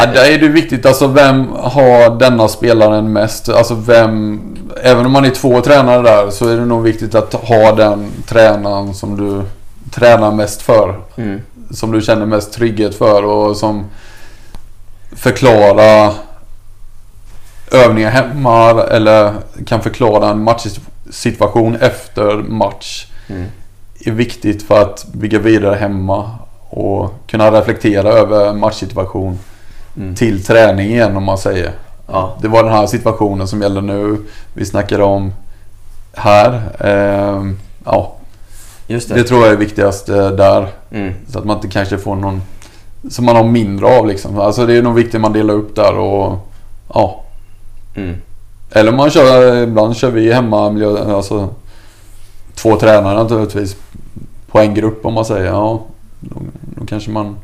Ja, 0.00 0.06
där 0.06 0.30
är 0.30 0.38
det 0.38 0.48
viktigt. 0.48 0.86
Alltså 0.86 1.06
vem 1.06 1.48
har 1.48 2.18
denna 2.18 2.48
spelaren 2.48 3.12
mest? 3.12 3.48
Alltså 3.48 3.74
vem... 3.74 4.40
Även 4.82 5.06
om 5.06 5.12
man 5.12 5.24
är 5.24 5.30
två 5.30 5.60
tränare 5.60 6.02
där 6.02 6.30
så 6.30 6.48
är 6.48 6.56
det 6.56 6.64
nog 6.64 6.82
viktigt 6.82 7.14
att 7.14 7.32
ha 7.32 7.72
den 7.72 8.10
tränaren 8.26 8.94
som 8.94 9.16
du 9.16 9.42
tränar 9.90 10.32
mest 10.32 10.62
för. 10.62 11.00
Mm. 11.16 11.40
Som 11.70 11.92
du 11.92 12.00
känner 12.00 12.26
mest 12.26 12.52
trygghet 12.52 12.94
för 12.94 13.24
och 13.24 13.56
som 13.56 13.84
förklara 15.12 16.12
övningar 17.72 18.10
hemma 18.10 18.82
eller 18.90 19.32
kan 19.66 19.80
förklara 19.80 20.28
en 20.30 20.42
matchsituation 20.42 21.76
efter 21.76 22.36
match. 22.36 23.06
Mm. 23.28 23.44
är 24.04 24.10
viktigt 24.10 24.62
för 24.62 24.82
att 24.82 25.06
bygga 25.12 25.38
vidare 25.38 25.74
hemma 25.74 26.30
och 26.70 27.14
kunna 27.26 27.52
reflektera 27.52 28.08
över 28.08 28.52
matchsituation 28.52 29.38
Mm. 29.98 30.14
till 30.14 30.44
träning 30.44 30.90
igen 30.90 31.16
om 31.16 31.24
man 31.24 31.38
säger. 31.38 31.72
Ja. 32.06 32.36
Det 32.42 32.48
var 32.48 32.64
den 32.64 32.72
här 32.72 32.86
situationen 32.86 33.48
som 33.48 33.62
gäller 33.62 33.80
nu. 33.80 34.16
Vi 34.54 34.64
snackade 34.64 35.02
om 35.04 35.32
här. 36.12 36.62
Ehm, 36.80 37.58
ja, 37.84 38.14
det. 38.86 39.08
det 39.08 39.24
tror 39.24 39.44
jag 39.44 39.52
är 39.52 39.56
viktigast 39.56 40.08
eh, 40.08 40.30
där. 40.30 40.68
Mm. 40.90 41.14
Så 41.28 41.38
att 41.38 41.44
man 41.44 41.56
inte 41.56 41.68
kanske 41.68 41.98
får 41.98 42.16
någon 42.16 42.42
som 43.10 43.24
man 43.24 43.36
har 43.36 43.44
mindre 43.44 43.98
av 43.98 44.06
liksom. 44.06 44.38
Alltså 44.38 44.66
det 44.66 44.74
är 44.74 44.82
nog 44.82 44.94
viktigt 44.94 45.14
att 45.14 45.20
man 45.20 45.32
delar 45.32 45.54
upp 45.54 45.76
där 45.76 45.98
och 45.98 46.48
ja. 46.94 47.22
Mm. 47.94 48.16
Eller 48.70 48.92
man 48.92 49.10
kör, 49.10 49.62
ibland 49.62 49.96
kör 49.96 50.10
vi 50.10 50.32
hemma 50.32 50.70
miljö, 50.70 51.14
alltså 51.14 51.48
två 52.54 52.76
tränare 52.76 53.22
naturligtvis 53.22 53.76
på 54.50 54.58
en 54.58 54.74
grupp 54.74 55.06
om 55.06 55.14
man 55.14 55.24
säger. 55.24 55.46
Ja, 55.46 55.82
då, 56.20 56.36
då 56.60 56.86
kanske 56.86 57.10
man 57.10 57.36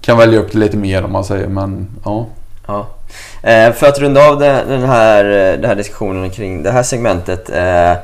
kan 0.00 0.18
välja 0.18 0.38
upp 0.38 0.52
det 0.52 0.58
lite 0.58 0.76
mer 0.76 1.04
om 1.04 1.12
man 1.12 1.24
säger 1.24 1.48
men 1.48 1.88
ja. 2.04 2.26
Ja. 2.66 2.86
Eh, 3.42 3.72
för 3.72 3.86
att 3.86 3.98
runda 3.98 4.28
av 4.28 4.38
den 4.38 4.82
här, 4.82 5.24
eh, 5.24 5.60
den 5.60 5.64
här 5.64 5.74
diskussionen 5.74 6.30
kring 6.30 6.62
det 6.62 6.70
här 6.70 6.82
segmentet. 6.82 7.50
Eh, 7.50 7.94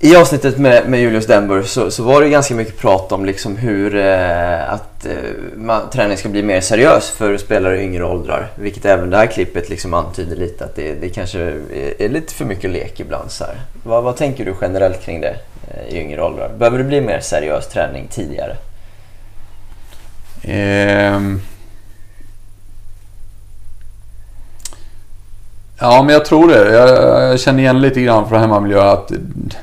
I 0.00 0.16
avsnittet 0.16 0.58
med, 0.58 0.88
med 0.88 1.00
Julius 1.00 1.26
Denburg 1.26 1.66
så, 1.66 1.90
så 1.90 2.02
var 2.02 2.22
det 2.22 2.28
ganska 2.28 2.54
mycket 2.54 2.78
prat 2.78 3.12
om 3.12 3.24
liksom 3.24 3.56
hur 3.56 3.96
eh, 3.96 4.72
att 4.72 5.06
eh, 5.06 5.12
man, 5.56 5.90
träning 5.90 6.16
ska 6.16 6.28
bli 6.28 6.42
mer 6.42 6.60
seriös 6.60 7.10
för 7.10 7.36
spelare 7.36 7.80
i 7.80 7.84
yngre 7.84 8.04
åldrar. 8.04 8.48
Vilket 8.54 8.84
även 8.84 9.10
det 9.10 9.16
här 9.16 9.26
klippet 9.26 9.68
liksom 9.68 9.94
antyder 9.94 10.36
lite 10.36 10.64
att 10.64 10.76
det, 10.76 10.94
det 10.94 11.08
kanske 11.08 11.40
är, 11.40 12.02
är 12.02 12.08
lite 12.08 12.34
för 12.34 12.44
mycket 12.44 12.70
lek 12.70 13.00
ibland. 13.00 13.30
Så 13.30 13.44
här. 13.44 13.54
Vad, 13.82 14.04
vad 14.04 14.16
tänker 14.16 14.44
du 14.44 14.54
generellt 14.60 15.02
kring 15.02 15.20
det 15.20 15.34
eh, 15.68 15.94
i 15.94 16.00
yngre 16.00 16.22
åldrar? 16.22 16.50
Behöver 16.58 16.78
det 16.78 16.84
bli 16.84 17.00
mer 17.00 17.20
seriös 17.20 17.68
träning 17.68 18.08
tidigare? 18.10 18.56
Ehm. 20.42 21.40
Ja, 25.78 26.02
men 26.02 26.12
jag 26.14 26.24
tror 26.24 26.48
det. 26.48 26.72
Jag, 26.72 27.40
känner 27.40 27.58
igen 27.58 27.80
lite 27.80 28.00
grann 28.00 28.28
från 28.28 28.40
hemmamiljö 28.40 28.82
att 28.82 29.12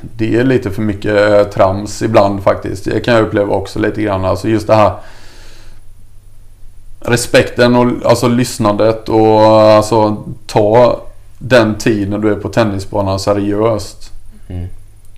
det 0.01 0.35
är 0.35 0.43
lite 0.43 0.71
för 0.71 0.81
mycket 0.81 1.51
trams 1.51 2.01
ibland 2.01 2.43
faktiskt. 2.43 2.85
Det 2.85 2.99
kan 2.99 3.13
jag 3.13 3.23
uppleva 3.23 3.55
också 3.55 3.79
lite 3.79 4.01
grann. 4.01 4.25
Alltså 4.25 4.47
just 4.47 4.67
det 4.67 4.75
här 4.75 4.91
respekten 6.99 7.75
och 7.75 8.09
alltså 8.09 8.27
lyssnandet 8.27 9.09
och 9.09 9.41
alltså 9.41 10.23
ta 10.45 11.01
den 11.37 11.75
tid 11.75 12.09
när 12.09 12.17
du 12.17 12.31
är 12.31 12.35
på 12.35 12.49
tennisbanan 12.49 13.19
seriöst. 13.19 14.11
Mm. 14.47 14.67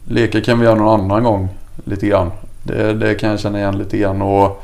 Leka 0.04 0.41
kan 0.41 0.60
vi 0.60 0.65
göra 0.65 0.76
någon 0.76 1.02
annan 1.02 1.24
gång 1.24 1.50
lite 1.84 2.08
grann. 2.08 2.32
Det, 2.63 2.93
det 2.93 3.15
kan 3.15 3.30
jag 3.30 3.39
känna 3.39 3.60
igen 3.60 3.78
lite 3.78 3.98
grann 3.98 4.22
och 4.22 4.63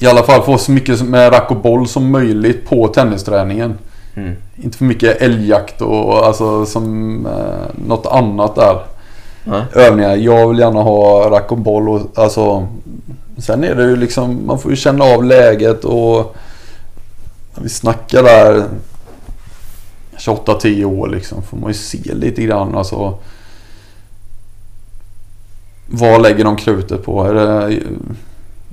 i 0.00 0.06
alla 0.06 0.22
fall 0.22 0.42
få 0.42 0.58
så 0.58 0.72
mycket 0.72 1.02
med 1.02 1.32
rack 1.32 1.50
och 1.50 1.56
boll 1.56 1.88
som 1.88 2.10
möjligt 2.10 2.68
på 2.68 2.88
tennisträningen. 2.88 3.78
Mm. 4.14 4.36
Inte 4.56 4.78
för 4.78 4.84
mycket 4.84 5.22
älgjakt 5.22 5.82
och 5.82 6.26
alltså 6.26 6.66
som 6.66 7.26
eh, 7.26 7.86
något 7.86 8.06
annat 8.06 8.54
där. 8.54 8.78
Nej. 9.44 9.62
Övningar. 9.72 10.16
Jag 10.16 10.48
vill 10.48 10.58
gärna 10.58 10.82
ha 10.82 11.30
rack 11.30 11.52
och 11.52 11.58
boll 11.58 11.88
och 11.88 12.00
alltså 12.14 12.68
Sen 13.40 13.64
är 13.64 13.74
det 13.74 13.82
ju 13.82 13.96
liksom, 13.96 14.46
man 14.46 14.58
får 14.58 14.70
ju 14.70 14.76
känna 14.76 15.04
av 15.04 15.24
läget 15.24 15.84
och 15.84 16.36
vi 17.54 17.68
snackar 17.68 18.22
där 18.22 18.64
28-10 20.18 20.84
år 20.84 21.08
liksom. 21.08 21.42
Får 21.42 21.56
man 21.56 21.70
ju 21.70 21.74
se 21.74 22.14
lite 22.14 22.42
grann 22.42 22.74
alltså. 22.74 23.18
Vad 25.86 26.22
lägger 26.22 26.44
de 26.44 26.56
krutet 26.56 27.04
på? 27.04 27.24
Är 27.24 27.34
det, 27.34 27.80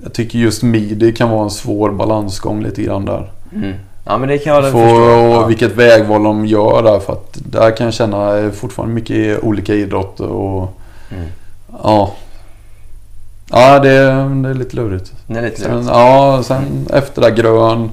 jag 0.03 0.13
tycker 0.13 0.39
just 0.39 0.63
midi 0.63 1.13
kan 1.13 1.29
vara 1.29 1.43
en 1.43 1.49
svår 1.51 1.91
balansgång 1.91 2.63
lite 2.63 2.81
grann 2.83 3.05
där. 3.05 3.31
Mm. 3.55 3.73
Ja 4.05 4.17
men 4.17 4.29
det 4.29 4.37
kan 4.37 4.53
jag 4.53 4.61
väl 4.61 4.71
förstå. 4.71 5.41
och 5.43 5.49
vilket 5.49 5.71
vägval 5.75 6.23
de 6.23 6.45
gör 6.45 6.83
där. 6.83 6.99
För 6.99 7.13
att 7.13 7.37
där 7.51 7.77
kan 7.77 7.85
jag 7.85 7.93
känna 7.93 8.51
fortfarande 8.51 8.95
mycket 8.95 9.43
olika 9.43 9.73
idrotter 9.73 10.27
och 10.27 10.73
Mm. 11.11 11.25
ja. 11.83 12.11
Ja 13.51 13.79
det, 13.79 13.89
det 14.43 14.49
är 14.49 14.53
lite 14.53 14.75
lurigt. 14.75 15.13
Det 15.27 15.39
är 15.39 15.43
lite 15.43 15.61
Sen, 15.61 15.71
lurigt. 15.71 15.89
ja, 15.89 16.43
sen 16.45 16.87
efter 16.93 17.21
där 17.21 17.29
grön 17.29 17.91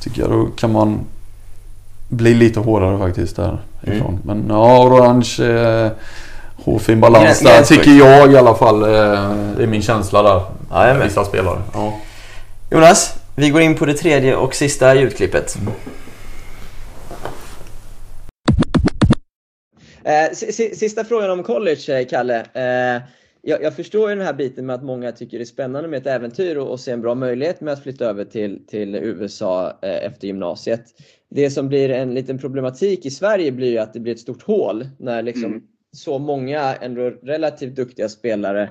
tycker 0.00 0.22
jag 0.22 0.30
då 0.30 0.46
kan 0.56 0.72
man 0.72 0.98
bli 2.08 2.34
lite 2.34 2.60
hårdare 2.60 2.98
faktiskt 2.98 3.36
därifrån. 3.36 4.08
Mm. 4.08 4.20
Men 4.22 4.44
ja, 4.48 4.82
orange, 4.84 5.36
eh, 5.40 5.90
hårfin 6.56 7.00
balans 7.00 7.40
där 7.40 7.62
tycker 7.62 7.90
jag 7.90 8.32
i 8.32 8.36
alla 8.36 8.54
fall. 8.54 8.82
Eh, 8.82 8.88
det 9.56 9.62
är 9.62 9.66
min 9.66 9.82
känsla 9.82 10.22
där. 10.22 10.30
Ja, 10.30 10.46
jag 10.70 10.88
är 10.90 10.94
med. 10.94 11.06
Vissa 11.06 11.24
spelare. 11.24 11.58
Ja. 11.74 11.98
Jonas, 12.70 13.14
vi 13.36 13.50
går 13.50 13.60
in 13.62 13.74
på 13.74 13.86
det 13.86 13.94
tredje 13.94 14.36
och 14.36 14.54
sista 14.54 14.94
ljudklippet. 14.94 15.56
Eh, 20.04 20.32
si- 20.34 20.52
si- 20.52 20.74
sista 20.76 21.04
frågan 21.04 21.30
om 21.30 21.42
college, 21.42 21.98
eh, 22.00 22.06
Kalle. 22.06 22.46
Eh, 22.54 23.02
jag, 23.42 23.76
förstår 23.76 24.10
ju 24.10 24.16
den 24.16 24.26
här 24.26 24.32
biten 24.32 24.66
med 24.66 24.74
att 24.74 24.82
många 24.84 25.12
tycker 25.12 25.38
det 25.38 25.42
är 25.42 25.46
spännande 25.46 25.88
med 25.88 25.98
ett 26.00 26.06
äventyr 26.06 26.56
och, 26.56 26.70
och 26.70 26.80
ser 26.80 26.92
en 26.92 27.00
bra 27.00 27.14
möjlighet 27.14 27.60
med 27.60 27.72
att 27.72 27.82
flytta 27.82 28.04
över 28.04 28.24
till, 28.24 28.66
till 28.66 28.94
USA 28.94 29.78
eh, 29.82 30.06
efter 30.06 30.26
gymnasiet. 30.26 30.84
Det 31.30 31.50
som 31.50 31.68
blir 31.68 31.90
en 31.90 32.14
liten 32.14 32.38
problematik 32.38 33.06
i 33.06 33.10
Sverige 33.10 33.52
blir 33.52 33.70
ju 33.70 33.78
att 33.78 33.92
det 33.92 34.00
blir 34.00 34.12
ett 34.12 34.20
stort 34.20 34.42
hål 34.42 34.88
när 34.98 35.22
liksom 35.22 35.44
Mm. 35.44 35.62
Så 35.96 36.18
många 36.18 36.74
ändå 36.74 37.10
relativt 37.10 37.76
duktiga 37.76 38.08
spelare 38.08 38.70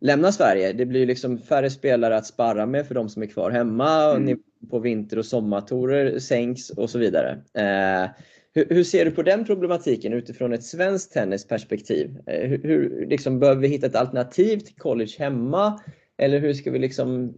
lämnar 0.00 0.30
Sverige. 0.30 0.72
Det 0.72 0.86
blir 0.86 1.06
liksom 1.06 1.38
färre 1.38 1.70
spelare 1.70 2.16
att 2.16 2.26
sparra 2.26 2.66
med 2.66 2.86
för 2.86 2.94
de 2.94 3.08
som 3.08 3.22
är 3.22 3.26
kvar 3.26 3.50
hemma 3.50 4.14
Mm. 4.16 4.38
på 4.70 4.78
vinter 4.78 5.18
och 5.18 5.26
sommartorer 5.26 6.18
sänks 6.18 6.70
och 6.70 6.90
så 6.90 6.98
vidare. 6.98 7.30
Eh, 7.54 8.10
hur, 8.54 8.66
hur 8.74 8.84
ser 8.84 9.04
du 9.04 9.10
på 9.10 9.22
den 9.22 9.44
problematiken 9.44 10.12
utifrån 10.12 10.52
ett 10.52 10.64
svenskt 10.64 11.12
tennisperspektiv? 11.12 12.18
Eh, 12.26 12.48
Hur, 12.48 12.62
hur, 12.62 13.06
liksom, 13.06 13.38
behöver 13.40 13.60
vi 13.62 13.68
hitta 13.68 13.86
ett 13.86 13.96
alternativ 13.96 14.58
till 14.58 14.74
college 14.74 15.12
hemma? 15.18 15.80
Eller 16.16 16.38
hur 16.38 16.54
ska 16.54 16.70
vi 16.70 16.78
liksom 16.78 17.34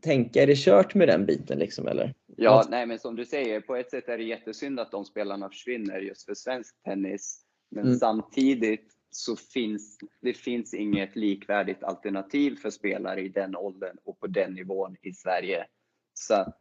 tänka? 0.00 0.42
Är 0.42 0.46
det 0.46 0.56
kört 0.58 0.94
med 0.94 1.08
den 1.08 1.26
biten? 1.26 1.58
Liksom, 1.58 1.88
eller? 1.88 2.14
Ja, 2.36 2.64
nej 2.70 2.86
men 2.86 2.98
som 2.98 3.16
du 3.16 3.24
säger, 3.24 3.60
på 3.60 3.76
ett 3.76 3.90
sätt 3.90 4.08
är 4.08 4.18
det 4.18 4.24
jättesynd 4.24 4.80
att 4.80 4.90
de 4.90 5.04
spelarna 5.04 5.48
försvinner 5.48 5.98
just 5.98 6.24
för 6.26 6.34
svensk 6.34 6.74
tennis. 6.84 7.40
Men 7.68 7.84
Mm. 7.84 7.98
samtidigt 7.98 8.92
så 9.10 9.36
finns 9.36 9.98
det 10.20 10.34
finns 10.34 10.74
inget 10.74 11.16
likvärdigt 11.16 11.82
alternativ 11.82 12.56
för 12.56 12.70
spelare 12.70 13.20
i 13.20 13.28
den 13.28 13.56
åldern 13.56 13.96
och 14.04 14.20
på 14.20 14.26
den 14.26 14.54
nivån 14.54 14.96
i 15.02 15.12
Sverige. 15.12 15.66
Så 16.14 16.34
att 16.34 16.60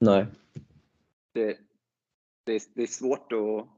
Nej. 0.00 0.26
det, 1.34 1.56
det, 2.46 2.62
det, 2.74 2.82
är 2.82 2.86
svårt 2.86 3.32
att, 3.32 3.68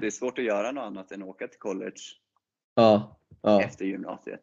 det 0.00 0.06
är 0.06 0.10
svårt 0.10 0.38
att 0.38 0.44
göra 0.44 0.72
något 0.72 0.82
annat 0.82 1.12
än 1.12 1.22
åka 1.22 1.48
till 1.48 1.58
college 1.58 2.00
Ja. 2.74 3.16
ja. 3.42 3.62
efter 3.62 3.84
gymnasiet. 3.84 4.40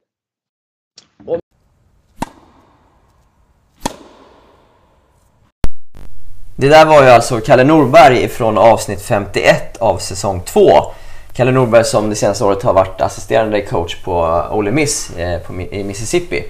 Det 6.55 6.69
där 6.69 6.85
var 6.85 7.03
ju 7.03 7.09
alltså 7.09 7.39
Kalle 7.39 7.63
Norberg 7.63 8.27
från 8.27 8.57
avsnitt 8.57 9.01
51 9.01 9.77
av 9.77 9.97
säsong 9.97 10.41
2. 10.45 10.59
Kalle 11.33 11.51
Norberg 11.51 11.85
som 11.85 12.09
det 12.09 12.15
senaste 12.15 12.45
året 12.45 12.63
har 12.63 12.73
varit 12.73 13.01
assisterande 13.01 13.61
coach 13.61 13.95
på 14.03 14.45
Ole 14.51 14.71
Miss 14.71 15.17
eh, 15.17 15.39
på, 15.39 15.53
i 15.61 15.83
Mississippi. 15.83 16.43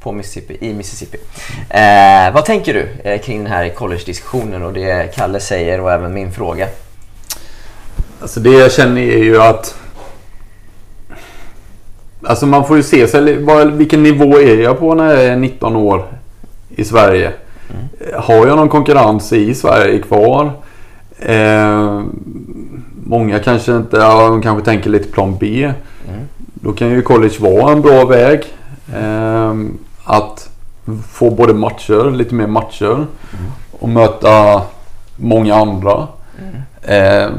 På 0.00 0.12
Mississippi, 0.12 0.56
i 0.60 0.74
Mississippi. 0.74 1.18
Eh, 1.70 2.34
vad 2.34 2.44
tänker 2.44 2.74
du 2.74 3.10
eh, 3.10 3.20
kring 3.20 3.42
den 3.42 3.52
här 3.52 3.68
college-diskussionen 3.68 4.62
och 4.62 4.72
det 4.72 5.14
Kalle 5.14 5.40
säger 5.40 5.80
och 5.80 5.92
även 5.92 6.14
min 6.14 6.32
fråga? 6.32 6.68
Alltså 8.20 8.40
det 8.40 8.50
jag 8.50 8.72
känner 8.72 9.00
är 9.00 9.22
ju 9.22 9.42
att... 9.42 9.74
Alltså 12.22 12.46
man 12.46 12.66
får 12.66 12.76
ju 12.76 12.82
se 12.82 13.08
sig, 13.08 13.36
vilken 13.72 14.02
nivå 14.02 14.40
är 14.40 14.62
jag 14.62 14.78
på 14.78 14.94
när 14.94 15.14
jag 15.14 15.24
är 15.24 15.36
19 15.36 15.76
år 15.76 16.04
i 16.76 16.84
Sverige? 16.84 17.32
Har 18.14 18.46
jag 18.46 18.56
någon 18.56 18.68
konkurrens 18.68 19.32
i 19.32 19.54
Sverige 19.54 19.98
kvar? 19.98 20.52
Eh, 21.18 22.02
många 23.08 23.38
kanske 23.38 23.76
inte, 23.76 23.96
ja, 23.96 24.28
de 24.28 24.42
kanske 24.42 24.64
tänker 24.64 24.90
lite 24.90 25.08
plan 25.08 25.36
B. 25.40 25.72
Då 26.54 26.72
kan 26.72 26.90
ju 26.90 27.02
college 27.02 27.34
vara 27.38 27.72
en 27.72 27.82
bra 27.82 28.04
väg. 28.04 28.40
Eh, 28.94 29.54
att 30.04 30.50
få 31.10 31.30
både 31.30 31.54
matcher, 31.54 32.10
lite 32.10 32.34
mer 32.34 32.46
matcher. 32.46 33.06
Och 33.80 33.88
möta 33.88 34.62
många 35.16 35.54
andra. 35.54 36.06
Eh, 36.82 37.30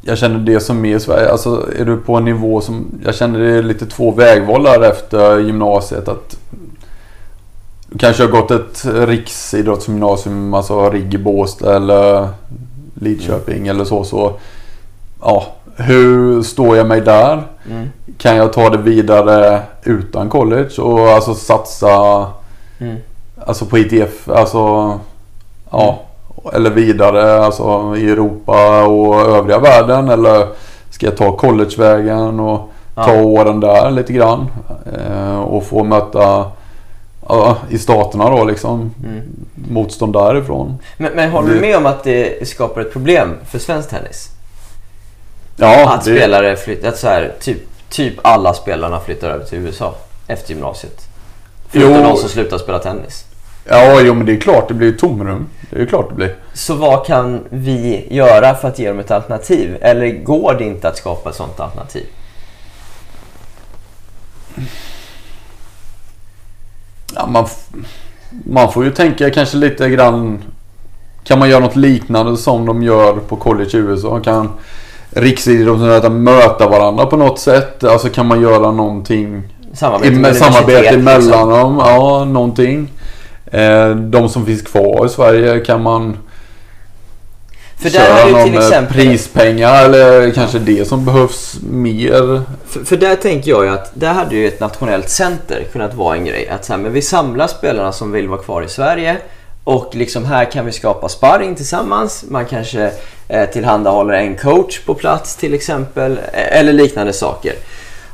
jag 0.00 0.18
känner 0.18 0.38
det 0.38 0.60
som 0.60 0.84
är 0.84 0.96
i 0.96 1.00
Sverige. 1.00 1.30
Alltså 1.30 1.68
är 1.78 1.84
du 1.84 1.96
på 1.96 2.16
en 2.16 2.24
nivå 2.24 2.60
som... 2.60 2.86
Jag 3.04 3.14
känner 3.14 3.38
det 3.38 3.52
är 3.52 3.62
lite 3.62 3.86
två 3.86 4.10
vägval 4.10 4.62
där 4.62 4.90
efter 4.90 5.38
gymnasiet. 5.38 6.08
Att 6.08 6.36
du 7.88 7.98
kanske 7.98 8.22
har 8.22 8.30
gått 8.30 8.50
ett 8.50 8.84
riksidrottsgymnasium, 8.84 10.54
alltså 10.54 10.90
RIG 10.90 11.14
i 11.14 11.18
Båstad 11.18 11.76
eller 11.76 12.28
Lidköping 13.00 13.66
eller 13.68 13.84
så. 13.84 14.04
så 14.04 14.32
ja, 15.22 15.44
hur 15.76 16.42
står 16.42 16.76
jag 16.76 16.86
mig 16.86 17.00
där? 17.00 17.42
Mm. 17.70 17.88
Kan 18.18 18.36
jag 18.36 18.52
ta 18.52 18.70
det 18.70 18.78
vidare 18.78 19.62
utan 19.84 20.28
college 20.28 20.82
och 20.82 21.00
alltså 21.08 21.34
satsa 21.34 22.26
Mm. 22.80 22.96
alltså 23.46 23.64
på 23.66 23.78
ITF? 23.78 24.28
Alltså, 24.28 24.92
ja. 25.70 25.98
Eller 26.52 26.70
vidare 26.70 27.44
alltså 27.44 27.94
i 27.96 28.10
Europa 28.10 28.84
och 28.84 29.20
övriga 29.20 29.58
världen? 29.58 30.08
Eller 30.08 30.46
ska 30.90 31.06
jag 31.06 31.16
ta 31.16 31.36
collegevägen 31.36 32.40
och 32.40 32.70
ta 32.94 33.14
Ja. 33.14 33.22
åren 33.22 33.60
där 33.60 33.90
lite 33.90 34.12
grann? 34.12 34.46
Eh, 34.98 35.38
och 35.40 35.64
få 35.64 35.84
möta 35.84 36.44
ja, 37.28 37.56
i 37.68 37.78
staterna 37.78 38.30
då 38.30 38.44
liksom 38.44 38.90
Mm. 39.04 39.22
Motstånd 39.70 40.12
därifrån. 40.12 40.78
Men, 40.96 41.12
men 41.12 41.30
håller 41.30 41.54
du 41.54 41.60
med 41.60 41.76
om 41.76 41.86
att 41.86 42.04
det 42.04 42.48
skapar 42.48 42.80
ett 42.80 42.92
problem 42.92 43.36
för 43.48 43.58
svensk 43.58 43.88
tennis? 43.90 44.30
Ja, 45.56 45.94
Att 45.94 46.02
spelare 46.02 46.56
flyttar, 46.56 46.88
att 46.88 46.98
så 46.98 47.06
här, 47.08 47.32
typ, 47.40 47.58
typ 47.88 48.14
alla 48.22 48.54
spelarna 48.54 49.00
flyttar 49.00 49.28
över 49.30 49.44
till 49.44 49.58
USA 49.58 49.94
efter 50.26 50.50
gymnasiet. 50.54 51.00
Förutom 51.68 52.02
de 52.02 52.16
som 52.16 52.28
slutar 52.28 52.58
spela 52.58 52.78
tennis. 52.78 53.24
Ja, 53.68 54.00
jo 54.00 54.14
men 54.14 54.26
det 54.26 54.32
är 54.32 54.40
klart 54.40 54.68
det 54.68 54.74
blir 54.74 54.92
tomrum. 54.92 55.48
Det 55.70 55.76
är 55.76 55.80
ju 55.80 55.86
klart 55.86 56.08
det 56.08 56.14
blir. 56.14 56.36
Så 56.54 56.74
vad 56.74 57.06
kan 57.06 57.40
vi 57.50 58.06
göra 58.10 58.54
för 58.54 58.68
att 58.68 58.78
ge 58.78 58.88
dem 58.88 58.98
ett 58.98 59.10
alternativ? 59.10 59.76
Eller 59.80 60.08
går 60.08 60.54
det 60.54 60.64
inte 60.64 60.88
att 60.88 60.96
skapa 60.96 61.30
ett 61.30 61.36
sådant 61.36 61.60
alternativ? 61.60 62.06
Ja, 67.14 67.26
man, 67.26 67.44
f- 67.44 67.68
man 68.30 68.72
får 68.72 68.84
ju 68.84 68.90
tänka 68.90 69.30
kanske 69.30 69.56
lite 69.56 69.88
grann. 69.88 70.42
Kan 71.24 71.38
man 71.38 71.50
göra 71.50 71.60
något 71.60 71.76
liknande 71.76 72.36
som 72.36 72.66
de 72.66 72.82
gör 72.82 73.12
på 73.12 73.36
college 73.36 73.70
i 73.72 73.76
USA? 73.76 74.20
Kan 74.20 74.50
riksidrottsmöten 75.10 76.22
möta 76.22 76.68
varandra 76.68 77.06
på 77.06 77.16
något 77.16 77.38
sätt? 77.38 77.84
Alltså 77.84 78.08
kan 78.08 78.26
man 78.26 78.40
göra 78.40 78.70
någonting 78.70 79.42
Samarbete 79.72 80.14
i, 80.14 80.18
med 80.18 80.36
samarbete 80.36 80.72
universitet, 80.72 81.04
mellan 81.04 81.20
liksom. 81.20 81.48
dem? 81.48 81.76
Ja, 81.78 82.24
någonting. 82.24 82.92
Eh, 83.46 83.90
de 83.90 84.28
som 84.28 84.46
finns 84.46 84.62
kvar 84.62 85.06
i 85.06 85.08
Sverige 85.08 85.60
kan 85.60 85.82
man 85.82 86.16
För 87.78 87.90
där 87.90 88.00
är 88.00 88.28
köra 88.28 88.38
ju 88.40 88.44
till 88.44 88.58
exempel... 88.58 88.96
prispengar 88.96 89.84
eller 89.84 90.30
kanske 90.30 90.58
det 90.58 90.88
som 90.88 91.04
behövs 91.04 91.56
mer. 91.70 92.42
För, 92.68 92.84
för 92.84 92.96
där 92.96 93.16
tänker 93.16 93.50
jag 93.50 93.64
ju 93.64 93.70
att 93.70 93.90
där 93.94 94.12
hade 94.12 94.36
ju 94.36 94.48
ett 94.48 94.60
nationellt 94.60 95.10
center 95.10 95.64
kunnat 95.72 95.94
vara 95.94 96.16
en 96.16 96.24
grej. 96.24 96.48
Att 96.48 96.64
så 96.64 96.72
här, 96.72 96.80
men 96.80 96.92
vi 96.92 97.02
samlar 97.02 97.46
spelarna 97.46 97.92
som 97.92 98.12
vill 98.12 98.28
vara 98.28 98.42
kvar 98.42 98.62
i 98.62 98.68
Sverige 98.68 99.16
och 99.64 99.94
liksom 99.94 100.24
här 100.24 100.44
kan 100.44 100.66
vi 100.66 100.72
skapa 100.72 101.08
sparring 101.08 101.54
tillsammans. 101.54 102.24
Man 102.28 102.46
kanske 102.46 102.92
eh, 103.28 103.50
tillhandahåller 103.50 104.14
en 104.14 104.36
coach 104.36 104.80
på 104.80 104.94
plats 104.94 105.36
till 105.36 105.54
exempel 105.54 106.12
eh, 106.12 106.58
eller 106.58 106.72
liknande 106.72 107.12
saker. 107.12 107.52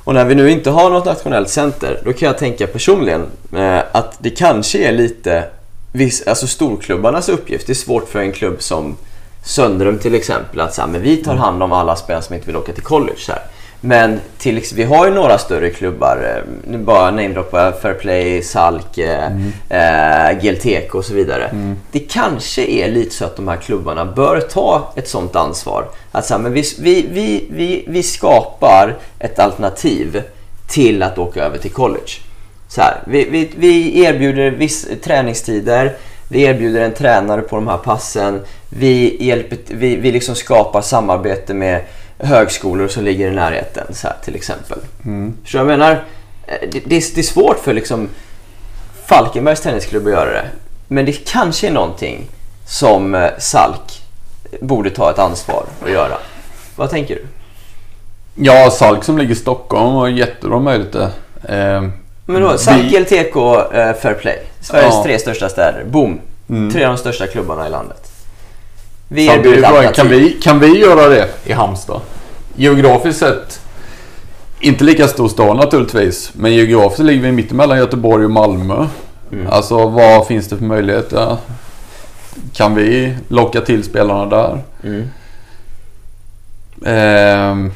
Och 0.04 0.14
när 0.14 0.24
vi 0.24 0.34
nu 0.34 0.50
inte 0.50 0.70
har 0.70 0.90
något 0.90 1.04
nationellt 1.04 1.48
center 1.48 2.00
då 2.04 2.12
kan 2.12 2.26
jag 2.26 2.38
tänka 2.38 2.66
personligen 2.66 3.26
eh, 3.56 3.78
att 3.92 4.14
det 4.18 4.30
kanske 4.30 4.78
är 4.78 4.92
lite 4.92 5.44
viss, 5.92 6.26
alltså 6.26 6.46
storklubbarnas 6.46 7.28
uppgift. 7.28 7.66
Det 7.66 7.72
är 7.72 7.74
svårt 7.74 8.08
för 8.08 8.18
en 8.18 8.32
klubb 8.32 8.62
som 8.62 8.96
Söndrum 9.43 9.99
till 9.99 10.14
exempel 10.14 10.61
att 10.61 10.74
så 10.74 10.80
här, 10.80 10.88
men 10.88 11.03
vi 11.03 11.16
tar 11.16 11.34
hand 11.34 11.62
om 11.62 11.72
alla 11.72 11.97
spelare 11.97 12.22
som 12.22 12.34
inte 12.34 12.47
vill 12.47 12.57
åka 12.57 12.72
till 12.72 12.82
college. 12.82 13.18
Så 13.18 13.32
här. 13.32 13.43
Men 13.84 14.20
till, 14.38 14.62
vi 14.74 14.82
har 14.82 15.07
ju 15.07 15.14
några 15.14 15.38
större 15.38 15.70
klubbar, 15.70 16.34
eh, 16.36 16.70
nu 16.70 16.78
bara 16.78 17.11
namedroppa 17.11 17.72
Fairplay, 17.72 18.43
Salk, 18.43 18.99
eh, 18.99 19.32
eh, 19.68 20.38
GLTK 20.43 20.95
och 20.95 21.05
så 21.05 21.14
vidare. 21.14 21.74
Det 21.93 21.99
kanske 21.99 22.64
är 22.64 22.88
lite 22.90 23.14
så 23.14 23.24
att 23.24 23.36
de 23.36 23.49
här 23.49 23.57
klubbarna 23.57 24.05
bör 24.05 24.40
ta 24.40 24.93
ett 24.97 25.09
sånt 25.09 25.36
ansvar. 25.36 25.84
Att 26.12 26.26
så 26.26 26.34
här, 26.34 26.40
men 26.40 26.53
vi, 26.53 26.64
vi, 26.78 27.07
vi, 27.12 27.47
vi, 27.51 27.84
vi 27.88 28.03
skapar 28.03 28.97
ett 29.18 29.38
alternativ 29.38 30.22
till 30.68 31.03
att 31.03 31.18
åka 31.18 31.45
över 31.45 31.59
till 31.59 31.72
college. 31.72 32.12
Så 32.68 32.80
här, 32.80 33.03
vi, 33.07 33.24
vi, 33.24 33.51
vi 33.57 34.05
erbjuder 34.05 34.51
viss 34.51 34.88
träningstider, 35.05 35.97
vi 36.32 36.42
erbjuder 36.42 36.80
en 36.80 36.92
tränare 36.94 37.40
på 37.42 37.56
de 37.56 37.68
här 37.68 37.76
passen, 37.76 38.40
vi, 38.68 39.16
hjälper, 39.24 39.58
vi, 39.68 39.96
vi 39.96 40.12
liksom 40.12 40.34
skapar 40.34 40.82
samarbete 40.82 41.54
med 41.54 41.80
högskolor 42.18 42.88
som 42.88 43.04
ligger 43.04 43.30
i 43.30 43.34
närheten 43.34 43.86
så 43.94 44.06
här, 44.06 44.16
till 44.24 44.34
exempel. 44.34 44.78
Så 45.46 45.56
jag 45.56 45.66
menar, 45.66 45.90
eh, 46.46 46.54
det, 46.72 46.80
det, 46.84 46.96
är, 46.96 47.14
det 47.14 47.20
är 47.20 47.22
svårt 47.22 47.58
för 47.58 47.72
liksom 47.74 48.08
Falkenbergs 49.06 49.60
tennisklubb 49.60 50.06
att 50.06 50.12
göra 50.12 50.30
det. 50.32 50.44
Men 50.88 51.04
det 51.06 51.12
kanske 51.12 51.66
är 51.66 51.70
någonting 51.72 52.26
som 52.66 53.14
eh, 53.14 53.30
Salk 53.38 54.02
borde 54.60 54.90
ta 54.90 55.10
ett 55.10 55.18
ansvar 55.18 55.64
och 55.82 55.90
göra. 55.90 56.16
Vad 56.76 56.90
tänker 56.90 57.14
du? 57.14 57.22
Ja, 58.34 58.70
Salk 58.70 59.04
som 59.04 59.18
ligger 59.18 59.32
i 59.32 59.36
Stockholm 59.36 59.92
har 59.94 60.08
jättebra 60.08 60.58
möjligheter. 60.60 61.08
Eh, 61.48 61.82
Men 62.26 62.42
då, 62.42 62.52
Vi- 62.52 62.58
Salk, 62.58 62.92
LTK, 62.92 63.36
eh, 63.72 63.94
Fair 63.94 64.14
Play. 64.14 64.38
Sveriges 64.62 64.94
Ja. 64.94 65.02
tre 65.02 65.18
största 65.18 65.48
städer. 65.48 65.84
Boom! 65.84 66.20
Mm. 66.48 66.70
Tre 66.72 66.84
av 66.84 66.92
de 66.92 66.98
största 66.98 67.26
klubbarna 67.26 67.66
i 67.66 67.70
landet. 67.70 68.12
Vi 69.08 69.26
erbjuder 69.26 69.62
kan 69.62 69.76
alternativ. 69.76 70.10
vi, 70.10 70.32
kan 70.42 70.58
vi 70.60 70.78
göra 70.78 71.08
det 71.08 71.28
i 71.44 71.52
Halmstad? 71.52 72.00
Geografiskt 72.54 73.18
sett, 73.18 73.60
inte 74.60 74.84
lika 74.84 75.08
stor 75.08 75.28
stad 75.28 75.56
naturligtvis, 75.56 76.30
men 76.34 76.52
geografiskt 76.54 77.02
ligger 77.04 77.22
vi 77.22 77.32
mittemellan 77.32 77.78
Göteborg 77.78 78.24
och 78.24 78.30
Malmö. 78.30 78.86
Mm. 79.32 79.46
Alltså 79.50 79.88
vad 79.88 80.26
finns 80.26 80.48
det 80.48 80.56
för 80.56 80.64
möjligheter? 80.64 81.36
Kan 82.52 82.74
vi 82.74 83.14
locka 83.28 83.60
till 83.60 83.84
spelarna 83.84 84.26
där? 84.26 84.58
Mm. 84.84 85.08
Ehm, 86.86 87.72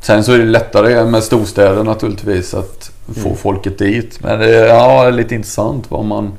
sen 0.00 0.24
så 0.24 0.32
är 0.32 0.38
det 0.38 0.44
lättare 0.44 1.04
med 1.04 1.22
storstäder 1.22 1.84
naturligtvis 1.84 2.54
att 2.54 2.90
få 3.14 3.20
Mm. 3.28 3.36
folket 3.36 3.78
dit. 3.78 4.18
Men 4.22 4.38
det 4.38 4.50
ja, 4.50 5.02
det 5.02 5.08
är 5.08 5.12
lite 5.12 5.34
intressant 5.34 5.84
vad 5.88 6.04
man... 6.04 6.32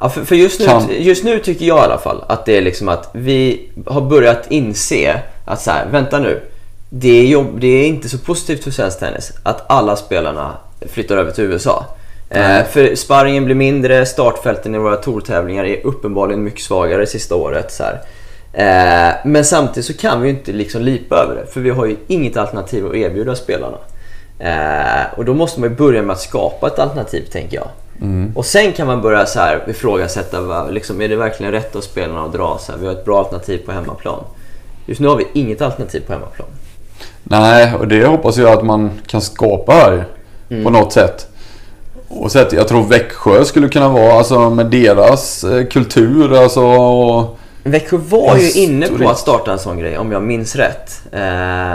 Ja, 0.00 0.08
för, 0.08 0.24
för 0.24 0.34
just, 0.34 0.60
nu, 0.60 0.66
Kan- 0.66 0.88
just 0.98 1.24
nu 1.24 1.38
tycker 1.38 1.66
jag 1.66 1.78
i 1.78 1.80
alla 1.80 1.98
fall 1.98 2.24
att 2.28 2.46
det 2.46 2.56
är 2.56 2.62
liksom 2.62 2.88
att 2.88 3.10
vi 3.12 3.68
har 3.86 4.00
börjat 4.00 4.46
inse 4.50 5.20
att 5.44 5.60
så 5.62 5.70
här, 5.70 5.86
vänta 5.90 6.18
nu. 6.18 6.40
Det 6.90 7.08
är, 7.20 7.26
jobb, 7.26 7.60
det 7.60 7.66
är 7.66 7.86
inte 7.86 8.08
så 8.08 8.18
positivt 8.18 8.64
för 8.64 8.70
svensk 8.70 8.98
tennis 8.98 9.32
att 9.42 9.70
alla 9.70 9.96
spelarna 9.96 10.52
flyttar 10.92 11.16
över 11.16 11.32
till 11.32 11.44
USA. 11.44 11.84
Eh, 12.30 12.64
för 12.70 12.94
sparringen 12.94 13.44
blir 13.44 13.54
mindre, 13.54 14.06
startfälten 14.06 14.74
i 14.74 14.78
våra 14.78 14.96
tourtävlingar 14.96 15.64
är 15.64 15.86
uppenbarligen 15.86 16.44
mycket 16.44 16.60
svagare 16.60 17.06
sista 17.06 17.34
året. 17.34 17.72
Så. 17.72 17.82
Eh, 18.52 19.10
men 19.24 19.44
samtidigt 19.44 19.84
så 19.86 19.94
kan 19.94 20.20
vi 20.22 20.28
ju 20.28 20.34
inte 20.34 20.52
liksom 20.52 20.82
lipa 20.82 21.16
över 21.16 21.34
det 21.34 21.52
för 21.52 21.60
vi 21.60 21.70
har 21.70 21.86
ju 21.86 21.96
inget 22.08 22.36
alternativ 22.36 22.86
att 22.86 22.94
erbjuda 22.94 23.34
spelarna. 23.34 23.76
Eh, 24.40 25.18
och 25.18 25.24
då 25.24 25.34
måste 25.34 25.60
man 25.60 25.74
börja 25.74 26.02
med 26.02 26.12
att 26.14 26.20
skapa 26.20 26.66
ett 26.66 26.78
alternativ 26.78 27.22
tänker 27.32 27.56
jag. 27.56 27.68
Och 28.34 28.44
sen 28.46 28.72
kan 28.72 28.86
man 28.86 29.02
börja 29.02 29.26
så 29.26 29.40
här 29.40 29.62
ifrågasätta, 29.68 30.40
vad- 30.40 30.72
liksom, 30.74 31.00
är 31.02 31.08
det 31.08 31.16
verkligen 31.16 31.52
rätt 31.52 31.76
av 31.76 31.80
spelarna 31.80 32.24
att 32.24 32.32
dra? 32.32 32.58
Så 32.60 32.72
här, 32.72 32.78
vi 32.78 32.86
har 32.86 32.92
ett 32.92 33.04
bra 33.04 33.18
alternativ 33.18 33.58
på 33.66 33.72
hemmaplan. 33.72 34.24
Just 34.86 35.00
nu 35.00 35.08
har 35.08 35.16
vi 35.16 35.26
inget 35.32 35.62
alternativ 35.62 36.00
på 36.06 36.12
hemmaplan. 36.12 36.48
Nej, 37.22 37.74
och 37.74 37.88
det 37.88 38.06
hoppas 38.06 38.36
jag 38.36 38.52
att 38.58 38.64
man 38.64 38.90
kan 39.06 39.20
skapa 39.20 39.72
här 39.72 40.04
på 40.64 40.70
något 40.70 40.92
sätt. 40.92 41.26
Och 42.08 42.32
så 42.32 42.44
jag 42.52 42.68
tror 42.68 42.82
Växjö 42.88 43.44
skulle 43.44 43.68
kunna 43.68 43.88
vara, 43.88 44.12
alltså 44.12 44.50
med 44.50 44.66
deras 44.66 45.44
eh, 45.44 45.66
kultur, 45.66 46.32
alltså 46.42 46.60
och, 46.62 47.38
Växjö 47.62 47.96
var 47.96 48.36
ju 48.36 48.50
inne 48.52 48.88
på 48.88 48.96
det. 48.96 49.10
att 49.10 49.18
starta 49.18 49.52
en 49.52 49.58
sån 49.58 49.78
grej, 49.78 49.98
om 49.98 50.12
jag 50.12 50.22
minns 50.22 50.56
rätt. 50.56 51.02
Eh, 51.12 51.20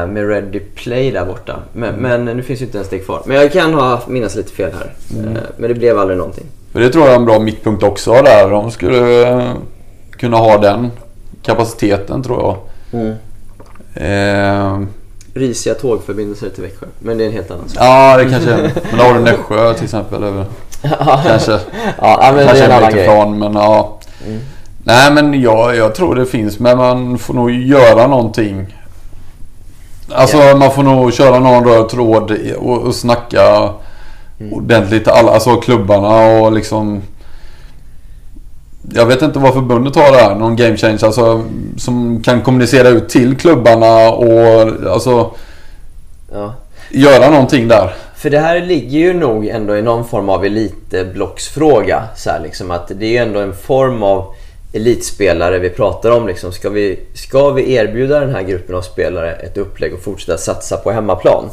med 0.08 0.30
Ready 0.30 0.60
Play 0.60 1.12
där 1.12 1.26
borta. 1.26 1.56
Men, 1.74 1.96
men 1.96 2.26
nu 2.26 2.44
finns 2.44 2.62
ju 2.62 2.66
inte 2.66 2.78
en 2.80 2.86
steg 2.86 3.06
kvar. 3.06 3.22
Men 3.26 3.38
jag 3.38 3.52
kan 3.52 3.74
ha 3.74 4.02
minnas 4.08 4.36
lite 4.36 4.52
fel 4.52 4.72
här. 4.74 4.94
Eh, 5.24 5.42
men 5.58 5.70
det 5.70 5.76
blev 5.76 6.00
aldrig 6.00 6.18
någonting. 6.18 6.46
För 6.72 6.80
det 6.80 6.90
tror 6.90 7.04
jag 7.04 7.14
är 7.14 7.20
en 7.20 7.26
bra 7.26 7.40
mittpunkt 7.40 7.84
också 7.84 8.12
där. 8.12 8.50
De 8.50 8.72
skulle 8.72 9.30
eh, 9.30 9.52
kunna 10.12 10.38
ha 10.38 10.58
den 10.58 10.92
kapaciteten 11.44 12.24
tror 12.24 12.42
jag. 12.42 12.58
Eh, 13.94 14.80
Risiga 15.34 15.74
tågförbindelser 15.74 16.50
till 16.50 16.64
Växjö. 16.64 16.86
Men 17.00 17.18
det 17.18 17.24
är 17.24 17.28
en 17.28 17.34
helt 17.34 17.52
annan 17.52 17.70
sak. 17.70 17.84
ja, 17.84 18.18
det 18.18 18.30
kanske 18.30 18.52
är 18.52 18.72
Men 18.90 18.98
då 18.98 19.04
har 19.04 19.14
du 19.14 19.20
Nässjö 19.20 19.74
till 19.74 19.84
exempel. 19.84 20.24
Över. 20.24 20.46
Kanske. 21.28 21.60
ja, 22.02 22.20
men 22.22 22.36
det 22.36 22.46
kanske 22.46 22.64
är 22.64 22.70
en 22.70 22.78
annan 22.78 22.92
grej. 22.92 23.04
ifrån, 23.04 23.40
men 23.40 23.54
ja. 23.54 24.00
Nej, 24.88 25.12
men 25.12 25.42
jag, 25.42 25.76
jag 25.76 25.96
tror 25.96 26.16
det 26.16 26.26
finns. 26.26 26.60
Men 26.60 26.78
man 26.78 27.18
får 27.18 27.34
nog 27.34 27.52
göra 27.52 28.08
någonting. 28.08 28.66
Alltså 30.12 30.38
man 30.38 30.72
får 30.72 30.84
nog 30.84 31.14
köra 31.14 31.40
någon 31.40 31.66
röd 31.66 31.90
tråd 31.90 32.32
och, 32.58 32.78
och 32.82 32.96
snacka 32.96 33.70
ordentligt 34.52 35.04
till 35.04 35.12
alla, 35.14 35.32
alltså 35.32 35.56
klubbarna 35.56 36.26
och 36.42 36.52
liksom 36.52 37.02
jag 38.94 39.06
vet 39.06 39.22
inte 39.22 39.40
vad 39.40 39.54
förbundet 39.54 39.96
har 39.96 40.12
där, 40.12 40.36
någon 40.36 40.56
game 40.56 40.78
change 40.78 41.00
alltså, 41.04 41.44
som 41.78 42.24
kan 42.24 42.42
kommunicera 42.42 42.88
ut 42.88 43.10
till 43.10 43.36
klubbarna 43.38 44.10
och 44.10 44.90
alltså 44.94 45.32
Ja. 46.34 46.54
göra 46.92 47.30
någonting 47.30 47.68
där. 47.68 47.94
För 48.16 48.30
det 48.30 48.40
här 48.40 48.62
ligger 48.62 49.00
ju 49.00 49.14
nog 49.14 49.48
ändå 49.48 49.78
i 49.78 49.82
någon 49.82 50.06
form 50.06 50.30
av 50.30 50.46
elitblocksfråga. 50.46 52.04
Så 52.16 52.30
här, 52.30 52.40
liksom, 52.40 52.72
att 52.72 52.92
det 53.00 53.06
är 53.06 53.10
ju 53.10 53.18
ändå 53.18 53.40
en 53.40 53.54
form 53.54 54.04
av 54.04 54.26
elitspelare 54.76 55.60
vi 55.60 55.70
pratar 55.70 56.12
om. 56.12 56.28
Liksom. 56.28 56.52
Ska, 56.52 56.70
vi, 56.70 57.00
ska 57.14 57.50
vi 57.50 57.74
erbjuda 57.74 58.20
den 58.20 58.36
här 58.36 58.42
gruppen 58.42 58.76
av 58.76 58.82
spelare 58.82 59.34
ett 59.34 59.58
upplägg 59.58 59.94
och 59.94 60.00
fortsätta 60.00 60.38
satsa 60.38 60.78
på 60.78 60.92
hemmaplan? 60.92 61.50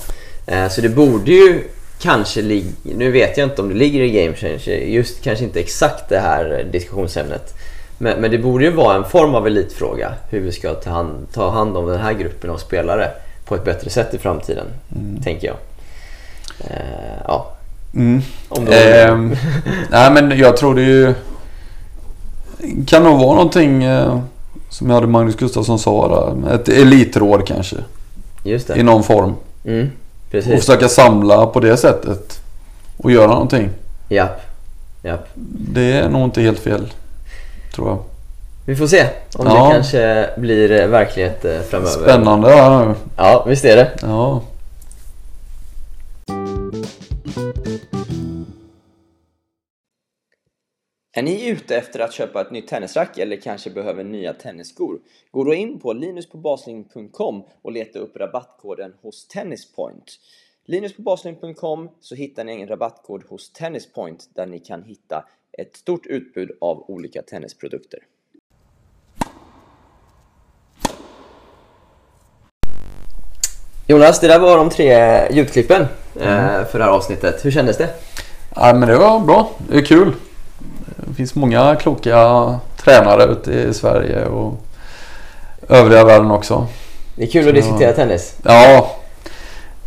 Eh, 0.47 0.69
så 0.69 0.81
det 0.81 0.89
borde 0.89 1.31
ju 1.31 1.61
kanske 2.01 2.43
ligga... 2.43 2.71
Nu 2.83 3.11
vet 3.11 3.37
jag 3.37 3.47
inte 3.47 3.63
om 3.63 3.69
det 3.69 3.75
ligger 3.75 4.01
i 4.01 4.11
Game 4.11 4.37
Changer, 4.37 4.77
just 4.77 5.23
kanske 5.23 5.45
inte 5.45 5.61
exakt 5.61 6.09
det 6.09 6.19
här 6.19 6.67
diskussionsämnet. 6.73 7.55
Men, 7.99 8.21
men 8.21 8.31
det 8.31 8.39
borde 8.39 8.65
ju 8.65 8.71
vara 8.71 8.97
en 8.97 9.05
form 9.05 9.35
av 9.35 9.47
elitfråga 9.47 10.13
hur 10.31 10.41
vi 10.41 10.53
ska 10.53 10.75
ta 10.75 10.91
hand, 10.91 11.27
ta 11.33 11.51
hand 11.51 11.77
om 11.77 11.87
den 11.87 12.01
här 12.01 12.13
gruppen 12.13 12.51
av 12.51 12.57
spelare 12.57 13.11
på 13.45 13.55
ett 13.55 13.65
bättre 13.65 13.91
sätt 13.91 14.15
i 14.15 14.19
framtiden, 14.19 14.67
tänker 15.25 15.47
jag. 15.47 15.57
Eh, 16.71 17.23
ja. 17.27 17.53
Mm. 17.95 18.23
Om 18.49 18.69
Ehm, 18.69 19.37
nej 19.91 20.13
men 20.13 20.39
jag 20.39 20.57
tror 20.57 20.75
det 20.75 20.83
ju 20.83 21.15
kan 22.87 23.03
nog 23.05 23.19
vara 23.21 23.35
någonting 23.35 23.85
eh, 23.85 24.19
som 24.69 24.87
jag 24.89 24.95
hade 24.95 25.07
Magnus 25.07 25.37
Gustafsson 25.37 25.79
sa 25.79 26.09
där. 26.45 26.55
Ett 26.55 26.69
elitråd 26.69 27.47
kanske 27.47 27.77
Just 28.45 28.71
i 28.71 28.73
det. 28.73 28.83
någon 28.83 29.03
form. 29.03 29.35
Mm, 29.65 29.91
Och 30.27 30.31
precis. 30.31 30.61
försöka 30.61 30.89
samla 30.89 31.47
på 31.47 31.61
det 31.61 31.77
sättet. 31.77 32.41
Och 32.97 33.11
göra 33.11 33.27
någonting. 33.27 33.71
Japp. 34.09 34.41
Japp. 35.03 35.29
Det 35.73 35.93
är 35.93 36.09
nog 36.09 36.25
inte 36.25 36.41
helt 36.43 36.59
fel. 36.59 36.93
Tror 37.75 37.89
jag. 37.89 37.99
Vi 38.65 38.77
får 38.77 38.87
se 38.87 39.07
om 39.37 39.47
Ja. 39.47 39.65
det 39.67 39.73
kanske 39.73 40.31
blir 40.37 40.81
eh, 40.81 40.87
verklighet 40.87 41.45
eh, 41.45 41.61
framöver. 41.71 41.91
Spännande 41.91 42.49
nu. 42.89 42.95
Ja, 43.17 43.45
visst 43.49 43.65
är 43.65 43.77
det. 43.77 43.91
Ja. 44.03 44.41
Är 51.15 51.23
ni 51.23 51.49
ute 51.49 51.77
efter 51.77 52.01
att 52.01 52.13
köpa 52.13 52.41
ett 52.41 52.51
nytt 52.51 52.69
tennisrack 52.69 53.19
eller 53.19 53.37
kanske 53.37 53.71
behöver 53.71 54.05
nya 54.05 54.33
tennisskor? 54.33 55.01
Gå 55.31 55.45
då 55.45 55.55
in 55.55 55.81
på 55.81 55.93
linuspåbasling.com 55.93 57.45
och 57.63 57.73
leta 57.73 57.99
upp 57.99 58.17
rabattkoden 58.17 58.95
hos 59.03 59.29
Tennispoint. 59.29 60.05
Linuspåbasling.com 60.67 61.91
så 62.01 62.15
hittar 62.15 62.45
ni 62.45 62.61
en 62.61 62.69
rabattkod 62.69 63.25
hos 63.29 63.53
Tennispoint 63.53 64.29
där 64.35 64.47
ni 64.47 64.59
kan 64.59 64.83
hitta 64.83 65.25
ett 65.59 65.77
stort 65.77 66.07
utbud 66.07 66.51
av 66.61 66.91
olika 66.91 67.23
tennisprodukter. 67.23 68.01
Jonas, 73.87 74.21
det 74.21 74.29
där 74.29 74.39
var 74.39 74.57
de 74.57 74.71
tre 74.71 75.29
ljudklippen 75.33 75.83
eh, 76.15 76.65
för 76.65 76.79
det 76.79 76.85
här 76.85 76.93
avsnittet. 76.93 77.45
Hur 77.45 77.51
kändes 77.51 77.79
det? 77.79 77.89
Ja, 78.57 78.75
men 78.75 78.89
det 78.89 78.97
var 78.97 79.21
bra. 79.21 79.51
Det 79.69 79.77
är 79.77 79.85
kul. 79.85 80.15
Finns 81.23 81.35
många 81.35 81.77
kloka 81.77 82.59
tränare 82.85 83.25
ute 83.25 83.53
i 83.53 83.75
Sverige 83.75 84.25
och 84.25 84.53
övriga 85.69 86.05
världen 86.05 86.31
också. 86.31 86.67
Det 87.17 87.23
är 87.23 87.27
kul 87.27 87.49
att 87.49 87.55
diskutera 87.55 87.93
tennis. 87.93 88.35
Ja. 88.45 88.91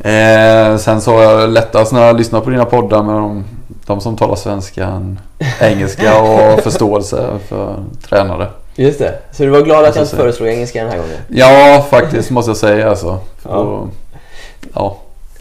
Eh, 0.10 0.78
sen 0.78 1.02
så 1.02 1.16
har 1.16 1.22
jag 1.24 1.50
lättast 1.50 1.92
när 1.92 2.08
jag 2.08 2.18
lyssnar 2.18 2.42
på 2.42 2.50
dina 2.50 2.66
poddar 2.66 3.04
med 3.04 3.16
de, 3.16 3.44
de 3.86 4.02
som 4.02 4.18
talar 4.18 4.36
svenska 4.36 5.02
engelska 5.62 6.22
och 6.22 6.60
förståelse 6.64 7.28
för 7.48 7.76
tränare. 8.10 8.48
Just 8.76 9.00
det. 9.00 9.20
Så 9.32 9.44
du 9.44 9.50
var 9.50 9.62
glad 9.62 9.86
att 9.86 9.96
jag 9.96 10.04
inte 10.06 10.16
föreslog 10.16 10.50
engelska 10.50 10.84
den 10.84 10.92
här 10.92 10.98
gången? 10.98 11.18
Ja, 11.28 11.86
faktiskt 11.90 12.30
måste 12.32 12.50
jag 12.50 12.58
säga 12.58 12.90
alltså. 12.90 13.20
Ja. 13.44 13.50
då- 13.54 13.88
ja. 14.74 14.98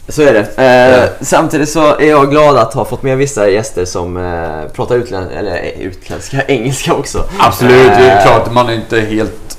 Så 0.07 0.21
är 0.21 0.33
det. 0.33 0.63
Eh, 0.63 1.09
Samtidigt 1.25 1.69
så 1.69 1.95
är 1.95 2.09
jag 2.09 2.29
glad 2.31 2.57
att 2.57 2.73
ha 2.73 2.85
fått 2.85 3.03
med 3.03 3.17
vissa 3.17 3.49
gäster 3.49 3.85
som 3.85 4.17
eh, 4.17 4.71
pratar 4.73 4.95
utlän 4.95 5.29
eller, 5.29 5.51
eh, 5.55 5.81
utländska, 5.81 6.41
engelska 6.47 6.93
också. 6.93 7.23
Absolut, 7.39 7.71
det 7.87 8.09
är 8.09 8.17
Eh, 8.17 8.23
klart 8.23 8.51
man 8.53 8.69
är 8.69 8.73
inte 8.73 8.99
helt 8.99 9.57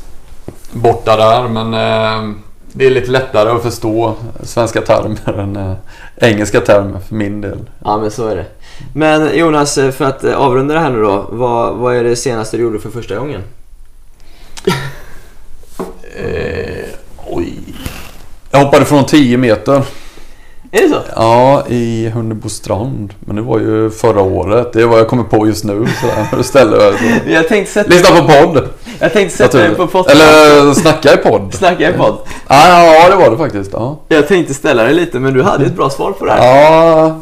borta 0.73 1.17
där 1.17 1.49
men 1.49 1.75
eh, 1.75 2.37
det 2.73 2.87
är 2.87 2.91
lite 2.91 3.11
lättare 3.11 3.51
att 3.51 3.63
förstå 3.63 4.15
svenska 4.43 4.81
termer 4.81 5.39
än 5.39 5.75
engelska 6.17 6.61
termer 6.61 7.01
för 7.01 7.15
min 7.15 7.41
del. 7.41 7.59
Ja, 7.85 7.99
men 7.99 8.11
så 8.11 8.29
är 8.29 8.37
det. 8.37 8.45
Men 8.95 9.39
Jonas, 9.39 9.75
för 9.75 10.03
att 10.03 10.25
avrunda 10.25 10.75
det 10.75 10.81
här 10.81 10.91
nu 10.91 11.03
då. 11.03 11.27
Vad, 11.31 11.77
vad 11.77 11.97
är 11.97 12.05
det 12.05 12.17
senaste 12.17 12.57
du 12.57 12.63
gjorde 12.63 12.79
för 12.79 12.91
första 12.91 13.17
gången? 13.17 13.43
Oj. 17.27 17.53
Jag 18.51 18.59
hoppade 18.65 18.85
från 18.85 19.05
10 19.07 19.37
meter. 19.37 19.83
Är 20.71 20.83
det 20.83 20.89
så? 20.89 21.01
Ja, 21.17 21.65
i 21.69 22.09
Hunnebostrand. 22.15 23.15
Men 23.21 23.37
det 23.37 23.43
var 23.43 23.59
ju 23.59 23.91
förra 23.91 24.21
året. 24.23 24.73
Det 24.73 24.83
är 24.83 24.87
vad 24.87 24.99
jag 24.99 25.09
kommer 25.09 25.25
på 25.25 25.47
just 25.47 25.65
nu. 25.65 25.87
Så 26.01 26.07
där, 26.37 26.43
ställer 26.43 26.85
jag 26.85 26.95
så. 26.99 27.05
Jag 27.27 27.49
tänkte 27.49 27.73
sätta, 27.73 27.91
Lyssna 27.91 28.17
på 28.17 28.27
podd. 28.27 28.69
jag 28.99 29.13
tänkte 29.13 29.37
sätta 29.37 29.59
dig 29.59 29.75
på 29.75 29.87
podcast. 29.87 30.17
Eller 30.23 30.75
snacka 30.75 31.15
i 31.15 31.17
podd. 31.17 31.55
Snacka 31.55 31.91
i 31.91 31.93
podd. 31.93 32.17
Ja, 32.49 32.85
ja, 32.95 33.11
det 33.11 33.17
var 33.17 33.31
det 33.31 33.37
faktiskt. 33.37 33.71
Ja. 33.73 33.99
Jag 34.09 34.29
tänkte 34.29 34.55
ställa 34.55 34.83
dig 34.83 34.95
lite, 34.95 35.19
men 35.19 35.35
du 35.35 35.43
hade 35.43 35.67
ett 35.67 35.77
bra 35.77 35.91
svar 35.91 36.13
på 36.13 36.25
det 36.25 36.33
här. 36.33 36.47
Ja, 36.47 37.17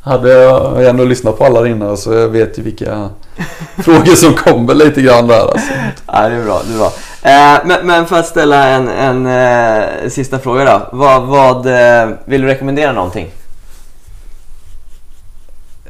hade 0.00 0.32
jag 0.32 0.84
ändå 0.86 1.04
lyssnat 1.04 1.38
på 1.38 1.44
alla 1.44 1.68
innan 1.68 1.96
så 1.96 2.12
jag 2.12 2.28
vet 2.28 2.58
ju 2.58 2.62
vilka 2.62 3.08
frågor 3.84 4.14
som 4.14 4.32
kommer 4.34 4.74
lite 4.74 5.02
grann 5.02 5.26
där. 5.26 5.40
Alltså. 5.40 5.68
Ja, 6.06 6.28
det 6.28 6.34
är 6.36 6.44
bra. 6.44 6.62
Det 6.68 6.74
är 6.74 6.78
bra. 6.78 6.92
Eh, 7.26 7.58
men, 7.64 7.86
men 7.86 8.06
för 8.06 8.18
att 8.18 8.26
ställa 8.26 8.68
en, 8.68 8.88
en 8.88 9.26
eh, 9.26 10.08
sista 10.08 10.38
fråga 10.38 10.64
då. 10.64 10.88
Vad, 10.92 11.22
vad 11.22 11.66
eh, 11.66 12.08
vill 12.24 12.40
du 12.40 12.46
rekommendera 12.46 12.92
någonting? 12.92 13.30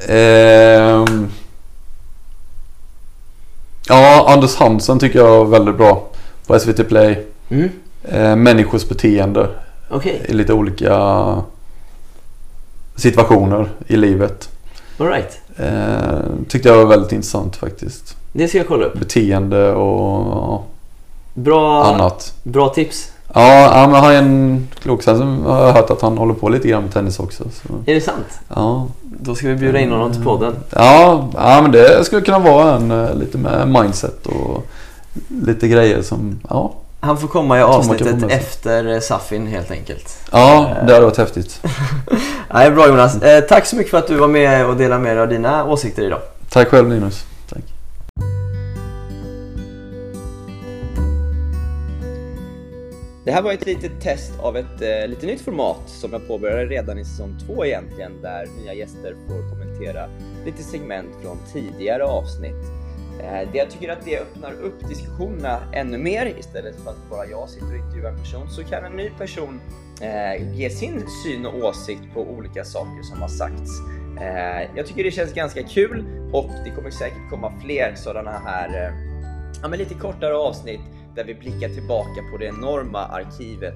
Ehm. 0.07 1.27
Ja, 3.87 4.25
Anders 4.33 4.55
Hansen 4.55 4.99
tycker 4.99 5.19
jag 5.19 5.41
är 5.41 5.45
väldigt 5.45 5.77
bra 5.77 6.07
på 6.47 6.59
SVT 6.59 6.87
Play. 6.87 7.25
Mm. 7.49 7.69
Eh, 8.03 8.35
människors 8.35 8.89
beteende 8.89 9.49
Okej, 9.89 10.25
i 10.29 10.33
lite 10.33 10.53
olika 10.53 11.43
situationer 12.95 13.69
i 13.87 13.95
livet. 13.95 14.49
alright. 14.99 15.41
Eh, 15.57 16.19
tyckte 16.47 16.69
jag 16.69 16.77
var 16.77 16.85
väldigt 16.85 17.11
intressant 17.11 17.55
faktiskt. 17.55 18.17
Det 18.31 18.47
ska 18.47 18.57
jag 18.57 18.67
kolla 18.67 18.85
upp. 18.85 18.99
Beteende 18.99 19.73
och 19.73 20.67
Bra, 21.37 21.83
annat. 21.83 22.33
bra 22.43 22.69
tips. 22.69 23.11
Ja, 23.33 23.69
han 23.73 23.93
är 23.93 24.13
en 24.13 24.67
klok. 24.79 25.03
Sen 25.03 25.41
har 25.45 25.65
jag 25.65 25.73
hört 25.73 25.89
att 25.89 26.01
han 26.01 26.17
håller 26.17 26.33
på 26.33 26.49
lite 26.49 26.67
grann 26.67 26.83
med 26.83 26.93
tennis 26.93 27.19
också. 27.19 27.43
Så, 27.43 27.73
Är 27.85 27.95
det 27.95 28.01
sant? 28.01 28.39
ja. 28.55 28.87
Då 29.01 29.35
ska 29.35 29.47
vi 29.47 29.55
bjuda 29.55 29.79
in 29.79 29.91
honom 29.91 30.13
till 30.13 30.23
podden. 30.23 30.55
Ja, 30.69 31.29
ja, 31.33 31.61
men 31.61 31.71
det 31.71 32.05
skulle 32.05 32.21
kunna 32.21 32.39
vara 32.39 32.75
en 32.75 32.91
eh, 32.91 33.15
lite 33.15 33.37
med 33.37 33.67
mindset 33.67 34.25
och 34.25 34.65
lite 35.27 35.67
grejer 35.67 36.01
som, 36.01 36.39
ja. 36.49 36.73
Han 36.99 37.17
får 37.17 37.27
komma 37.27 37.59
i 37.59 37.61
avsnittet 37.61 38.23
efter 38.29 38.93
eh, 38.93 38.99
Safin 38.99 39.47
helt 39.47 39.71
enkelt. 39.71 40.17
Ja, 40.31 40.69
det 40.87 40.93
hade 40.93 41.05
varit 41.05 41.17
häftigt. 41.17 41.61
Nej, 42.53 42.71
bra 42.71 42.87
Jonas. 42.87 43.21
Eh, 43.21 43.43
tack 43.43 43.65
så 43.65 43.75
mycket 43.75 43.91
för 43.91 43.97
att 43.97 44.07
du 44.07 44.15
var 44.15 44.27
med 44.27 44.65
och 44.65 44.75
delade 44.75 45.01
med 45.01 45.15
dig 45.15 45.21
av 45.23 45.29
dina 45.29 45.65
åsikter 45.65 46.03
idag. 46.03 46.19
Tack 46.49 46.67
själv 46.67 46.89
Linus. 46.89 47.25
Det 53.27 53.33
här 53.33 53.41
var 53.41 53.53
ett 53.53 53.65
litet 53.65 54.01
test 54.01 54.39
av 54.39 54.57
ett 54.57 54.81
eh, 54.81 55.07
lite 55.07 55.25
nytt 55.25 55.41
format 55.41 55.81
som 55.85 56.13
jag 56.13 56.27
påbörjade 56.27 56.65
redan 56.65 56.99
i 56.99 57.05
säsong 57.05 57.37
två 57.45 57.65
egentligen, 57.65 58.21
där 58.21 58.47
nya 58.61 58.73
gäster 58.73 59.15
får 59.27 59.49
kommentera 59.49 60.09
lite 60.45 60.63
segment 60.63 61.09
från 61.21 61.37
tidigare 61.53 62.03
avsnitt. 62.03 62.63
Eh, 63.21 63.51
det 63.51 63.57
jag 63.57 63.69
tycker 63.69 63.89
att 63.89 64.05
det 64.05 64.19
öppnar 64.19 64.51
upp 64.51 64.87
diskussionerna 64.89 65.59
ännu 65.73 65.97
mer 65.97 66.33
istället 66.39 66.75
för 66.83 66.91
att 66.91 67.09
bara 67.09 67.25
jag 67.25 67.49
sitter 67.49 67.67
och 67.67 67.75
intervjuar 67.75 68.11
en 68.11 68.17
person 68.17 68.49
så 68.49 68.63
kan 68.63 68.85
en 68.85 68.91
ny 68.91 69.09
person 69.09 69.61
eh, 70.01 70.57
ge 70.57 70.69
sin 70.69 71.03
syn 71.23 71.45
och 71.45 71.63
åsikt 71.63 72.03
på 72.13 72.21
olika 72.21 72.65
saker 72.65 73.03
som 73.03 73.21
har 73.21 73.29
sagts. 73.29 73.71
Eh, 74.21 74.69
jag 74.75 74.87
tycker 74.87 75.03
det 75.03 75.11
känns 75.11 75.33
ganska 75.33 75.63
kul 75.63 76.05
och 76.33 76.49
det 76.65 76.69
kommer 76.69 76.89
säkert 76.89 77.29
komma 77.29 77.53
fler 77.63 77.95
sådana 77.95 78.31
här 78.31 78.67
eh, 78.67 78.93
ja, 79.61 79.67
men 79.67 79.79
lite 79.79 79.93
kortare 79.93 80.37
avsnitt 80.37 80.81
där 81.17 81.23
vi 81.23 81.33
blickar 81.33 81.69
tillbaka 81.69 82.21
på 82.31 82.37
det 82.37 82.45
enorma 82.45 82.99
arkivet 82.99 83.73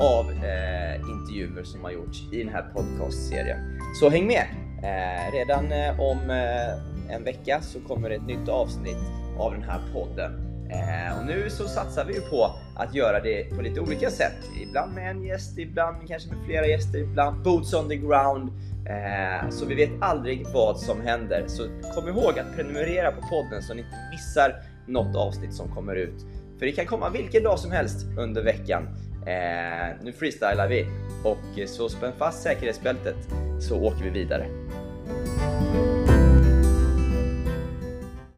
av 0.00 0.30
eh, 0.30 0.94
intervjuer 1.10 1.64
som 1.64 1.84
har 1.84 1.90
gjorts 1.90 2.22
i 2.32 2.42
den 2.42 2.52
här 2.52 2.62
podcastserien. 2.74 3.58
Så 4.00 4.10
häng 4.10 4.26
med! 4.26 4.46
Eh, 4.82 5.32
redan 5.32 5.72
eh, 5.72 6.00
om 6.00 6.30
eh, 6.30 7.14
en 7.14 7.24
vecka 7.24 7.60
så 7.60 7.80
kommer 7.80 8.08
det 8.08 8.14
ett 8.14 8.26
nytt 8.26 8.48
avsnitt 8.48 8.96
av 9.38 9.52
den 9.52 9.62
här 9.62 9.80
podden. 9.92 10.32
Eh, 10.70 11.18
och 11.18 11.26
nu 11.26 11.50
så 11.50 11.68
satsar 11.68 12.04
vi 12.04 12.14
ju 12.14 12.20
på 12.20 12.50
att 12.76 12.94
göra 12.94 13.20
det 13.20 13.56
på 13.56 13.62
lite 13.62 13.80
olika 13.80 14.10
sätt. 14.10 14.38
Ibland 14.62 14.94
med 14.94 15.10
en 15.10 15.24
gäst, 15.24 15.58
ibland 15.58 16.08
kanske 16.08 16.34
med 16.34 16.44
flera 16.46 16.66
gäster, 16.66 16.98
ibland 16.98 17.42
boots 17.42 17.74
on 17.74 17.88
the 17.88 17.96
ground. 17.96 18.50
Eh, 18.86 19.50
så 19.50 19.66
vi 19.66 19.74
vet 19.74 19.90
aldrig 20.00 20.46
vad 20.54 20.78
som 20.78 21.00
händer. 21.00 21.44
Så 21.46 21.62
kom 21.94 22.08
ihåg 22.08 22.38
att 22.38 22.56
prenumerera 22.56 23.12
på 23.12 23.20
podden 23.20 23.62
så 23.62 23.74
ni 23.74 23.80
inte 23.80 23.96
missar 24.12 24.62
något 24.86 25.16
avsnitt 25.16 25.54
som 25.54 25.68
kommer 25.68 25.96
ut. 25.96 26.26
För 26.62 26.66
det 26.66 26.72
kan 26.72 26.86
komma 26.86 27.10
vilken 27.10 27.42
dag 27.42 27.58
som 27.58 27.70
helst 27.70 28.06
under 28.18 28.42
veckan. 28.42 28.88
Eh, 29.26 29.96
nu 30.02 30.12
freestylar 30.12 30.68
vi 30.68 30.86
och 31.24 31.68
så 31.68 31.88
spänn 31.88 32.12
fast 32.18 32.42
säkerhetsbältet 32.42 33.16
så 33.60 33.80
åker 33.80 34.04
vi 34.04 34.10
vidare. 34.10 34.46